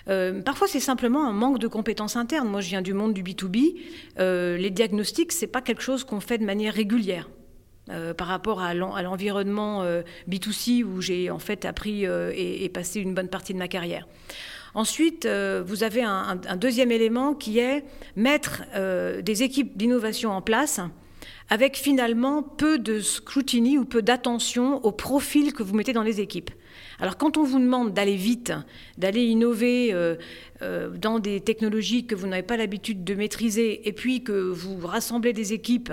Euh, 0.09 0.41
parfois, 0.41 0.67
c'est 0.67 0.79
simplement 0.79 1.27
un 1.27 1.33
manque 1.33 1.59
de 1.59 1.67
compétences 1.67 2.15
internes. 2.15 2.49
Moi, 2.49 2.61
je 2.61 2.69
viens 2.69 2.81
du 2.81 2.93
monde 2.93 3.13
du 3.13 3.23
B2B. 3.23 3.75
Euh, 4.19 4.57
les 4.57 4.69
diagnostics, 4.69 5.31
c'est 5.31 5.47
pas 5.47 5.61
quelque 5.61 5.81
chose 5.81 6.03
qu'on 6.03 6.19
fait 6.19 6.37
de 6.37 6.45
manière 6.45 6.73
régulière. 6.73 7.29
Euh, 7.89 8.13
par 8.13 8.27
rapport 8.27 8.61
à 8.61 8.73
l'environnement 8.73 9.83
B2C 10.29 10.85
où 10.85 11.01
j'ai 11.01 11.29
en 11.29 11.39
fait 11.39 11.65
appris 11.65 12.05
et, 12.05 12.69
passé 12.69 13.01
une 13.01 13.13
bonne 13.13 13.27
partie 13.27 13.53
de 13.53 13.59
ma 13.59 13.67
carrière. 13.67 14.07
Ensuite, 14.73 15.27
vous 15.27 15.83
avez 15.83 16.01
un, 16.01 16.37
deuxième 16.55 16.91
élément 16.91 17.33
qui 17.33 17.59
est 17.59 17.83
mettre 18.15 18.63
des 19.21 19.43
équipes 19.43 19.77
d'innovation 19.77 20.31
en 20.31 20.41
place 20.41 20.79
avec 21.49 21.77
finalement 21.77 22.41
peu 22.41 22.79
de 22.79 22.99
scrutiny 22.99 23.77
ou 23.77 23.85
peu 23.85 24.01
d'attention 24.01 24.83
au 24.85 24.91
profil 24.91 25.53
que 25.53 25.63
vous 25.63 25.75
mettez 25.75 25.93
dans 25.93 26.03
les 26.03 26.21
équipes. 26.21 26.51
Alors 27.03 27.17
quand 27.17 27.35
on 27.35 27.43
vous 27.43 27.59
demande 27.59 27.93
d'aller 27.93 28.15
vite, 28.15 28.53
d'aller 28.97 29.25
innover 29.25 29.93
euh, 29.93 30.15
euh, 30.61 30.89
dans 30.89 31.19
des 31.19 31.41
technologies 31.41 32.05
que 32.05 32.15
vous 32.15 32.27
n'avez 32.27 32.43
pas 32.43 32.55
l'habitude 32.55 33.03
de 33.03 33.13
maîtriser, 33.13 33.85
et 33.89 33.91
puis 33.91 34.23
que 34.23 34.31
vous 34.31 34.87
rassemblez 34.87 35.33
des 35.33 35.51
équipes 35.51 35.91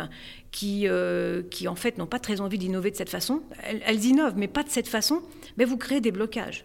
qui, 0.53 0.87
euh, 0.87 1.43
qui 1.51 1.67
en 1.67 1.75
fait 1.75 1.99
n'ont 1.99 2.07
pas 2.07 2.21
très 2.21 2.41
envie 2.41 2.59
d'innover 2.59 2.93
de 2.93 2.97
cette 2.97 3.11
façon, 3.11 3.43
elles, 3.85 4.05
innovent, 4.05 4.37
mais 4.37 4.47
pas 4.47 4.63
de 4.63 4.69
cette 4.69 4.87
façon, 4.87 5.21
mais 5.59 5.65
vous 5.65 5.77
créez 5.77 6.01
des 6.01 6.13
blocages. 6.13 6.65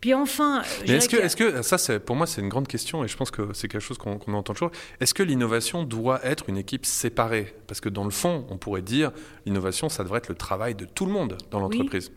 Puis 0.00 0.14
enfin, 0.14 0.62
est-ce 0.86 1.08
que, 1.08 1.16
est-ce 1.16 1.34
que 1.34 1.62
ça, 1.62 1.98
pour 1.98 2.14
moi, 2.14 2.28
c'est 2.28 2.42
une 2.42 2.48
grande 2.48 2.68
question 2.68 3.02
et 3.02 3.08
je 3.08 3.16
pense 3.16 3.32
que 3.32 3.52
c'est 3.52 3.66
quelque 3.66 3.82
chose 3.82 3.98
qu'on, 3.98 4.14
entend 4.32 4.54
toujours. 4.54 4.70
Est-ce 5.00 5.12
que 5.12 5.24
l'innovation 5.24 5.82
doit 5.82 6.24
être 6.24 6.48
une 6.48 6.56
équipe 6.56 6.86
séparée? 6.86 7.52
Parce 7.66 7.80
que 7.80 7.88
dans 7.88 8.04
le 8.04 8.10
fond, 8.10 8.46
on 8.48 8.58
pourrait 8.58 8.80
dire 8.80 9.10
l'innovation, 9.44 9.88
ça 9.88 10.04
devrait 10.04 10.18
être 10.18 10.28
le 10.28 10.36
travail 10.36 10.76
de 10.76 10.84
tout 10.84 11.04
le 11.04 11.10
monde 11.10 11.36
dans 11.50 11.58
l'entreprise 11.58 12.12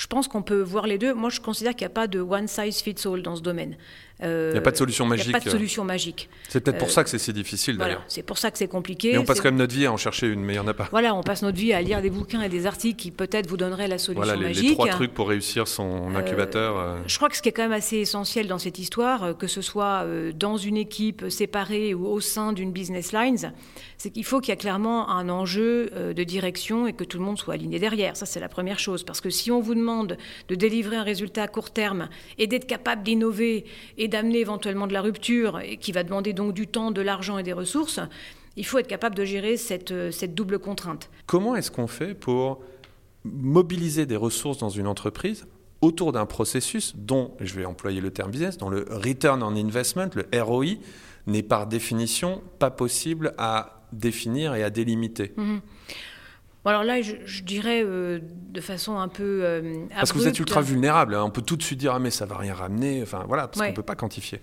je 0.00 0.06
pense 0.06 0.28
qu'on 0.28 0.40
peut 0.40 0.62
voir 0.62 0.86
les 0.86 0.96
deux. 0.96 1.12
Moi, 1.12 1.28
je 1.28 1.40
considère 1.40 1.76
qu'il 1.76 1.86
n'y 1.86 1.92
a 1.92 1.94
pas 1.94 2.06
de 2.06 2.20
one 2.20 2.48
size 2.48 2.80
fits 2.80 2.96
all 3.04 3.20
dans 3.20 3.36
ce 3.36 3.42
domaine. 3.42 3.76
Euh, 4.22 4.50
il 4.50 4.52
n'y 4.52 4.58
a 4.58 4.62
pas 4.62 4.70
de 4.70 4.76
solution 4.76 5.06
magique. 5.06 5.26
Il 5.26 5.30
n'y 5.30 5.36
a 5.36 5.38
pas 5.38 5.44
de 5.44 5.50
solution 5.50 5.84
magique. 5.84 6.28
C'est 6.48 6.60
peut-être 6.60 6.78
pour 6.78 6.88
euh, 6.88 6.90
ça 6.90 7.04
que 7.04 7.10
c'est 7.10 7.18
si 7.18 7.32
difficile 7.32 7.78
d'ailleurs. 7.78 8.04
c'est 8.08 8.22
pour 8.22 8.38
ça 8.38 8.50
que 8.50 8.58
c'est 8.58 8.68
compliqué. 8.68 9.12
Mais 9.12 9.18
on 9.18 9.24
passe 9.24 9.40
quand 9.40 9.48
même 9.48 9.56
notre 9.56 9.74
vie 9.74 9.86
à 9.86 9.92
en 9.92 9.96
chercher 9.96 10.26
une, 10.26 10.40
mais 10.40 10.54
il 10.54 10.60
n'y 10.60 10.64
en 10.64 10.68
a 10.68 10.74
pas. 10.74 10.88
Voilà, 10.90 11.14
on 11.14 11.22
passe 11.22 11.42
notre 11.42 11.58
vie 11.58 11.72
à 11.72 11.80
lire 11.80 12.02
des 12.02 12.10
bouquins 12.10 12.42
et 12.42 12.48
des 12.48 12.66
articles 12.66 13.00
qui 13.00 13.10
peut-être 13.10 13.48
vous 13.48 13.56
donneraient 13.56 13.88
la 13.88 13.98
solution 13.98 14.22
voilà, 14.22 14.36
les, 14.36 14.48
magique. 14.48 14.68
Les 14.70 14.74
trois 14.74 14.88
trucs 14.88 15.14
pour 15.14 15.28
réussir 15.28 15.68
son 15.68 16.12
euh, 16.12 16.18
incubateur. 16.18 16.98
Je 17.06 17.16
crois 17.16 17.28
que 17.28 17.36
ce 17.36 17.42
qui 17.42 17.48
est 17.48 17.52
quand 17.52 17.62
même 17.62 17.72
assez 17.72 17.96
essentiel 17.98 18.46
dans 18.46 18.58
cette 18.58 18.78
histoire, 18.78 19.36
que 19.36 19.46
ce 19.46 19.62
soit 19.62 20.04
dans 20.34 20.56
une 20.56 20.76
équipe 20.76 21.28
séparée 21.30 21.94
ou 21.94 22.06
au 22.06 22.20
sein 22.20 22.52
d'une 22.52 22.72
business 22.72 23.12
lines, 23.12 23.52
c'est 23.96 24.10
qu'il 24.10 24.24
faut 24.24 24.40
qu'il 24.40 24.50
y 24.50 24.54
ait 24.54 24.56
clairement 24.56 25.10
un 25.10 25.28
enjeu 25.28 25.90
de 25.90 26.24
direction 26.24 26.86
et 26.86 26.92
que 26.92 27.04
tout 27.04 27.18
le 27.18 27.24
monde 27.24 27.38
soit 27.38 27.54
aligné 27.54 27.78
derrière. 27.78 28.16
Ça, 28.16 28.26
c'est 28.26 28.40
la 28.40 28.48
première 28.48 28.78
chose. 28.78 29.04
Parce 29.04 29.20
que 29.20 29.30
si 29.30 29.50
on 29.50 29.60
vous 29.60 29.74
demande 29.74 30.16
de 30.48 30.54
délivrer 30.54 30.96
un 30.96 31.02
résultat 31.02 31.44
à 31.44 31.48
court 31.48 31.70
terme 31.70 32.08
et 32.38 32.46
d'être 32.46 32.66
capable 32.66 33.02
d'innover 33.02 33.64
et 33.98 34.08
d'amener 34.10 34.40
éventuellement 34.40 34.86
de 34.86 34.92
la 34.92 35.00
rupture, 35.00 35.60
et 35.60 35.76
qui 35.78 35.92
va 35.92 36.02
demander 36.02 36.32
donc 36.32 36.52
du 36.52 36.66
temps, 36.66 36.90
de 36.90 37.00
l'argent 37.00 37.38
et 37.38 37.42
des 37.42 37.52
ressources, 37.52 38.00
il 38.56 38.66
faut 38.66 38.78
être 38.78 38.88
capable 38.88 39.14
de 39.14 39.24
gérer 39.24 39.56
cette, 39.56 39.92
euh, 39.92 40.10
cette 40.10 40.34
double 40.34 40.58
contrainte. 40.58 41.08
Comment 41.26 41.56
est-ce 41.56 41.70
qu'on 41.70 41.86
fait 41.86 42.14
pour 42.14 42.60
mobiliser 43.24 44.06
des 44.06 44.16
ressources 44.16 44.58
dans 44.58 44.68
une 44.68 44.86
entreprise 44.86 45.46
autour 45.80 46.12
d'un 46.12 46.26
processus 46.26 46.94
dont, 46.96 47.32
je 47.40 47.54
vais 47.54 47.64
employer 47.64 48.00
le 48.00 48.10
terme 48.10 48.30
business, 48.30 48.58
dont 48.58 48.68
le 48.68 48.86
return 48.90 49.42
on 49.42 49.56
investment, 49.56 50.10
le 50.14 50.26
ROI, 50.42 50.76
n'est 51.26 51.42
par 51.42 51.66
définition 51.66 52.42
pas 52.58 52.70
possible 52.70 53.34
à 53.38 53.86
définir 53.92 54.54
et 54.54 54.62
à 54.62 54.70
délimiter? 54.70 55.32
Alors 56.64 56.84
là, 56.84 57.00
je, 57.00 57.42
dirais 57.42 57.82
euh, 57.82 58.18
de 58.22 58.60
façon 58.60 58.98
un 58.98 59.08
peu. 59.08 59.40
Euh, 59.42 59.86
parce 59.94 60.12
que 60.12 60.18
vous 60.18 60.28
êtes 60.28 60.38
ultra 60.38 60.60
vulnérable. 60.60 61.14
Hein. 61.14 61.24
On 61.24 61.30
peut 61.30 61.42
tout 61.42 61.56
de 61.56 61.62
suite 61.62 61.78
dire 61.78 61.94
ah 61.94 61.98
mais 61.98 62.10
ça 62.10 62.26
va 62.26 62.36
rien 62.36 62.54
ramener. 62.54 63.02
Enfin 63.02 63.24
voilà, 63.26 63.48
parce 63.48 63.60
qu'on 63.60 63.70
ne 63.70 63.76
peut 63.76 63.82
pas 63.82 63.96
quantifier. 63.96 64.40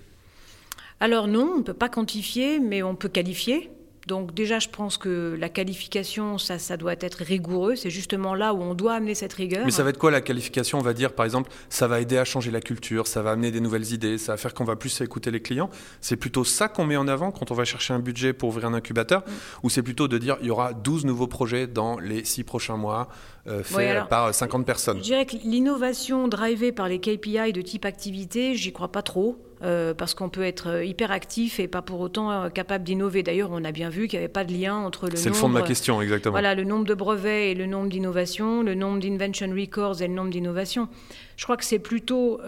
Alors 1.00 1.28
non, 1.28 1.52
on 1.56 1.58
ne 1.60 1.64
peut 1.64 1.76
pas 1.76 1.90
quantifier, 1.90 2.60
mais 2.60 2.82
on 2.82 2.96
peut 2.96 3.10
qualifier. 3.10 3.70
Donc 4.08 4.34
déjà, 4.34 4.60
je 4.60 4.70
pense 4.70 4.98
que 4.98 5.36
la 5.38 5.50
qualification, 5.50 6.38
ça, 6.38 6.60
ça 6.60 6.78
doit 6.78 6.94
être 6.94 7.24
rigoureux. 7.24 7.76
C'est 7.76 7.90
justement 7.90 8.36
là 8.36 8.54
où 8.54 8.62
on 8.62 8.74
doit 8.74 8.94
amener 8.94 9.16
cette 9.16 9.34
rigueur. 9.34 9.66
Mais 9.66 9.72
ça 9.72 9.84
va 9.84 9.90
être 9.90 9.98
quoi 9.98 10.12
la 10.12 10.22
qualification? 10.22 10.80
On 10.80 10.82
va 10.82 10.94
dire, 10.94 11.12
par 11.14 11.26
exemple, 11.26 11.52
ça 11.70 11.88
va 11.88 12.00
aider 12.00 12.18
à 12.18 12.24
changer 12.24 12.50
la 12.50 12.62
culture, 12.62 13.06
ça 13.06 13.22
va 13.22 13.32
amener 13.32 13.52
des 13.52 13.60
nouvelles 13.60 13.92
idées, 13.92 14.18
ça 14.18 14.32
va 14.32 14.38
faire 14.38 14.54
qu'on 14.54 14.64
va 14.64 14.78
plus 14.78 15.02
écouter 15.02 15.30
les 15.30 15.42
clients. 15.42 15.70
C'est 16.00 16.16
plutôt 16.16 16.46
ça 16.46 16.70
qu'on 16.70 16.86
met 16.86 16.96
en 16.96 17.10
avant 17.10 17.32
quand 17.32 17.52
on 17.52 17.54
va 17.54 17.66
chercher 17.66 17.94
un 17.94 18.00
budget 18.00 18.32
pour 18.32 18.48
ouvrir 18.50 18.68
un 18.68 18.74
incubateur? 18.74 19.22
Mm. 19.22 19.32
Ou 19.64 19.70
c'est 19.70 19.84
plutôt 19.84 20.08
de 20.08 20.18
dire, 20.18 20.38
il 20.40 20.48
y 20.48 20.52
aura 20.52 20.72
12 20.72 21.04
nouveaux 21.04 21.28
projets 21.28 21.68
dans 21.68 22.00
les 22.00 22.24
6 22.24 22.46
prochains 22.46 22.78
mois, 22.78 23.10
euh, 23.48 23.64
faits 23.64 24.08
par 24.10 24.34
50 24.34 24.66
personnes 24.66 24.98
Je 24.98 25.04
dirais 25.04 25.26
que 25.26 25.36
l'innovation 25.44 26.28
drivée 26.28 26.72
par 26.72 26.88
les 26.88 27.00
KPI 27.00 27.54
de 27.54 27.62
type 27.62 27.86
activité, 27.86 28.56
j'y 28.56 28.74
crois 28.74 28.92
pas 28.92 29.02
trop. 29.02 29.38
Euh, 29.64 29.96
parce 29.96 30.14
qu'on 30.14 30.30
peut 30.30 30.44
être 30.44 30.70
euh, 30.70 30.86
hyper 30.86 31.12
actif 31.12 31.60
et 31.60 31.68
pas 31.68 31.82
pour 31.82 32.00
autant 32.00 32.30
euh, 32.32 32.50
capable 32.50 32.84
d'innover. 32.84 33.24
D'ailleurs, 33.24 33.50
on 33.52 33.64
a 33.64 33.72
bien 33.72 33.90
vu 33.90 34.08
qu'il 34.08 34.20
n'y 34.20 34.26
avait 34.26 34.32
pas 34.32 34.44
de 34.44 34.54
lien 34.54 34.76
entre 34.76 35.10
le 35.10 35.16
C'est 35.16 35.30
le 35.30 35.36
fond 35.36 35.50
de 35.50 35.54
ma 35.54 35.64
question, 35.64 36.00
exactement. 36.00 36.34
Voilà, 36.34 36.54
le 36.54 36.64
nombre 36.64 36.86
de 36.86 36.94
brevets 36.94 37.52
et 37.52 37.56
le 37.56 37.66
nombre 37.66 37.90
d'innovations, 37.90 38.62
le 38.62 38.76
nombre 38.76 39.00
d'invention 39.00 39.50
records 39.50 40.04
et 40.04 40.08
le 40.08 40.14
nombre 40.14 40.30
d'innovations. 40.30 40.90
Je 41.38 41.44
crois 41.44 41.58
que 41.58 41.66
c'est 41.66 41.80
plutôt 41.80 42.40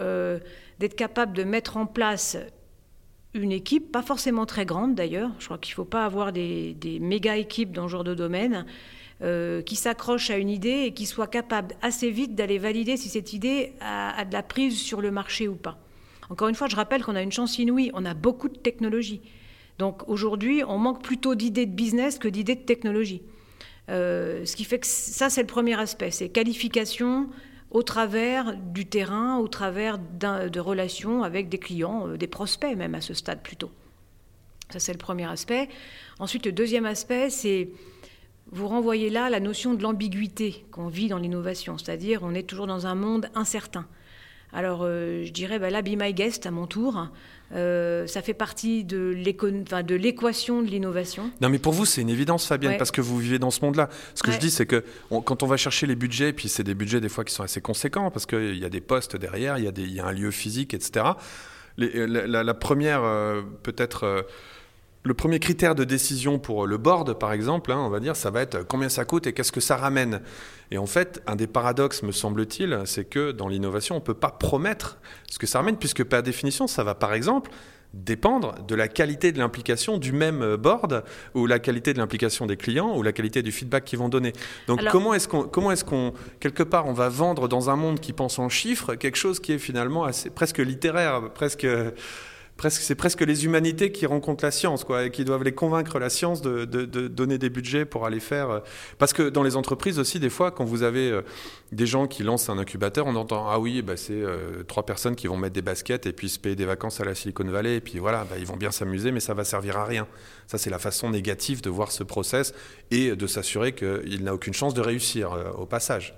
d'être 0.78 0.94
capable 0.94 1.32
de 1.32 1.42
mettre 1.42 1.76
en 1.76 1.86
place 1.86 2.36
une 3.34 3.52
équipe, 3.52 3.90
pas 3.90 4.02
forcément 4.02 4.46
très 4.46 4.64
grande 4.64 4.94
d'ailleurs. 4.94 5.30
Je 5.40 5.46
crois 5.46 5.58
qu'il 5.58 5.72
ne 5.72 5.76
faut 5.76 5.84
pas 5.84 6.04
avoir 6.04 6.32
des, 6.32 6.76
méga 7.00 7.36
équipes 7.36 7.72
dans 7.72 7.88
ce 7.88 7.92
genre 7.92 8.04
de 8.04 8.14
domaine. 8.14 8.66
Qui 9.20 9.76
s'accrochent 9.76 10.30
à 10.30 10.38
une 10.38 10.48
idée 10.48 10.84
et 10.86 10.94
qui 10.94 11.04
soient 11.04 11.26
capables 11.26 11.74
assez 11.82 12.10
vite 12.10 12.34
d'aller 12.34 12.58
valider 12.58 12.96
si 12.96 13.10
cette 13.10 13.34
idée 13.34 13.74
a 13.80 14.24
de 14.24 14.32
la 14.32 14.42
prise 14.42 14.80
sur 14.80 15.02
le 15.02 15.10
marché 15.10 15.46
ou 15.46 15.56
pas. 15.56 15.78
Encore 16.30 16.48
une 16.48 16.54
fois, 16.54 16.68
je 16.68 16.76
rappelle 16.76 17.02
qu'on 17.02 17.16
a 17.16 17.22
une 17.22 17.32
chance 17.32 17.58
inouïe, 17.58 17.90
on 17.92 18.04
a 18.04 18.14
beaucoup 18.14 18.48
de 18.48 18.56
technologies. 18.56 19.20
Donc 19.78 20.08
aujourd'hui, 20.08 20.62
on 20.66 20.78
manque 20.78 21.02
plutôt 21.02 21.34
d'idées 21.34 21.66
de 21.66 21.74
business 21.74 22.18
que 22.18 22.28
d'idées 22.28 22.54
de 22.54 22.62
technologie. 22.62 23.22
Euh, 23.88 24.44
ce 24.44 24.54
qui 24.54 24.64
fait 24.64 24.78
que 24.78 24.86
ça, 24.86 25.28
c'est 25.28 25.40
le 25.40 25.48
premier 25.48 25.78
aspect, 25.78 26.12
c'est 26.12 26.28
qualification 26.28 27.28
au 27.72 27.82
travers 27.82 28.56
du 28.56 28.86
terrain, 28.86 29.38
au 29.38 29.48
travers 29.48 29.98
de 29.98 30.60
relations 30.60 31.22
avec 31.22 31.48
des 31.48 31.58
clients, 31.58 32.06
euh, 32.08 32.16
des 32.16 32.26
prospects 32.26 32.76
même 32.76 32.94
à 32.94 33.00
ce 33.00 33.14
stade 33.14 33.42
plutôt. 33.42 33.70
Ça, 34.70 34.78
c'est 34.78 34.92
le 34.92 34.98
premier 34.98 35.28
aspect. 35.28 35.68
Ensuite, 36.20 36.46
le 36.46 36.52
deuxième 36.52 36.86
aspect, 36.86 37.30
c'est 37.30 37.70
vous 38.52 38.68
renvoyez 38.68 39.10
là 39.10 39.30
la 39.30 39.40
notion 39.40 39.74
de 39.74 39.82
l'ambiguïté 39.82 40.64
qu'on 40.70 40.88
vit 40.88 41.08
dans 41.08 41.18
l'innovation, 41.18 41.78
c'est-à-dire 41.78 42.20
on 42.22 42.34
est 42.34 42.42
toujours 42.42 42.66
dans 42.66 42.86
un 42.86 42.94
monde 42.94 43.30
incertain. 43.34 43.86
Alors, 44.52 44.80
euh, 44.82 45.24
je 45.24 45.30
dirais, 45.30 45.58
bah, 45.58 45.70
là, 45.70 45.82
Be 45.82 45.90
My 45.96 46.12
Guest, 46.12 46.46
à 46.46 46.50
mon 46.50 46.66
tour, 46.66 47.08
euh, 47.52 48.06
ça 48.06 48.22
fait 48.22 48.34
partie 48.34 48.84
de 48.84 49.14
l'équation 49.94 50.62
de 50.62 50.66
l'innovation. 50.66 51.30
Non, 51.40 51.48
mais 51.48 51.58
pour 51.58 51.72
vous, 51.72 51.84
c'est 51.84 52.00
une 52.00 52.10
évidence, 52.10 52.46
Fabienne, 52.46 52.76
parce 52.76 52.90
que 52.90 53.00
vous 53.00 53.18
vivez 53.18 53.38
dans 53.38 53.50
ce 53.50 53.64
monde-là. 53.64 53.88
Ce 54.14 54.22
que 54.22 54.32
je 54.32 54.38
dis, 54.38 54.50
c'est 54.50 54.66
que 54.66 54.84
quand 55.08 55.42
on 55.42 55.46
va 55.46 55.56
chercher 55.56 55.86
les 55.86 55.94
budgets, 55.94 56.32
puis 56.32 56.48
c'est 56.48 56.64
des 56.64 56.74
budgets 56.74 57.00
des 57.00 57.08
fois 57.08 57.24
qui 57.24 57.32
sont 57.34 57.44
assez 57.44 57.60
conséquents, 57.60 58.10
parce 58.10 58.26
qu'il 58.26 58.58
y 58.58 58.64
a 58.64 58.70
des 58.70 58.80
postes 58.80 59.16
derrière, 59.16 59.58
il 59.58 59.64
y, 59.64 59.92
y, 59.92 60.00
a 60.00 60.06
un 60.06 60.12
lieu 60.12 60.30
physique, 60.30 60.74
etc. 60.74 61.06
la, 61.76 62.42
la, 62.42 62.54
première, 62.54 63.04
euh, 63.04 63.42
peut-être 63.62 64.26
le 65.02 65.14
premier 65.14 65.38
critère 65.38 65.74
de 65.74 65.84
décision 65.84 66.38
pour 66.38 66.66
le 66.66 66.76
board, 66.76 67.18
par 67.18 67.32
exemple, 67.32 67.72
hein, 67.72 67.78
on 67.78 67.88
va 67.88 68.00
dire, 68.00 68.16
ça 68.16 68.30
va 68.30 68.42
être 68.42 68.66
combien 68.66 68.90
ça 68.90 69.04
coûte 69.04 69.26
et 69.26 69.32
qu'est-ce 69.32 69.52
que 69.52 69.60
ça 69.60 69.76
ramène. 69.76 70.20
Et 70.70 70.78
en 70.78 70.86
fait, 70.86 71.22
un 71.26 71.36
des 71.36 71.46
paradoxes, 71.46 72.02
me 72.02 72.12
semble-t-il, 72.12 72.82
c'est 72.84 73.06
que 73.06 73.32
dans 73.32 73.48
l'innovation, 73.48 73.96
on 73.96 74.00
ne 74.00 74.04
peut 74.04 74.14
pas 74.14 74.30
promettre 74.30 74.98
ce 75.30 75.38
que 75.38 75.46
ça 75.46 75.58
ramène, 75.58 75.78
puisque 75.78 76.04
par 76.04 76.22
définition, 76.22 76.66
ça 76.66 76.84
va 76.84 76.94
par 76.94 77.14
exemple 77.14 77.50
dépendre 77.94 78.54
de 78.68 78.74
la 78.74 78.88
qualité 78.88 79.32
de 79.32 79.38
l'implication 79.38 79.98
du 79.98 80.12
même 80.12 80.56
board 80.56 81.02
ou 81.34 81.46
la 81.46 81.58
qualité 81.58 81.92
de 81.92 81.98
l'implication 81.98 82.46
des 82.46 82.56
clients 82.56 82.96
ou 82.96 83.02
la 83.02 83.12
qualité 83.12 83.42
du 83.42 83.50
feedback 83.50 83.84
qu'ils 83.84 83.98
vont 83.98 84.08
donner. 84.08 84.32
Donc 84.68 84.84
comment 84.92 85.12
est-ce 85.12 85.26
qu'on 85.26 85.42
comment 85.42 85.72
est-ce 85.72 85.84
qu'on 85.84 86.12
quelque 86.38 86.62
part 86.62 86.86
on 86.86 86.92
va 86.92 87.08
vendre 87.08 87.48
dans 87.48 87.68
un 87.68 87.74
monde 87.74 87.98
qui 87.98 88.12
pense 88.12 88.38
en 88.38 88.48
chiffres 88.48 88.94
quelque 88.94 89.16
chose 89.16 89.40
qui 89.40 89.54
est 89.54 89.58
finalement 89.58 90.04
assez 90.04 90.30
presque 90.30 90.58
littéraire, 90.58 91.32
presque 91.34 91.66
c'est 92.68 92.94
presque 92.94 93.22
les 93.22 93.44
humanités 93.46 93.90
qui 93.92 94.04
rencontrent 94.04 94.44
la 94.44 94.50
science, 94.50 94.84
quoi, 94.84 95.04
et 95.04 95.10
qui 95.10 95.24
doivent 95.24 95.44
les 95.44 95.52
convaincre 95.52 95.98
la 95.98 96.10
science 96.10 96.42
de, 96.42 96.64
donner 96.64 97.38
des 97.38 97.48
budgets 97.48 97.84
pour 97.84 98.04
aller 98.04 98.20
faire. 98.20 98.50
Euh, 98.50 98.60
parce 98.98 99.12
que 99.12 99.28
dans 99.28 99.42
les 99.42 99.56
entreprises 99.56 99.98
aussi, 99.98 100.20
des 100.20 100.28
fois, 100.28 100.50
quand 100.50 100.64
vous 100.64 100.82
avez 100.82 101.10
euh, 101.10 101.22
des 101.72 101.86
gens 101.86 102.06
qui 102.06 102.22
lancent 102.22 102.50
un 102.50 102.58
incubateur, 102.58 103.06
on 103.06 103.16
entend 103.16 103.48
ah 103.48 103.58
oui, 103.58 103.80
bah, 103.80 103.96
c'est 103.96 104.12
euh, 104.12 104.62
trois 104.64 104.84
personnes 104.84 105.16
qui 105.16 105.26
vont 105.26 105.36
mettre 105.36 105.54
des 105.54 105.62
baskets 105.62 106.06
et 106.06 106.12
puis 106.12 106.28
se 106.28 106.38
payer 106.38 106.56
des 106.56 106.66
vacances 106.66 107.00
à 107.00 107.04
la 107.04 107.14
Silicon 107.14 107.44
Valley, 107.44 107.76
et 107.76 107.80
puis 107.80 107.98
voilà, 107.98 108.24
bah, 108.28 108.36
ils 108.38 108.46
vont 108.46 108.56
bien 108.56 108.70
s'amuser, 108.70 109.12
mais 109.12 109.20
ça 109.20 109.32
va 109.32 109.44
servir 109.44 109.78
à 109.78 109.84
rien. 109.84 110.06
Ça, 110.46 110.58
c'est 110.58 110.70
la 110.70 110.78
façon 110.78 111.10
négative 111.10 111.62
de 111.62 111.70
voir 111.70 111.90
ce 111.90 112.02
process 112.02 112.52
et 112.90 113.16
de 113.16 113.26
s'assurer 113.26 113.72
qu'il 113.72 114.24
n'a 114.24 114.34
aucune 114.34 114.54
chance 114.54 114.74
de 114.74 114.80
réussir 114.80 115.54
au 115.56 115.64
passage. 115.64 116.14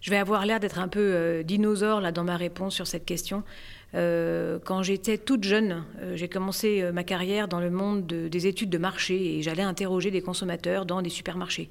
Je 0.00 0.10
vais 0.10 0.16
avoir 0.16 0.46
l'air 0.46 0.60
d'être 0.60 0.78
un 0.78 0.86
peu 0.86 1.42
dinosaure 1.44 2.00
là 2.00 2.12
dans 2.12 2.22
ma 2.22 2.36
réponse 2.36 2.74
sur 2.74 2.86
cette 2.86 3.04
question. 3.04 3.42
Quand 3.92 4.82
j'étais 4.82 5.18
toute 5.18 5.44
jeune, 5.44 5.84
j'ai 6.14 6.28
commencé 6.28 6.90
ma 6.92 7.04
carrière 7.04 7.48
dans 7.48 7.60
le 7.60 7.70
monde 7.70 8.06
des 8.06 8.46
études 8.46 8.70
de 8.70 8.78
marché 8.78 9.38
et 9.38 9.42
j'allais 9.42 9.62
interroger 9.62 10.10
des 10.10 10.20
consommateurs 10.20 10.84
dans 10.86 11.02
des 11.02 11.10
supermarchés. 11.10 11.68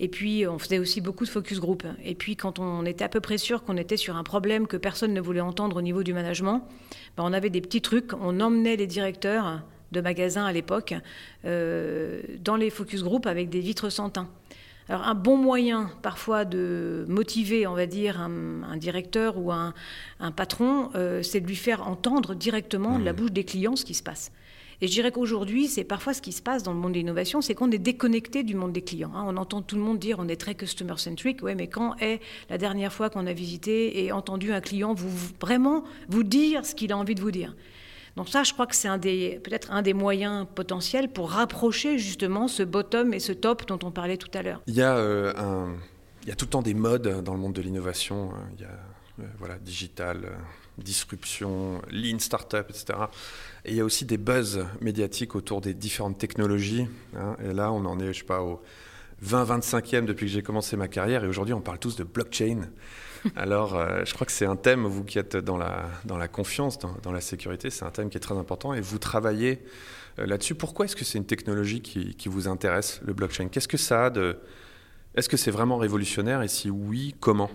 Et 0.00 0.08
puis, 0.08 0.46
on 0.46 0.58
faisait 0.58 0.78
aussi 0.78 1.00
beaucoup 1.00 1.24
de 1.24 1.30
focus 1.30 1.60
group. 1.60 1.84
Et 2.04 2.14
puis, 2.14 2.36
quand 2.36 2.58
on 2.58 2.84
était 2.84 3.04
à 3.04 3.08
peu 3.08 3.20
près 3.20 3.38
sûr 3.38 3.62
qu'on 3.62 3.76
était 3.76 3.96
sur 3.96 4.16
un 4.16 4.24
problème 4.24 4.66
que 4.66 4.76
personne 4.76 5.12
ne 5.12 5.20
voulait 5.20 5.40
entendre 5.40 5.76
au 5.76 5.82
niveau 5.82 6.02
du 6.02 6.12
management, 6.12 6.66
ben, 7.16 7.24
on 7.24 7.32
avait 7.32 7.50
des 7.50 7.60
petits 7.60 7.80
trucs. 7.80 8.12
On 8.14 8.40
emmenait 8.40 8.76
les 8.76 8.86
directeurs 8.86 9.62
de 9.92 10.00
magasins 10.00 10.44
à 10.44 10.52
l'époque 10.52 10.94
euh, 11.44 12.20
dans 12.40 12.56
les 12.56 12.70
focus 12.70 13.02
group 13.02 13.26
avec 13.26 13.48
des 13.48 13.60
vitres 13.60 13.90
sans 13.90 14.10
teint. 14.10 14.28
Alors 14.88 15.08
un 15.08 15.14
bon 15.14 15.36
moyen 15.36 15.90
parfois 16.02 16.44
de 16.44 17.06
motiver, 17.08 17.66
on 17.66 17.74
va 17.74 17.86
dire, 17.86 18.20
un, 18.20 18.76
directeur 18.76 19.38
ou 19.38 19.50
un, 19.50 19.72
patron, 20.36 20.90
euh, 20.94 21.22
c'est 21.22 21.40
de 21.40 21.46
lui 21.46 21.56
faire 21.56 21.88
entendre 21.88 22.34
directement 22.34 22.98
de 22.98 23.04
la 23.04 23.12
mmh. 23.12 23.16
bouche 23.16 23.32
des 23.32 23.44
clients 23.44 23.76
ce 23.76 23.84
qui 23.84 23.94
se 23.94 24.02
passe. 24.02 24.30
Et 24.80 24.86
je 24.86 24.92
dirais 24.92 25.12
qu'aujourd'hui, 25.12 25.68
c'est 25.68 25.84
parfois 25.84 26.12
ce 26.12 26.20
qui 26.20 26.32
se 26.32 26.42
passe 26.42 26.62
dans 26.62 26.72
le 26.72 26.78
monde 26.78 26.92
de 26.92 26.98
l'innovation, 26.98 27.40
c'est 27.40 27.54
qu'on 27.54 27.70
est 27.70 27.78
déconnecté 27.78 28.42
du 28.42 28.54
monde 28.54 28.72
des 28.72 28.82
clients. 28.82 29.12
Hein. 29.14 29.24
On 29.26 29.36
entend 29.36 29.62
tout 29.62 29.76
le 29.76 29.82
monde 29.82 29.98
dire 29.98 30.16
on 30.18 30.28
est 30.28 30.36
très 30.36 30.54
customer-centric, 30.54 31.42
ouais, 31.42 31.54
mais 31.54 31.68
quand 31.68 31.96
est 32.00 32.20
la 32.50 32.58
dernière 32.58 32.92
fois 32.92 33.08
qu'on 33.08 33.26
a 33.26 33.32
visité 33.32 34.04
et 34.04 34.12
entendu 34.12 34.52
un 34.52 34.60
client 34.60 34.92
vous 34.92 35.10
vraiment 35.40 35.84
vous 36.08 36.24
dire 36.24 36.66
ce 36.66 36.74
qu'il 36.74 36.92
a 36.92 36.98
envie 36.98 37.14
de 37.14 37.20
vous 37.20 37.30
dire? 37.30 37.54
Donc 38.16 38.28
ça, 38.28 38.44
je 38.44 38.52
crois 38.52 38.66
que 38.66 38.76
c'est 38.76 38.88
un 38.88 38.98
des, 38.98 39.40
peut-être 39.42 39.72
un 39.72 39.82
des 39.82 39.94
moyens 39.94 40.46
potentiels 40.54 41.08
pour 41.08 41.30
rapprocher 41.30 41.98
justement 41.98 42.46
ce 42.46 42.62
bottom 42.62 43.12
et 43.12 43.18
ce 43.18 43.32
top 43.32 43.66
dont 43.66 43.78
on 43.82 43.90
parlait 43.90 44.16
tout 44.16 44.30
à 44.34 44.42
l'heure. 44.42 44.62
Il 44.66 44.74
y 44.74 44.82
a 44.82 44.96
euh, 44.96 45.32
tout 46.38 46.44
le 46.44 46.50
temps 46.50 46.62
des 46.62 46.74
modes 46.74 47.22
dans 47.24 47.34
le 47.34 47.40
monde 47.40 47.54
de 47.54 47.62
l'innovation. 47.62 48.30
Hein. 48.34 48.48
Il 48.56 48.62
y 48.62 48.64
a 48.64 48.78
euh, 49.20 49.24
voilà, 49.38 49.58
digital, 49.58 50.24
euh, 50.24 50.30
disruption, 50.78 51.80
lean 51.90 52.18
startup, 52.18 52.66
etc. 52.68 52.98
Et 53.64 53.70
il 53.72 53.76
y 53.76 53.80
a 53.80 53.84
aussi 53.84 54.04
des 54.04 54.18
buzz 54.18 54.64
médiatiques 54.80 55.34
autour 55.34 55.60
des 55.60 55.74
différentes 55.74 56.18
technologies. 56.18 56.86
Hein. 57.16 57.36
Et 57.44 57.52
là, 57.52 57.72
on 57.72 57.84
en 57.84 57.98
est, 57.98 58.12
je 58.12 58.20
sais 58.20 58.24
pas, 58.24 58.42
au 58.42 58.62
20-25e 59.24 60.04
depuis 60.04 60.26
que 60.26 60.32
j'ai 60.32 60.42
commencé 60.42 60.76
ma 60.76 60.88
carrière. 60.88 61.24
Et 61.24 61.28
aujourd'hui, 61.28 61.54
on 61.54 61.60
parle 61.60 61.78
tous 61.78 61.96
de 61.96 62.04
blockchain. 62.04 62.68
Alors, 63.36 63.74
euh, 63.74 64.04
je 64.04 64.14
crois 64.14 64.26
que 64.26 64.32
c'est 64.32 64.46
un 64.46 64.56
thème, 64.56 64.86
vous 64.86 65.04
qui 65.04 65.18
êtes 65.18 65.36
dans 65.36 65.56
la, 65.56 65.88
dans 66.04 66.16
la 66.16 66.28
confiance, 66.28 66.78
dans, 66.78 67.12
la 67.12 67.20
sécurité, 67.20 67.70
c'est 67.70 67.84
un 67.84 67.90
thème 67.90 68.10
qui 68.10 68.16
est 68.16 68.20
très 68.20 68.36
important. 68.36 68.74
Et 68.74 68.80
vous 68.80 68.98
travaillez 68.98 69.60
euh, 70.18 70.26
là-dessus. 70.26 70.54
Pourquoi 70.54 70.84
est-ce 70.84 70.96
que 70.96 71.04
c'est 71.04 71.18
une 71.18 71.26
technologie 71.26 71.80
qui, 71.80 72.14
qui, 72.14 72.28
vous 72.28 72.48
intéresse, 72.48 73.00
le 73.04 73.12
blockchain? 73.12 73.48
Qu'est-ce 73.48 73.68
que 73.68 73.76
ça 73.76 74.06
a 74.06 74.10
de... 74.10 74.38
Est-ce 75.14 75.28
que 75.28 75.36
c'est 75.36 75.50
vraiment 75.50 75.76
révolutionnaire? 75.76 76.42
Et 76.42 76.48
si 76.48 76.70
oui, 76.70 77.14
comment? 77.20 77.50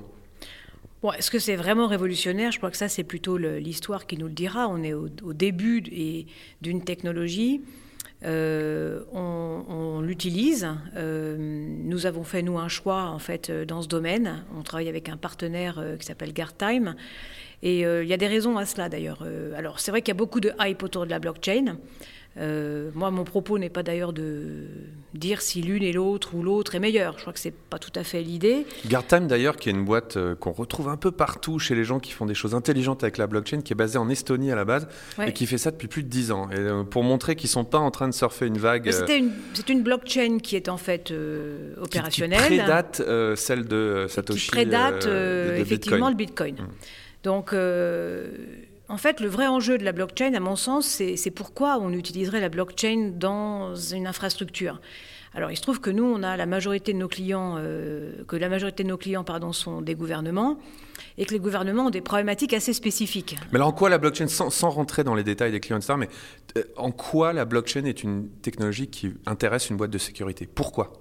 Bon, 1.02 1.14
est-ce 1.14 1.32
que 1.32 1.40
c'est 1.40 1.56
vraiment 1.56 1.88
révolutionnaire? 1.88 2.52
Je 2.52 2.58
crois 2.58 2.72
que 2.72 2.78
ça, 2.78 2.90
c'est 2.90 3.04
plutôt 3.06 3.38
l'histoire 3.38 4.06
qui 4.06 4.18
nous 4.18 4.28
le 4.28 4.34
dira. 4.34 4.68
On 4.68 4.84
est 4.84 4.94
au, 4.94 5.08
début 5.34 5.82
d'une 6.62 6.84
technologie. 6.84 7.62
Euh, 8.26 9.04
on, 9.14 10.02
l'utilise. 10.02 10.68
Euh, 10.96 11.36
nous 11.38 12.06
avons 12.06 12.24
fait 12.24 12.42
nous 12.42 12.58
un 12.58 12.68
choix 12.68 13.04
en 13.04 13.20
fait 13.20 13.50
euh, 13.50 13.66
dans 13.66 13.82
ce 13.82 13.88
domaine. 13.88 14.44
On 14.58 14.64
travaille 14.64 14.90
avec 14.90 15.08
un 15.10 15.18
partenaire 15.18 15.84
qui 16.00 16.06
s'appelle 16.06 16.34
Guardtime. 16.34 16.96
Et 17.62 17.82
il 17.82 18.08
y 18.08 18.14
a 18.14 18.18
des 18.18 18.28
raisons 18.28 18.58
à 18.58 18.66
cela 18.66 18.88
d'ailleurs. 18.88 19.26
alors 19.58 19.82
c'est 19.82 19.92
vrai 19.92 20.02
qu'il 20.02 20.14
y 20.14 20.16
a 20.16 20.18
beaucoup 20.18 20.40
de 20.40 20.54
hype 20.62 20.82
autour 20.82 21.06
de 21.06 21.10
la 21.10 21.20
blockchain. 21.20 21.78
Euh, 22.38 22.92
moi, 22.94 23.12
mon 23.12 23.24
propos 23.24 23.58
n'est 23.58 23.70
pas 23.70 23.84
d'ailleurs 23.84 24.14
de 24.14 24.68
dire 25.14 25.42
si 25.42 25.62
l'une 25.62 25.84
et 25.84 25.92
l'autre 25.92 26.36
ou 26.36 26.44
l'autre 26.44 26.76
est 26.76 26.80
meilleure. 26.80 27.16
Je 27.18 27.22
crois 27.22 27.34
que 27.34 27.40
c'est 27.40 27.54
pas 27.54 27.80
tout 27.80 27.92
à 27.96 28.04
fait 28.04 28.22
l'idée. 28.22 28.66
Guardtime, 28.88 29.28
d'ailleurs, 29.28 29.58
qui 29.58 29.70
est 29.70 29.72
une 29.72 29.84
boîte 29.84 30.16
euh, 30.16 30.36
qu'on 30.36 30.52
retrouve 30.52 30.90
un 30.90 30.96
peu 30.96 31.12
partout 31.12 31.60
chez 31.60 31.76
les 31.76 31.84
gens 31.84 32.00
qui 32.00 32.12
font 32.12 32.26
des 32.26 32.36
choses 32.36 32.56
intelligentes 32.56 33.04
avec 33.04 33.18
la 33.18 33.28
blockchain, 33.28 33.62
qui 33.62 33.74
est 33.74 33.76
basée 33.76 33.98
en 33.98 34.10
Estonie 34.10 34.52
à 34.52 34.56
la 34.56 34.66
base 34.66 34.88
et 35.26 35.34
qui 35.34 35.48
fait 35.48 35.58
ça 35.58 35.72
depuis 35.72 35.88
plus 35.88 36.04
de 36.04 36.10
10 36.10 36.32
ans. 36.32 36.50
Et 36.52 36.58
euh, 36.58 36.84
pour 36.84 37.04
montrer 37.04 37.36
qu'ils 37.36 37.50
sont 37.50 37.66
pas 37.66 37.80
en 37.80 37.92
train 37.92 38.08
de 38.08 38.14
surfer 38.14 38.46
une 38.46 38.58
vague. 38.58 38.90
C'est 38.92 39.18
une, 39.18 39.32
une, 39.68 39.84
blockchain 39.84 40.38
qui 40.38 40.56
est 40.56 40.70
en 40.70 40.78
fait 40.78 41.14
opérationnelle. 41.82 42.42
Qui, 42.42 42.58
prédate 42.58 43.02
celle 43.36 43.66
de 43.66 44.06
Satoshi. 44.08 44.46
Qui 44.46 44.52
prédate 44.52 45.08
effectivement 45.58 46.10
le 46.10 46.16
Bitcoin. 46.16 46.56
Mm. 46.56 46.68
Donc 47.24 47.54
en 48.90 48.98
fait, 48.98 49.20
le 49.20 49.28
vrai 49.28 49.48
enjeu 49.48 49.78
de 49.78 49.86
la 49.86 49.92
blockchain, 49.92 50.34
à 50.34 50.40
mon 50.40 50.56
sens, 50.56 50.88
c'est 50.88 51.32
pourquoi 51.32 51.78
on 51.80 51.94
utiliserait 51.94 52.42
la 52.42 52.50
blockchain 52.50 53.12
dans 53.16 53.76
une 53.76 54.08
infrastructure. 54.08 54.82
Alors, 55.36 55.52
il 55.52 55.58
se 55.58 55.62
trouve 55.62 55.80
que 55.80 55.92
nous, 55.92 56.04
on 56.04 56.24
a 56.24 56.36
la 56.38 56.48
majorité 56.48 56.92
de 56.92 56.98
nos 56.98 57.08
clients, 57.08 57.56
euh, 57.60 58.24
que 58.28 58.36
la 58.36 58.50
majorité 58.50 58.84
de 58.84 58.90
nos 58.90 58.98
clients, 58.98 59.24
pardon, 59.24 59.54
sont 59.54 59.84
des 59.84 59.94
gouvernements, 59.94 60.58
et 61.20 61.26
que 61.26 61.34
les 61.34 61.40
gouvernements 61.40 61.86
ont 61.86 61.90
des 61.92 62.02
problématiques 62.02 62.54
assez 62.54 62.74
spécifiques. 62.74 63.38
Mais 63.52 63.58
alors, 63.58 63.68
en 63.68 63.74
quoi 63.74 63.90
la 63.90 64.00
blockchain, 64.00 64.28
sans, 64.28 64.70
rentrer 64.72 65.04
dans 65.04 65.14
les 65.14 65.24
détails 65.24 65.52
des 65.52 65.60
clients, 65.60 65.80
mais 65.98 66.10
euh, 66.58 66.64
en 66.76 66.92
quoi 66.92 67.32
la 67.32 67.46
blockchain 67.46 67.86
est 67.86 68.04
une 68.04 68.28
technologie 68.42 68.88
qui 68.88 69.14
intéresse 69.28 69.70
une 69.70 69.78
boîte 69.78 69.92
de 69.92 70.00
sécurité? 70.00 70.48
Pourquoi? 70.48 70.94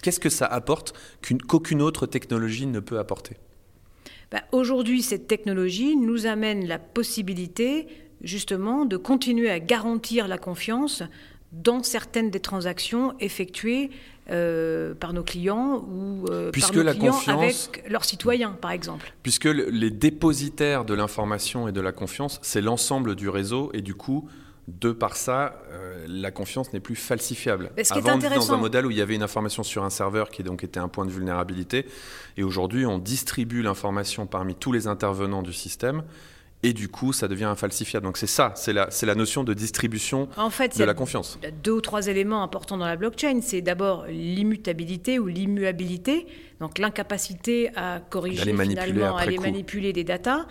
Qu'est-ce 0.00 0.20
que 0.20 0.30
ça 0.30 0.46
apporte 0.46 0.94
qu'aucune 1.48 1.82
autre 1.82 2.06
technologie 2.06 2.66
ne 2.66 2.78
peut 2.78 3.00
apporter? 3.00 3.36
Bah, 4.32 4.42
aujourd'hui, 4.50 5.02
cette 5.02 5.28
technologie 5.28 5.94
nous 5.94 6.26
amène 6.26 6.66
la 6.66 6.78
possibilité 6.78 7.86
justement 8.22 8.86
de 8.86 8.96
continuer 8.96 9.50
à 9.50 9.60
garantir 9.60 10.26
la 10.26 10.38
confiance 10.38 11.02
dans 11.52 11.82
certaines 11.82 12.30
des 12.30 12.40
transactions 12.40 13.14
effectuées 13.20 13.90
euh, 14.30 14.94
par 14.94 15.12
nos 15.12 15.22
clients 15.22 15.84
ou 15.86 16.24
euh, 16.30 16.50
par 16.50 16.72
nos 16.72 16.92
clients 16.92 17.20
avec 17.26 17.84
leurs 17.90 18.06
citoyens, 18.06 18.52
par 18.52 18.70
exemple. 18.70 19.12
Puisque 19.22 19.44
les 19.44 19.90
dépositaires 19.90 20.86
de 20.86 20.94
l'information 20.94 21.68
et 21.68 21.72
de 21.72 21.80
la 21.82 21.92
confiance, 21.92 22.38
c'est 22.40 22.62
l'ensemble 22.62 23.16
du 23.16 23.28
réseau 23.28 23.70
et 23.74 23.82
du 23.82 23.94
coup, 23.94 24.28
de 24.80 24.92
par 24.92 25.16
ça, 25.16 25.60
euh, 25.70 26.06
la 26.08 26.30
confiance 26.30 26.72
n'est 26.72 26.80
plus 26.80 26.96
falsifiable. 26.96 27.70
Avant, 27.90 28.14
on 28.14 28.18
était 28.18 28.34
dans 28.34 28.52
un 28.52 28.56
modèle 28.56 28.86
où 28.86 28.90
il 28.90 28.96
y 28.96 29.02
avait 29.02 29.14
une 29.14 29.22
information 29.22 29.62
sur 29.62 29.84
un 29.84 29.90
serveur 29.90 30.30
qui 30.30 30.42
donc 30.42 30.64
était 30.64 30.80
un 30.80 30.88
point 30.88 31.06
de 31.06 31.10
vulnérabilité, 31.10 31.86
et 32.36 32.42
aujourd'hui, 32.42 32.86
on 32.86 32.98
distribue 32.98 33.62
l'information 33.62 34.26
parmi 34.26 34.54
tous 34.54 34.72
les 34.72 34.86
intervenants 34.86 35.42
du 35.42 35.52
système. 35.52 36.02
Et 36.64 36.72
du 36.72 36.88
coup, 36.88 37.12
ça 37.12 37.26
devient 37.26 37.46
infalsifiable. 37.46 38.06
Donc 38.06 38.16
c'est 38.16 38.28
ça, 38.28 38.52
c'est 38.54 38.72
la, 38.72 38.88
la 39.02 39.14
notion 39.16 39.42
de 39.42 39.52
distribution 39.52 40.28
en 40.36 40.48
fait, 40.48 40.78
de 40.78 40.84
la 40.84 40.94
confiance. 40.94 41.36
Il 41.42 41.46
y 41.46 41.48
a 41.48 41.50
deux 41.50 41.72
ou 41.72 41.80
trois 41.80 42.06
éléments 42.06 42.44
importants 42.44 42.78
dans 42.78 42.86
la 42.86 42.94
blockchain. 42.94 43.40
C'est 43.42 43.62
d'abord 43.62 44.06
l'immutabilité 44.06 45.18
ou 45.18 45.26
l'immuabilité, 45.26 46.28
donc 46.60 46.78
l'incapacité 46.78 47.70
à 47.74 47.98
corriger 47.98 48.54
finalement, 48.56 49.16
à 49.16 49.26
les 49.26 49.38
manipuler 49.38 49.92
des 49.92 50.04
datas. 50.04 50.46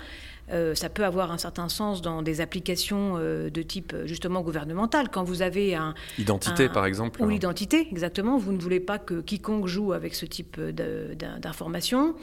Euh, 0.52 0.76
ça 0.76 0.90
peut 0.90 1.06
avoir 1.06 1.32
un 1.32 1.38
certain 1.38 1.70
sens 1.70 2.02
dans 2.02 2.22
des 2.22 2.42
applications 2.42 3.16
euh, 3.18 3.50
de 3.50 3.62
type 3.62 3.96
justement 4.06 4.42
gouvernemental. 4.42 5.10
Quand 5.10 5.24
vous 5.24 5.42
avez 5.42 5.76
un... 5.76 5.94
Identité, 6.18 6.68
par 6.68 6.86
exemple. 6.86 7.22
Ou 7.24 7.30
l'identité, 7.30 7.88
exactement. 7.92 8.38
Vous 8.38 8.52
ne 8.52 8.60
voulez 8.60 8.80
pas 8.80 9.00
que 9.00 9.22
quiconque 9.22 9.68
joue 9.68 9.94
avec 9.94 10.14
ce 10.16 10.26
type 10.26 10.60
d'informations. 10.60 12.16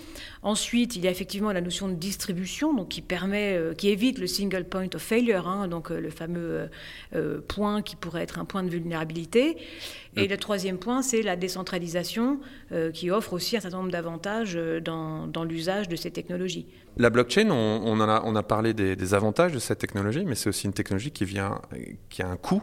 Ensuite, 0.42 0.96
il 0.96 1.04
y 1.04 1.08
a 1.08 1.10
effectivement 1.10 1.52
la 1.52 1.60
notion 1.60 1.88
de 1.88 1.94
distribution, 1.94 2.74
donc 2.74 2.88
qui 2.88 3.02
permet, 3.02 3.56
euh, 3.56 3.74
qui 3.74 3.88
évite 3.88 4.18
le 4.18 4.26
single 4.26 4.64
point 4.64 4.88
of 4.94 5.02
failure, 5.02 5.48
hein, 5.48 5.68
donc 5.68 5.90
le 5.90 6.10
fameux 6.10 6.68
point 7.46 7.82
qui 7.82 7.96
pourrait 7.96 8.22
être 8.22 8.38
un 8.38 8.44
point 8.44 8.62
de 8.62 8.68
vulnérabilité. 8.68 9.56
Et 10.16 10.26
le 10.26 10.36
troisième 10.36 10.78
point, 10.78 11.02
c'est 11.02 11.22
la 11.22 11.36
décentralisation 11.36 12.40
qui 12.92 13.10
offre 13.10 13.34
aussi 13.34 13.56
un 13.56 13.60
certain 13.60 13.78
nombre 13.78 13.92
d'avantages 13.92 14.58
dans, 14.84 15.26
dans 15.26 15.44
l'usage 15.44 15.88
de 15.88 15.96
ces 15.96 16.10
technologies. 16.10 16.66
La 16.98 17.10
blockchain, 17.10 17.50
on, 17.50 18.00
en 18.00 18.08
a, 18.08 18.17
on 18.24 18.36
a 18.36 18.42
parlé 18.42 18.74
des, 18.74 19.14
avantages 19.14 19.52
de 19.52 19.58
cette 19.58 19.78
technologie, 19.78 20.24
mais 20.24 20.34
c'est 20.34 20.48
aussi 20.48 20.66
une 20.66 20.72
technologie 20.72 21.10
qui, 21.10 21.24
vient, 21.24 21.60
qui 22.10 22.22
a 22.22 22.28
un 22.28 22.36
coût. 22.36 22.62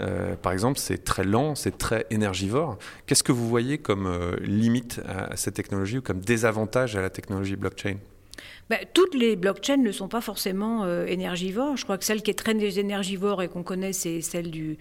Euh, 0.00 0.36
par 0.36 0.52
exemple, 0.52 0.78
c'est 0.78 1.04
très 1.04 1.24
lent, 1.24 1.54
c'est 1.54 1.78
très 1.78 2.06
énergivore. 2.10 2.78
Qu'est-ce 3.06 3.22
que 3.22 3.32
vous 3.32 3.48
voyez 3.48 3.78
comme 3.78 4.06
euh, 4.06 4.36
limite 4.40 5.00
à 5.06 5.36
cette 5.36 5.54
technologie 5.54 5.98
ou 5.98 6.02
comme 6.02 6.20
désavantage 6.20 6.96
à 6.96 7.02
la 7.02 7.10
technologie 7.10 7.56
blockchain? 7.56 7.96
Ben, 8.68 8.80
toutes 8.92 9.14
les 9.14 9.36
blockchains 9.36 9.76
ne 9.76 9.92
sont 9.92 10.08
pas 10.08 10.20
forcément 10.20 10.84
euh, 10.84 11.06
énergivores. 11.06 11.76
Je 11.76 11.84
crois 11.84 11.98
que 11.98 12.04
celle 12.04 12.22
qui 12.22 12.30
est 12.30 12.34
très 12.34 12.52
énergivore 12.78 13.42
et 13.42 13.48
qu'on 13.48 13.62
connaît, 13.62 13.92
c'est 13.92 14.20
celle 14.20 14.50
du, 14.50 14.76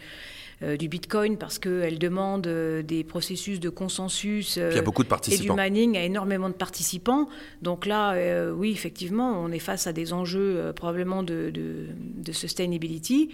du 0.61 0.87
Bitcoin 0.87 1.37
parce 1.37 1.59
qu'elle 1.59 1.99
demande 1.99 2.47
euh, 2.47 2.81
des 2.81 3.03
processus 3.03 3.59
de 3.59 3.69
consensus 3.69 4.57
euh, 4.57 4.81
beaucoup 4.81 5.03
de 5.03 5.09
et 5.31 5.37
du 5.37 5.51
mining 5.51 5.97
à 5.97 6.03
énormément 6.03 6.49
de 6.49 6.53
participants. 6.53 7.27
Donc 7.61 7.85
là, 7.85 8.15
oui, 8.53 8.71
effectivement, 8.71 9.41
on 9.41 9.51
est 9.51 9.59
face 9.59 9.87
à 9.87 9.93
des 9.93 10.13
enjeux 10.13 10.71
probablement 10.75 11.23
de, 11.23 11.51
de, 11.51 12.31
sustainability. 12.31 13.29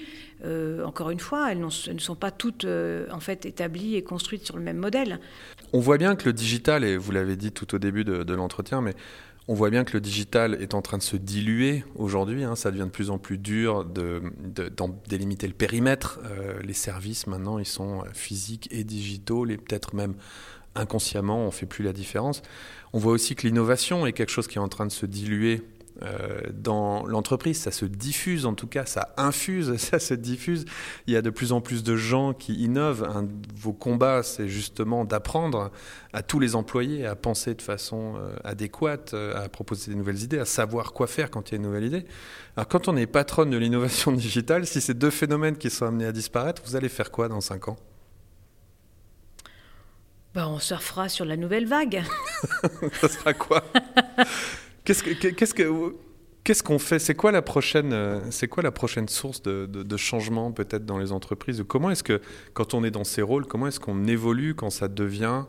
encore 0.85 1.09
une 1.09 1.19
fois, 1.19 1.51
elles, 1.51 1.59
ne 1.59 1.99
sont 1.99 2.15
pas 2.15 2.31
toutes 2.31 2.65
en 2.65 3.19
fait 3.19 3.45
établies 3.45 3.95
et 3.95 4.03
construites 4.03 4.45
sur 4.45 4.57
le 4.57 4.63
même 4.63 4.77
modèle. 4.77 5.19
On 5.73 5.79
voit 5.79 5.97
bien 5.97 6.15
que 6.15 6.25
le 6.25 6.33
digital, 6.33 6.83
et 6.83 6.97
vous 6.97 7.11
l'avez 7.11 7.35
dit 7.35 7.51
tout 7.51 7.73
au 7.75 7.79
début 7.79 8.03
de, 8.03 8.23
de 8.23 8.33
l'entretien, 8.33 8.81
mais 8.81 8.93
on 9.47 9.53
voit 9.53 9.69
bien 9.69 9.83
que 9.83 9.93
le 9.93 10.01
digital 10.01 10.61
est 10.61 10.73
en 10.73 10.81
train 10.81 10.97
de 10.97 11.03
se 11.03 11.17
diluer 11.17 11.83
aujourd'hui. 11.95 12.43
Hein. 12.43 12.55
ça 12.55 12.71
devient 12.71 12.83
de 12.83 12.89
plus 12.89 13.09
en 13.09 13.17
plus 13.17 13.37
dur 13.37 13.85
de, 13.85 14.21
délimiter 15.07 15.47
le 15.47 15.53
périmètre. 15.53 16.19
Euh, 16.25 16.59
les 16.63 16.73
services 16.73 17.27
maintenant, 17.27 17.59
ils 17.59 17.65
sont 17.65 18.01
euh, 18.01 18.05
physiques 18.13 18.67
et 18.71 18.83
digitaux, 18.83 19.45
les 19.45 19.57
peut-être 19.57 19.95
même 19.95 20.13
inconsciemment, 20.75 21.45
on 21.45 21.51
fait 21.51 21.65
plus 21.65 21.83
la 21.83 21.93
différence. 21.93 22.41
On 22.93 22.99
voit 22.99 23.11
aussi 23.11 23.35
que 23.35 23.45
l'innovation 23.45 24.05
est 24.05 24.13
quelque 24.13 24.31
chose 24.31 24.47
qui 24.47 24.57
est 24.57 24.61
en 24.61 24.69
train 24.69 24.85
de 24.85 24.91
se 24.91 25.05
diluer 25.05 25.61
dans 26.53 27.05
l'entreprise, 27.05 27.59
ça 27.59 27.71
se 27.71 27.85
diffuse 27.85 28.45
en 28.45 28.53
tout 28.53 28.67
cas, 28.67 28.85
ça 28.85 29.13
infuse, 29.17 29.75
ça 29.77 29.99
se 29.99 30.13
diffuse. 30.13 30.65
Il 31.07 31.13
y 31.13 31.17
a 31.17 31.21
de 31.21 31.29
plus 31.29 31.51
en 31.51 31.61
plus 31.61 31.83
de 31.83 31.95
gens 31.95 32.33
qui 32.33 32.55
innovent. 32.55 33.03
Un 33.03 33.23
de 33.23 33.29
vos 33.55 33.73
combats, 33.73 34.23
c'est 34.23 34.47
justement 34.47 35.05
d'apprendre 35.05 35.71
à 36.13 36.23
tous 36.23 36.39
les 36.39 36.55
employés 36.55 37.05
à 37.05 37.15
penser 37.15 37.53
de 37.53 37.61
façon 37.61 38.15
euh, 38.17 38.35
adéquate, 38.43 39.13
euh, 39.13 39.43
à 39.43 39.49
proposer 39.49 39.91
des 39.91 39.97
nouvelles 39.97 40.21
idées, 40.23 40.39
à 40.39 40.45
savoir 40.45 40.93
quoi 40.93 41.07
faire 41.07 41.31
quand 41.31 41.49
il 41.49 41.51
y 41.53 41.55
a 41.55 41.57
une 41.57 41.63
nouvelle 41.63 41.85
idée. 41.85 42.05
Alors 42.57 42.67
quand 42.67 42.87
on 42.87 42.97
est 42.97 43.07
patronne 43.07 43.49
de 43.49 43.57
l'innovation 43.57 44.11
digitale, 44.11 44.65
si 44.65 44.81
ces 44.81 44.93
deux 44.93 45.09
phénomènes 45.09 45.57
qui 45.57 45.69
sont 45.69 45.85
amenés 45.85 46.05
à 46.05 46.11
disparaître, 46.11 46.61
vous 46.65 46.75
allez 46.75 46.89
faire 46.89 47.11
quoi 47.11 47.27
dans 47.27 47.41
cinq 47.41 47.67
ans? 47.67 47.77
Ben, 50.33 50.47
on 50.47 50.59
surfera 50.59 51.09
sur 51.09 51.25
la 51.25 51.35
nouvelle 51.35 51.67
vague. 51.67 52.03
ça 53.01 53.09
sera 53.09 53.33
quoi? 53.33 53.63
Qu'est-ce 54.83 55.03
que, 55.03 55.93
qu'est-ce 56.43 56.63
qu'on 56.63 56.79
fait? 56.79 56.99
C'est 56.99 57.13
quoi 57.15 57.31
la 57.31 57.41
prochaine, 57.41 57.93
euh, 57.93 58.19
c'est 58.31 58.47
quoi 58.47 58.63
la 58.63 58.71
prochaine 58.71 59.07
source 59.07 59.41
de, 59.41 59.97
changement 59.97 60.51
peut-être 60.51 60.85
dans 60.85 60.97
les 60.97 61.11
entreprises? 61.11 61.63
Comment 61.67 61.91
est-ce 61.91 62.03
que, 62.03 62.21
quand 62.53 62.73
on 62.73 62.83
est 62.83 62.91
dans 62.91 63.03
ces 63.03 63.21
rôles, 63.21 63.45
comment 63.45 63.67
est-ce 63.67 63.79
qu'on 63.79 64.05
évolue 64.05 64.55
quand 64.55 64.69
ça 64.69 64.87
devient 64.87 65.45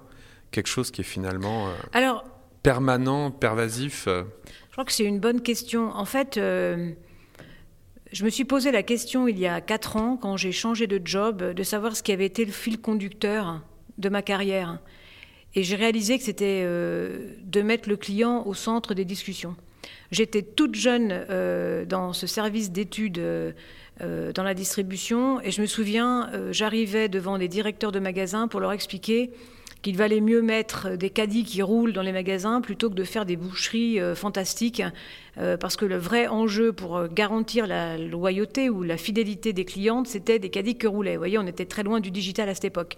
quelque 0.51 0.69
chose 0.69 0.91
qui 0.91 1.01
est 1.01 1.05
finalement 1.05 1.69
euh, 1.69 1.73
Alors, 1.93 2.25
permanent, 2.63 3.31
pervasif 3.31 4.07
euh? 4.07 4.25
Je 4.69 4.73
crois 4.73 4.85
que 4.85 4.93
c'est 4.93 5.05
une 5.05 5.21
bonne 5.21 5.43
question. 5.43 5.91
En 5.91 6.07
fait, 6.07 6.37
je 6.37 8.25
me 8.25 8.31
suis 8.31 8.45
posé 8.45 8.73
la 8.73 8.83
question 8.83 9.29
il 9.29 9.39
y 9.39 9.47
a 9.47 9.61
quatre 9.61 9.97
ans, 9.97 10.17
quand 10.17 10.39
j'ai 10.39 10.53
changé 10.53 10.87
de 10.87 11.01
job, 11.05 11.43
de 11.43 11.63
savoir 11.63 11.95
ce 11.95 12.03
qui 12.03 12.11
avait 12.11 12.25
été 12.25 12.45
le 12.45 12.53
fil 12.53 12.81
conducteur 12.81 13.63
de 13.99 14.09
ma 14.09 14.23
carrière. 14.23 14.79
Et 15.55 15.63
j'ai 15.63 15.77
réalisé 15.77 16.19
que 16.19 16.25
c'était 16.25 16.63
euh, 16.65 17.29
de 17.45 17.63
mettre 17.63 17.89
le 17.89 17.97
client 17.97 18.47
au 18.47 18.55
centre 18.55 18.95
des 18.95 19.05
discussions. 19.05 19.55
J'étais 20.11 20.43
toute 20.43 20.75
jeune 20.75 21.11
euh, 21.31 21.85
dans 21.85 22.13
ce 22.13 22.27
service 22.27 22.71
d'études 22.71 23.19
euh, 23.19 23.53
dans 24.35 24.43
la 24.43 24.55
distribution 24.55 25.41
et 25.43 25.51
je 25.51 25.61
me 25.61 25.67
souviens, 25.67 26.31
j'arrivais 26.51 27.09
devant 27.09 27.39
des 27.39 27.49
directeurs 27.49 27.93
de 27.93 28.01
magasins 28.01 28.49
pour 28.49 28.61
leur 28.61 28.73
expliquer 28.73 29.31
qu'il 29.83 29.97
valait 29.97 30.21
mieux 30.21 30.43
mettre 30.43 30.97
des 30.97 31.11
caddies 31.11 31.45
qui 31.45 31.61
roulent 31.61 31.93
dans 31.93 32.03
les 32.03 32.13
magasins 32.13 32.61
plutôt 32.61 32.89
que 32.89 32.95
de 32.95 33.05
faire 33.05 33.27
des 33.27 33.37
boucheries 33.37 34.01
fantastiques, 34.15 34.83
parce 35.37 35.77
que 35.77 35.85
le 35.85 35.99
vrai 35.99 36.27
enjeu 36.27 36.73
pour 36.73 37.07
garantir 37.09 37.67
la 37.67 37.99
loyauté 37.99 38.71
ou 38.71 38.83
la 38.83 38.97
fidélité 38.97 39.53
des 39.53 39.65
clientes, 39.65 40.07
c'était 40.07 40.39
des 40.39 40.51
caddies 40.51 40.77
qui 40.77 40.87
roulaient. 40.87 41.15
Vous 41.15 41.21
voyez, 41.21 41.39
on 41.39 41.47
était 41.47 41.67
très 41.67 41.83
loin 41.83 42.01
du 42.01 42.11
digital 42.11 42.49
à 42.49 42.55
cette 42.55 42.65
époque. 42.65 42.97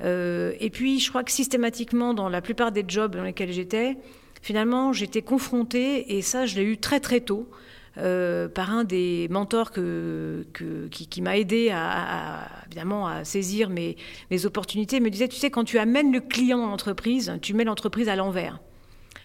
Euh, 0.00 0.52
et 0.60 0.70
puis, 0.70 1.00
je 1.00 1.08
crois 1.08 1.24
que 1.24 1.30
systématiquement, 1.30 2.14
dans 2.14 2.28
la 2.28 2.40
plupart 2.40 2.72
des 2.72 2.84
jobs 2.86 3.14
dans 3.14 3.22
lesquels 3.22 3.52
j'étais, 3.52 3.96
finalement, 4.42 4.92
j'étais 4.92 5.22
confrontée, 5.22 6.16
et 6.16 6.22
ça, 6.22 6.46
je 6.46 6.56
l'ai 6.56 6.64
eu 6.64 6.78
très 6.78 7.00
très 7.00 7.20
tôt, 7.20 7.48
euh, 7.96 8.48
par 8.48 8.70
un 8.70 8.82
des 8.82 9.28
mentors 9.30 9.70
qui, 9.70 11.22
m'a 11.22 11.38
aidé 11.38 11.70
à, 11.72 12.48
évidemment 12.66 13.06
à 13.06 13.24
saisir 13.24 13.70
mes, 13.70 13.96
mes 14.30 14.46
opportunités. 14.46 14.96
Il 14.96 15.02
me 15.02 15.10
disait, 15.10 15.28
tu 15.28 15.36
sais, 15.36 15.50
quand 15.50 15.64
tu 15.64 15.78
amènes 15.78 16.12
le 16.12 16.20
client 16.20 16.58
dans 16.58 16.66
l'entreprise, 16.66 17.38
tu 17.40 17.54
mets 17.54 17.64
l'entreprise 17.64 18.08
à 18.08 18.16
l'envers. 18.16 18.58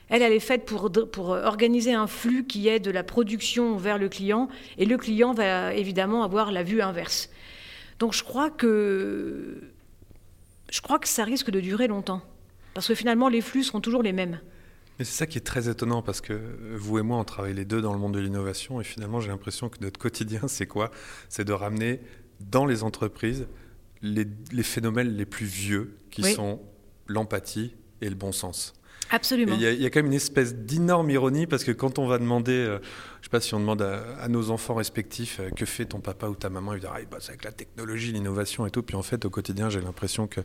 Elle, 0.10 0.22
elle 0.22 0.34
est 0.34 0.40
faite 0.40 0.66
pour, 0.66 0.92
pour 1.12 1.30
organiser 1.30 1.94
un 1.94 2.08
flux 2.08 2.46
qui 2.46 2.68
est 2.68 2.80
de 2.80 2.90
la 2.90 3.04
production 3.04 3.76
vers 3.76 3.98
le 3.98 4.08
client, 4.08 4.50
et 4.78 4.86
le 4.86 4.98
client 4.98 5.34
va 5.34 5.74
évidemment 5.74 6.24
avoir 6.24 6.52
la 6.52 6.64
vue 6.64 6.82
inverse. 6.82 7.30
Donc 7.98 8.14
je 8.14 8.24
crois 8.24 8.50
que 8.50 9.72
je 10.72 10.82
crois 10.82 11.00
que 11.00 11.08
ça 11.08 11.24
risque 11.24 11.52
de 11.52 11.60
durer 11.60 11.88
longtemps. 11.88 12.22
Parce 12.74 12.88
que 12.88 12.96
finalement, 12.96 13.30
les 13.30 13.42
flux 13.42 13.64
seront 13.64 13.82
toujours 13.82 14.04
les 14.04 14.14
mêmes. 14.14 14.40
Et 15.00 15.06
c'est 15.06 15.18
ça 15.18 15.28
qui 15.28 15.38
est 15.38 15.42
très 15.42 15.70
étonnant 15.70 16.02
parce 16.02 16.20
que 16.20 16.40
vous 16.76 17.00
et 17.00 17.02
moi, 17.02 17.18
on 17.18 17.24
travaille 17.24 17.54
les 17.54 17.66
deux 17.66 17.82
dans 17.82 17.94
le 17.94 18.00
monde 18.00 18.14
de 18.14 18.20
l'innovation 18.20 18.82
et 18.82 18.84
finalement, 18.84 19.22
j'ai 19.22 19.30
l'impression 19.30 19.70
que 19.70 19.78
notre 19.82 20.00
quotidien, 20.00 20.42
c'est 20.48 20.68
quoi? 20.68 20.92
C'est 21.30 21.46
de 21.46 21.54
ramener 21.54 22.02
dans 22.40 22.66
les 22.66 22.84
entreprises 22.84 23.48
les, 24.02 24.26
phénomènes 24.64 25.10
les 25.10 25.26
plus 25.26 25.46
vieux 25.46 25.98
qui 26.10 26.24
sont 26.34 26.62
l'empathie 27.08 27.76
et 28.02 28.10
le 28.10 28.16
bon 28.16 28.32
sens. 28.32 28.74
Absolument. 29.12 29.56
Il 29.60 29.62
y, 29.62 29.86
a 29.86 29.90
quand 29.90 30.00
même 30.00 30.08
une 30.08 30.14
espèce 30.14 30.54
d'énorme 30.56 31.10
ironie 31.10 31.48
parce 31.48 31.64
que 31.64 31.72
quand 31.72 31.98
on 31.98 32.08
va 32.08 32.20
demander, 32.20 32.52
euh, 32.52 32.80
je 33.22 33.26
sais 33.26 33.30
pas 33.30 33.40
si 33.40 33.54
on 33.56 33.60
demande 33.60 33.82
à, 33.82 34.28
nos 34.28 34.52
enfants 34.52 34.76
respectifs 34.76 35.40
euh, 35.40 35.50
que 35.50 35.66
fait 35.66 35.86
ton 35.86 36.00
papa 36.00 36.28
ou 36.28 36.36
ta 36.36 36.50
maman, 36.50 36.74
ils 36.74 36.80
disent 36.80 36.90
ah, 36.94 37.00
bah, 37.10 37.18
c'est 37.20 37.30
avec 37.30 37.44
la 37.44 37.52
technologie, 37.52 38.12
l'innovation 38.12 38.66
et 38.66 38.72
tout. 38.72 38.84
Puis 38.84 38.96
en 38.96 39.02
fait, 39.02 39.26
au 39.26 39.30
quotidien, 39.30 39.70
j'ai 39.70 39.82
l'impression 39.82 40.28
que 40.28 40.42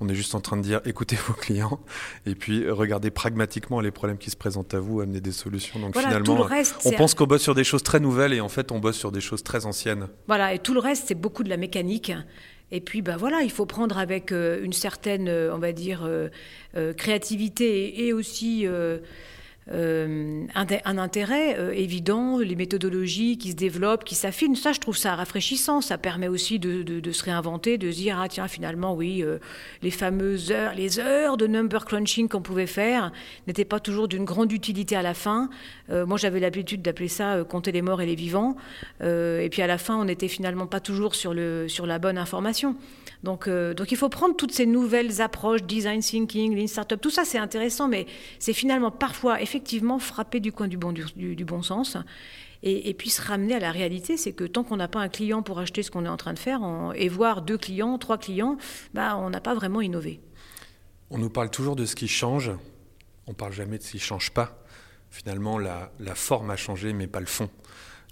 on 0.00 0.08
est 0.08 0.14
juste 0.14 0.34
en 0.34 0.40
train 0.40 0.56
de 0.56 0.62
dire 0.62 0.80
écoutez 0.84 1.16
vos 1.16 1.34
clients 1.34 1.80
et 2.26 2.34
puis 2.34 2.70
regardez 2.70 3.10
pragmatiquement 3.10 3.80
les 3.80 3.90
problèmes 3.90 4.18
qui 4.18 4.30
se 4.30 4.36
présentent 4.36 4.74
à 4.74 4.80
vous, 4.80 5.00
amener 5.00 5.20
des 5.20 5.32
solutions. 5.32 5.80
Donc 5.80 5.98
finalement, 5.98 6.46
on 6.84 6.92
pense 6.92 7.14
qu'on 7.14 7.26
bosse 7.26 7.42
sur 7.42 7.54
des 7.54 7.64
choses 7.64 7.82
très 7.82 8.00
nouvelles 8.00 8.32
et 8.32 8.40
en 8.40 8.48
fait, 8.48 8.70
on 8.70 8.78
bosse 8.78 8.96
sur 8.96 9.10
des 9.10 9.20
choses 9.20 9.42
très 9.42 9.66
anciennes. 9.66 10.08
Voilà, 10.28 10.54
et 10.54 10.60
tout 10.60 10.74
le 10.74 10.80
reste, 10.80 11.04
c'est 11.08 11.14
beaucoup 11.14 11.42
de 11.42 11.48
la 11.48 11.56
mécanique. 11.56 12.12
Et 12.70 12.80
puis, 12.80 13.02
ben 13.02 13.16
voilà, 13.16 13.42
il 13.42 13.50
faut 13.50 13.66
prendre 13.66 13.98
avec 13.98 14.32
euh, 14.32 14.62
une 14.62 14.72
certaine, 14.72 15.28
on 15.28 15.58
va 15.58 15.72
dire, 15.72 16.08
créativité 16.96 18.06
et, 18.06 18.12
aussi 18.12 18.66
euh, 19.72 20.46
un, 20.54 20.98
intérêt 20.98 21.58
euh, 21.58 21.72
évident, 21.72 22.38
les 22.38 22.54
méthodologies 22.54 23.38
qui 23.38 23.52
se 23.52 23.56
développent, 23.56 24.04
qui 24.04 24.14
s'affinent. 24.14 24.56
Ça, 24.56 24.72
je 24.72 24.80
trouve 24.80 24.96
ça 24.96 25.14
rafraîchissant. 25.14 25.80
Ça 25.80 25.96
permet 25.96 26.28
aussi 26.28 26.58
de, 26.58 27.12
se 27.12 27.24
réinventer, 27.24 27.78
de 27.78 27.90
se 27.90 27.96
dire 27.96 28.18
ah 28.20 28.28
tiens 28.28 28.46
finalement 28.48 28.94
oui, 28.94 29.22
euh, 29.22 29.38
les 29.82 29.90
fameuses 29.90 30.52
heures, 30.52 30.74
les 30.74 30.98
heures 30.98 31.36
de 31.36 31.46
number 31.46 31.86
crunching 31.86 32.28
qu'on 32.28 32.42
pouvait 32.42 32.66
faire 32.66 33.10
n'étaient 33.46 33.64
pas 33.64 33.80
toujours 33.80 34.06
d'une 34.08 34.24
grande 34.24 34.52
utilité 34.52 34.96
à 34.96 35.02
la 35.02 35.14
fin. 35.14 35.48
moi, 35.90 36.18
j'avais 36.18 36.40
l'habitude 36.40 36.82
d'appeler 36.82 37.08
ça 37.08 37.44
compter 37.44 37.72
les 37.72 37.82
morts 37.82 38.02
et 38.02 38.06
les 38.06 38.14
vivants. 38.14 38.56
et 39.00 39.48
puis 39.50 39.62
à 39.62 39.66
la 39.66 39.78
fin, 39.78 39.96
on 39.96 40.04
n'était 40.04 40.28
finalement 40.28 40.66
pas 40.66 40.80
toujours 40.80 41.14
sur 41.14 41.34
la 41.34 41.98
bonne 41.98 42.18
information. 42.18 42.76
Donc, 43.24 43.48
donc 43.48 43.90
il 43.90 43.96
faut 43.96 44.08
prendre 44.08 44.36
toutes 44.36 44.52
ces 44.52 44.66
nouvelles 44.66 45.20
approches, 45.20 45.62
design 45.62 46.00
thinking, 46.00 46.54
lean 46.54 46.66
startup, 46.66 47.00
tout 47.00 47.10
ça 47.10 47.24
c'est 47.24 47.38
intéressant, 47.38 47.88
mais 47.88 48.06
c'est 48.38 48.52
finalement 48.52 48.90
parfois 48.90 49.40
effectivement 49.40 49.98
frapper 49.98 50.40
du 50.40 50.52
coin 50.52 50.68
du 50.68 50.76
bon, 50.76 50.92
du, 50.92 51.44
bon 51.44 51.62
sens. 51.62 51.96
Et, 52.62 52.94
puis 52.94 53.10
se 53.10 53.20
ramener 53.20 53.54
à 53.54 53.58
la 53.58 53.72
réalité, 53.72 54.16
c'est 54.16 54.32
que 54.32 54.44
tant 54.44 54.64
qu'on 54.64 54.76
n'a 54.76 54.88
pas 54.88 55.00
un 55.00 55.08
client 55.08 55.42
pour 55.42 55.58
acheter 55.58 55.82
ce 55.82 55.90
qu'on 55.90 56.06
est 56.06 56.08
en 56.08 56.16
train 56.16 56.32
de 56.32 56.38
faire, 56.38 56.62
et 56.94 57.08
voir 57.08 57.42
deux 57.42 57.58
clients, 57.58 57.98
trois 57.98 58.16
clients, 58.16 58.56
bah, 58.94 59.18
on 59.18 59.28
n'a 59.28 59.40
pas 59.40 59.54
vraiment 59.54 59.82
innové. 59.82 60.20
On 61.10 61.18
nous 61.18 61.30
parle 61.30 61.50
toujours 61.50 61.76
de 61.76 61.84
ce 61.84 61.94
qui 61.94 62.08
change, 62.08 62.50
on 63.26 63.34
parle 63.34 63.52
jamais 63.52 63.78
de 63.78 63.82
ce 63.82 63.90
qui 63.90 63.96
ne 63.98 64.02
change 64.02 64.30
pas. 64.30 64.64
Finalement, 65.10 65.58
la, 65.58 65.90
forme 66.14 66.50
a 66.50 66.56
changé, 66.56 66.92
mais 66.92 67.06
pas 67.06 67.20
le 67.20 67.26
fond. 67.26 67.48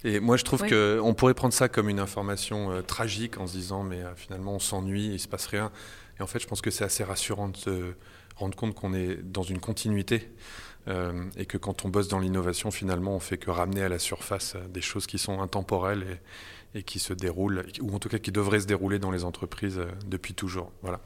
Et 0.03 0.19
moi, 0.19 0.35
je 0.37 0.43
trouve 0.43 0.63
qu'on 0.67 1.13
pourrait 1.13 1.33
prendre 1.33 1.53
ça 1.53 1.69
comme 1.69 1.89
une 1.89 1.99
information 1.99 2.71
euh, 2.71 2.81
tragique 2.81 3.37
en 3.39 3.47
se 3.47 3.53
disant, 3.53 3.83
mais 3.83 4.01
euh, 4.01 4.13
finalement, 4.15 4.55
on 4.55 4.59
s'ennuie, 4.59 5.05
il 5.05 5.13
ne 5.13 5.17
se 5.17 5.27
passe 5.27 5.47
rien. 5.47 5.71
Et 6.19 6.23
en 6.23 6.27
fait, 6.27 6.39
je 6.39 6.47
pense 6.47 6.61
que 6.61 6.71
c'est 6.71 6.83
assez 6.83 7.03
rassurant 7.03 7.47
de 7.47 7.57
se 7.57 7.93
rendre 8.35 8.55
compte 8.55 8.75
qu'on 8.75 8.93
est 8.93 9.15
dans 9.23 9.43
une 9.43 9.59
continuité. 9.59 10.29
Euh, 10.89 11.23
et 11.37 11.45
que 11.45 11.57
quand 11.57 11.85
on 11.85 11.89
bosse 11.89 12.09
dans 12.09 12.19
l'innovation, 12.19 12.69
finalement, 12.69 13.15
on 13.15 13.19
fait 13.21 13.37
que 13.37 13.49
ramener 13.49 13.83
à 13.83 13.89
la 13.89 13.99
surface 13.99 14.57
des 14.67 14.81
choses 14.81 15.07
qui 15.07 15.17
sont 15.17 15.41
intemporelles 15.41 16.19
et, 16.75 16.79
et 16.79 16.83
qui 16.83 16.99
se 16.99 17.13
déroulent, 17.13 17.63
ou 17.79 17.95
en 17.95 17.99
tout 17.99 18.09
cas 18.09 18.17
qui 18.17 18.33
devraient 18.33 18.59
se 18.59 18.67
dérouler 18.67 18.99
dans 18.99 19.11
les 19.11 19.23
entreprises 19.23 19.79
depuis 20.05 20.33
toujours. 20.33 20.73
Voilà 20.81 20.99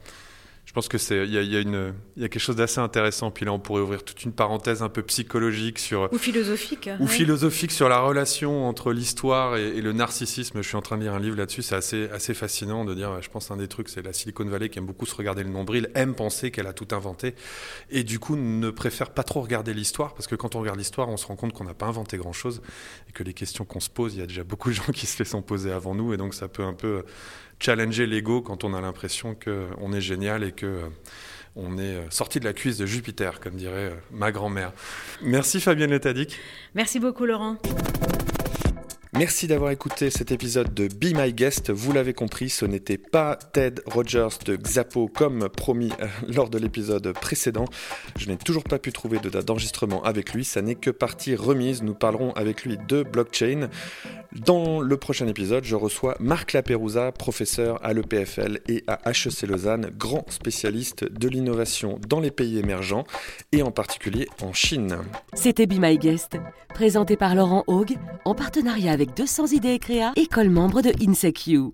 je 0.68 0.74
pense 0.74 0.86
que 0.86 0.98
c'est 0.98 1.24
il 1.24 1.32
y 1.32 1.38
a, 1.38 1.42
y, 1.42 1.56
a 1.56 1.62
y 1.62 2.24
a, 2.24 2.28
quelque 2.28 2.38
chose 2.38 2.56
d'assez 2.56 2.78
intéressant. 2.78 3.30
Puis 3.30 3.46
là, 3.46 3.54
on 3.54 3.58
pourrait 3.58 3.80
ouvrir 3.80 4.04
toute 4.04 4.22
une 4.24 4.32
parenthèse 4.32 4.82
un 4.82 4.90
peu 4.90 5.02
psychologique 5.02 5.78
sur 5.78 6.12
ou 6.12 6.18
philosophique 6.18 6.90
ou 7.00 7.06
philosophique 7.06 7.72
sur 7.72 7.88
la 7.88 8.00
relation 8.00 8.68
entre 8.68 8.92
l'histoire 8.92 9.56
et, 9.56 9.80
le 9.80 9.92
narcissisme. 9.94 10.60
Je 10.60 10.68
suis 10.68 10.76
en 10.76 10.82
train 10.82 10.98
de 10.98 11.04
lire 11.04 11.14
un 11.14 11.20
livre 11.20 11.38
là-dessus. 11.38 11.62
C'est 11.62 11.74
assez 11.74 12.10
assez 12.10 12.34
fascinant 12.34 12.84
de 12.84 12.92
dire. 12.92 13.22
Je 13.22 13.30
pense 13.30 13.50
un 13.50 13.56
des 13.56 13.66
trucs, 13.66 13.88
c'est 13.88 14.02
la 14.02 14.12
Silicon 14.12 14.44
Valley 14.44 14.68
qui 14.68 14.78
aime 14.78 14.84
beaucoup 14.84 15.06
se 15.06 15.14
regarder 15.14 15.42
le 15.42 15.48
nombril, 15.48 15.88
aime 15.94 16.14
penser 16.14 16.50
qu'elle 16.50 16.66
a 16.66 16.74
tout 16.74 16.94
inventé 16.94 17.34
et 17.88 18.04
du 18.04 18.18
coup 18.18 18.36
ne 18.36 18.68
préfère 18.68 19.08
pas 19.08 19.22
trop 19.22 19.40
regarder 19.40 19.72
l'histoire 19.72 20.12
parce 20.12 20.26
que 20.26 20.34
quand 20.34 20.54
on 20.54 20.60
regarde 20.60 20.76
l'histoire, 20.78 21.08
on 21.08 21.16
se 21.16 21.26
rend 21.26 21.36
compte 21.36 21.54
qu'on 21.54 21.64
n'a 21.64 21.72
pas 21.72 21.86
inventé 21.86 22.18
grand-chose 22.18 22.60
et 23.08 23.12
que 23.12 23.22
les 23.22 23.32
questions 23.32 23.64
qu'on 23.64 23.80
se 23.80 23.88
pose, 23.88 24.16
il 24.16 24.20
y 24.20 24.22
a 24.22 24.26
déjà 24.26 24.44
beaucoup 24.44 24.68
de 24.68 24.74
gens 24.74 24.84
qui 24.92 25.06
se 25.06 25.18
les 25.18 25.24
sont 25.24 25.40
posées 25.40 25.72
avant 25.72 25.94
nous 25.94 26.12
et 26.12 26.18
donc 26.18 26.34
ça 26.34 26.46
peut 26.46 26.64
un 26.64 26.74
peu 26.74 27.04
challenger 27.60 28.06
l'ego 28.06 28.40
quand 28.40 28.64
on 28.64 28.74
a 28.74 28.80
l'impression 28.80 29.34
qu'on 29.34 29.92
est 29.92 30.00
génial 30.00 30.44
et 30.44 30.52
que 30.52 30.66
euh, 30.66 30.88
on 31.56 31.78
est 31.78 31.96
euh, 31.96 32.10
sorti 32.10 32.40
de 32.40 32.44
la 32.44 32.52
cuisse 32.52 32.76
de 32.78 32.86
Jupiter, 32.86 33.40
comme 33.40 33.54
dirait 33.54 33.90
euh, 33.90 33.94
ma 34.10 34.32
grand-mère. 34.32 34.72
Merci 35.22 35.60
Fabienne 35.60 35.90
Letadic. 35.90 36.38
Merci 36.74 37.00
beaucoup 37.00 37.26
Laurent. 37.26 37.56
Merci 39.18 39.48
d'avoir 39.48 39.72
écouté 39.72 40.10
cet 40.10 40.30
épisode 40.30 40.72
de 40.74 40.86
Be 40.86 41.12
My 41.12 41.32
Guest. 41.32 41.72
Vous 41.72 41.90
l'avez 41.92 42.14
compris, 42.14 42.50
ce 42.50 42.64
n'était 42.64 42.98
pas 42.98 43.34
Ted 43.34 43.82
Rogers 43.84 44.38
de 44.44 44.54
Xapo 44.54 45.08
comme 45.08 45.48
promis 45.48 45.90
lors 46.28 46.48
de 46.48 46.56
l'épisode 46.56 47.12
précédent. 47.14 47.64
Je 48.16 48.28
n'ai 48.28 48.36
toujours 48.36 48.62
pas 48.62 48.78
pu 48.78 48.92
trouver 48.92 49.18
de 49.18 49.28
date 49.28 49.44
d'enregistrement 49.44 50.04
avec 50.04 50.34
lui. 50.34 50.44
Ça 50.44 50.62
n'est 50.62 50.76
que 50.76 50.90
partie 50.90 51.34
remise. 51.34 51.82
Nous 51.82 51.94
parlerons 51.94 52.30
avec 52.34 52.62
lui 52.62 52.78
de 52.86 53.02
blockchain. 53.02 53.70
Dans 54.32 54.80
le 54.80 54.96
prochain 54.96 55.26
épisode, 55.26 55.64
je 55.64 55.74
reçois 55.74 56.14
Marc 56.20 56.52
Lapérouza, 56.52 57.10
professeur 57.10 57.84
à 57.84 57.94
l'EPFL 57.94 58.60
et 58.68 58.84
à 58.86 59.00
HEC 59.10 59.48
Lausanne, 59.48 59.90
grand 59.98 60.30
spécialiste 60.30 61.10
de 61.10 61.28
l'innovation 61.28 61.98
dans 62.06 62.20
les 62.20 62.30
pays 62.30 62.58
émergents 62.58 63.04
et 63.50 63.62
en 63.62 63.72
particulier 63.72 64.28
en 64.42 64.52
Chine. 64.52 64.98
C'était 65.32 65.66
Be 65.66 65.78
My 65.80 65.98
Guest, 65.98 66.36
présenté 66.68 67.16
par 67.16 67.34
Laurent 67.34 67.64
Haug 67.66 67.96
en 68.24 68.34
partenariat 68.34 68.92
avec 68.92 69.07
200 69.16 69.46
idées 69.48 69.78
créa, 69.78 70.12
école 70.16 70.50
membre 70.50 70.82
de 70.82 70.92
INSECU. 71.00 71.72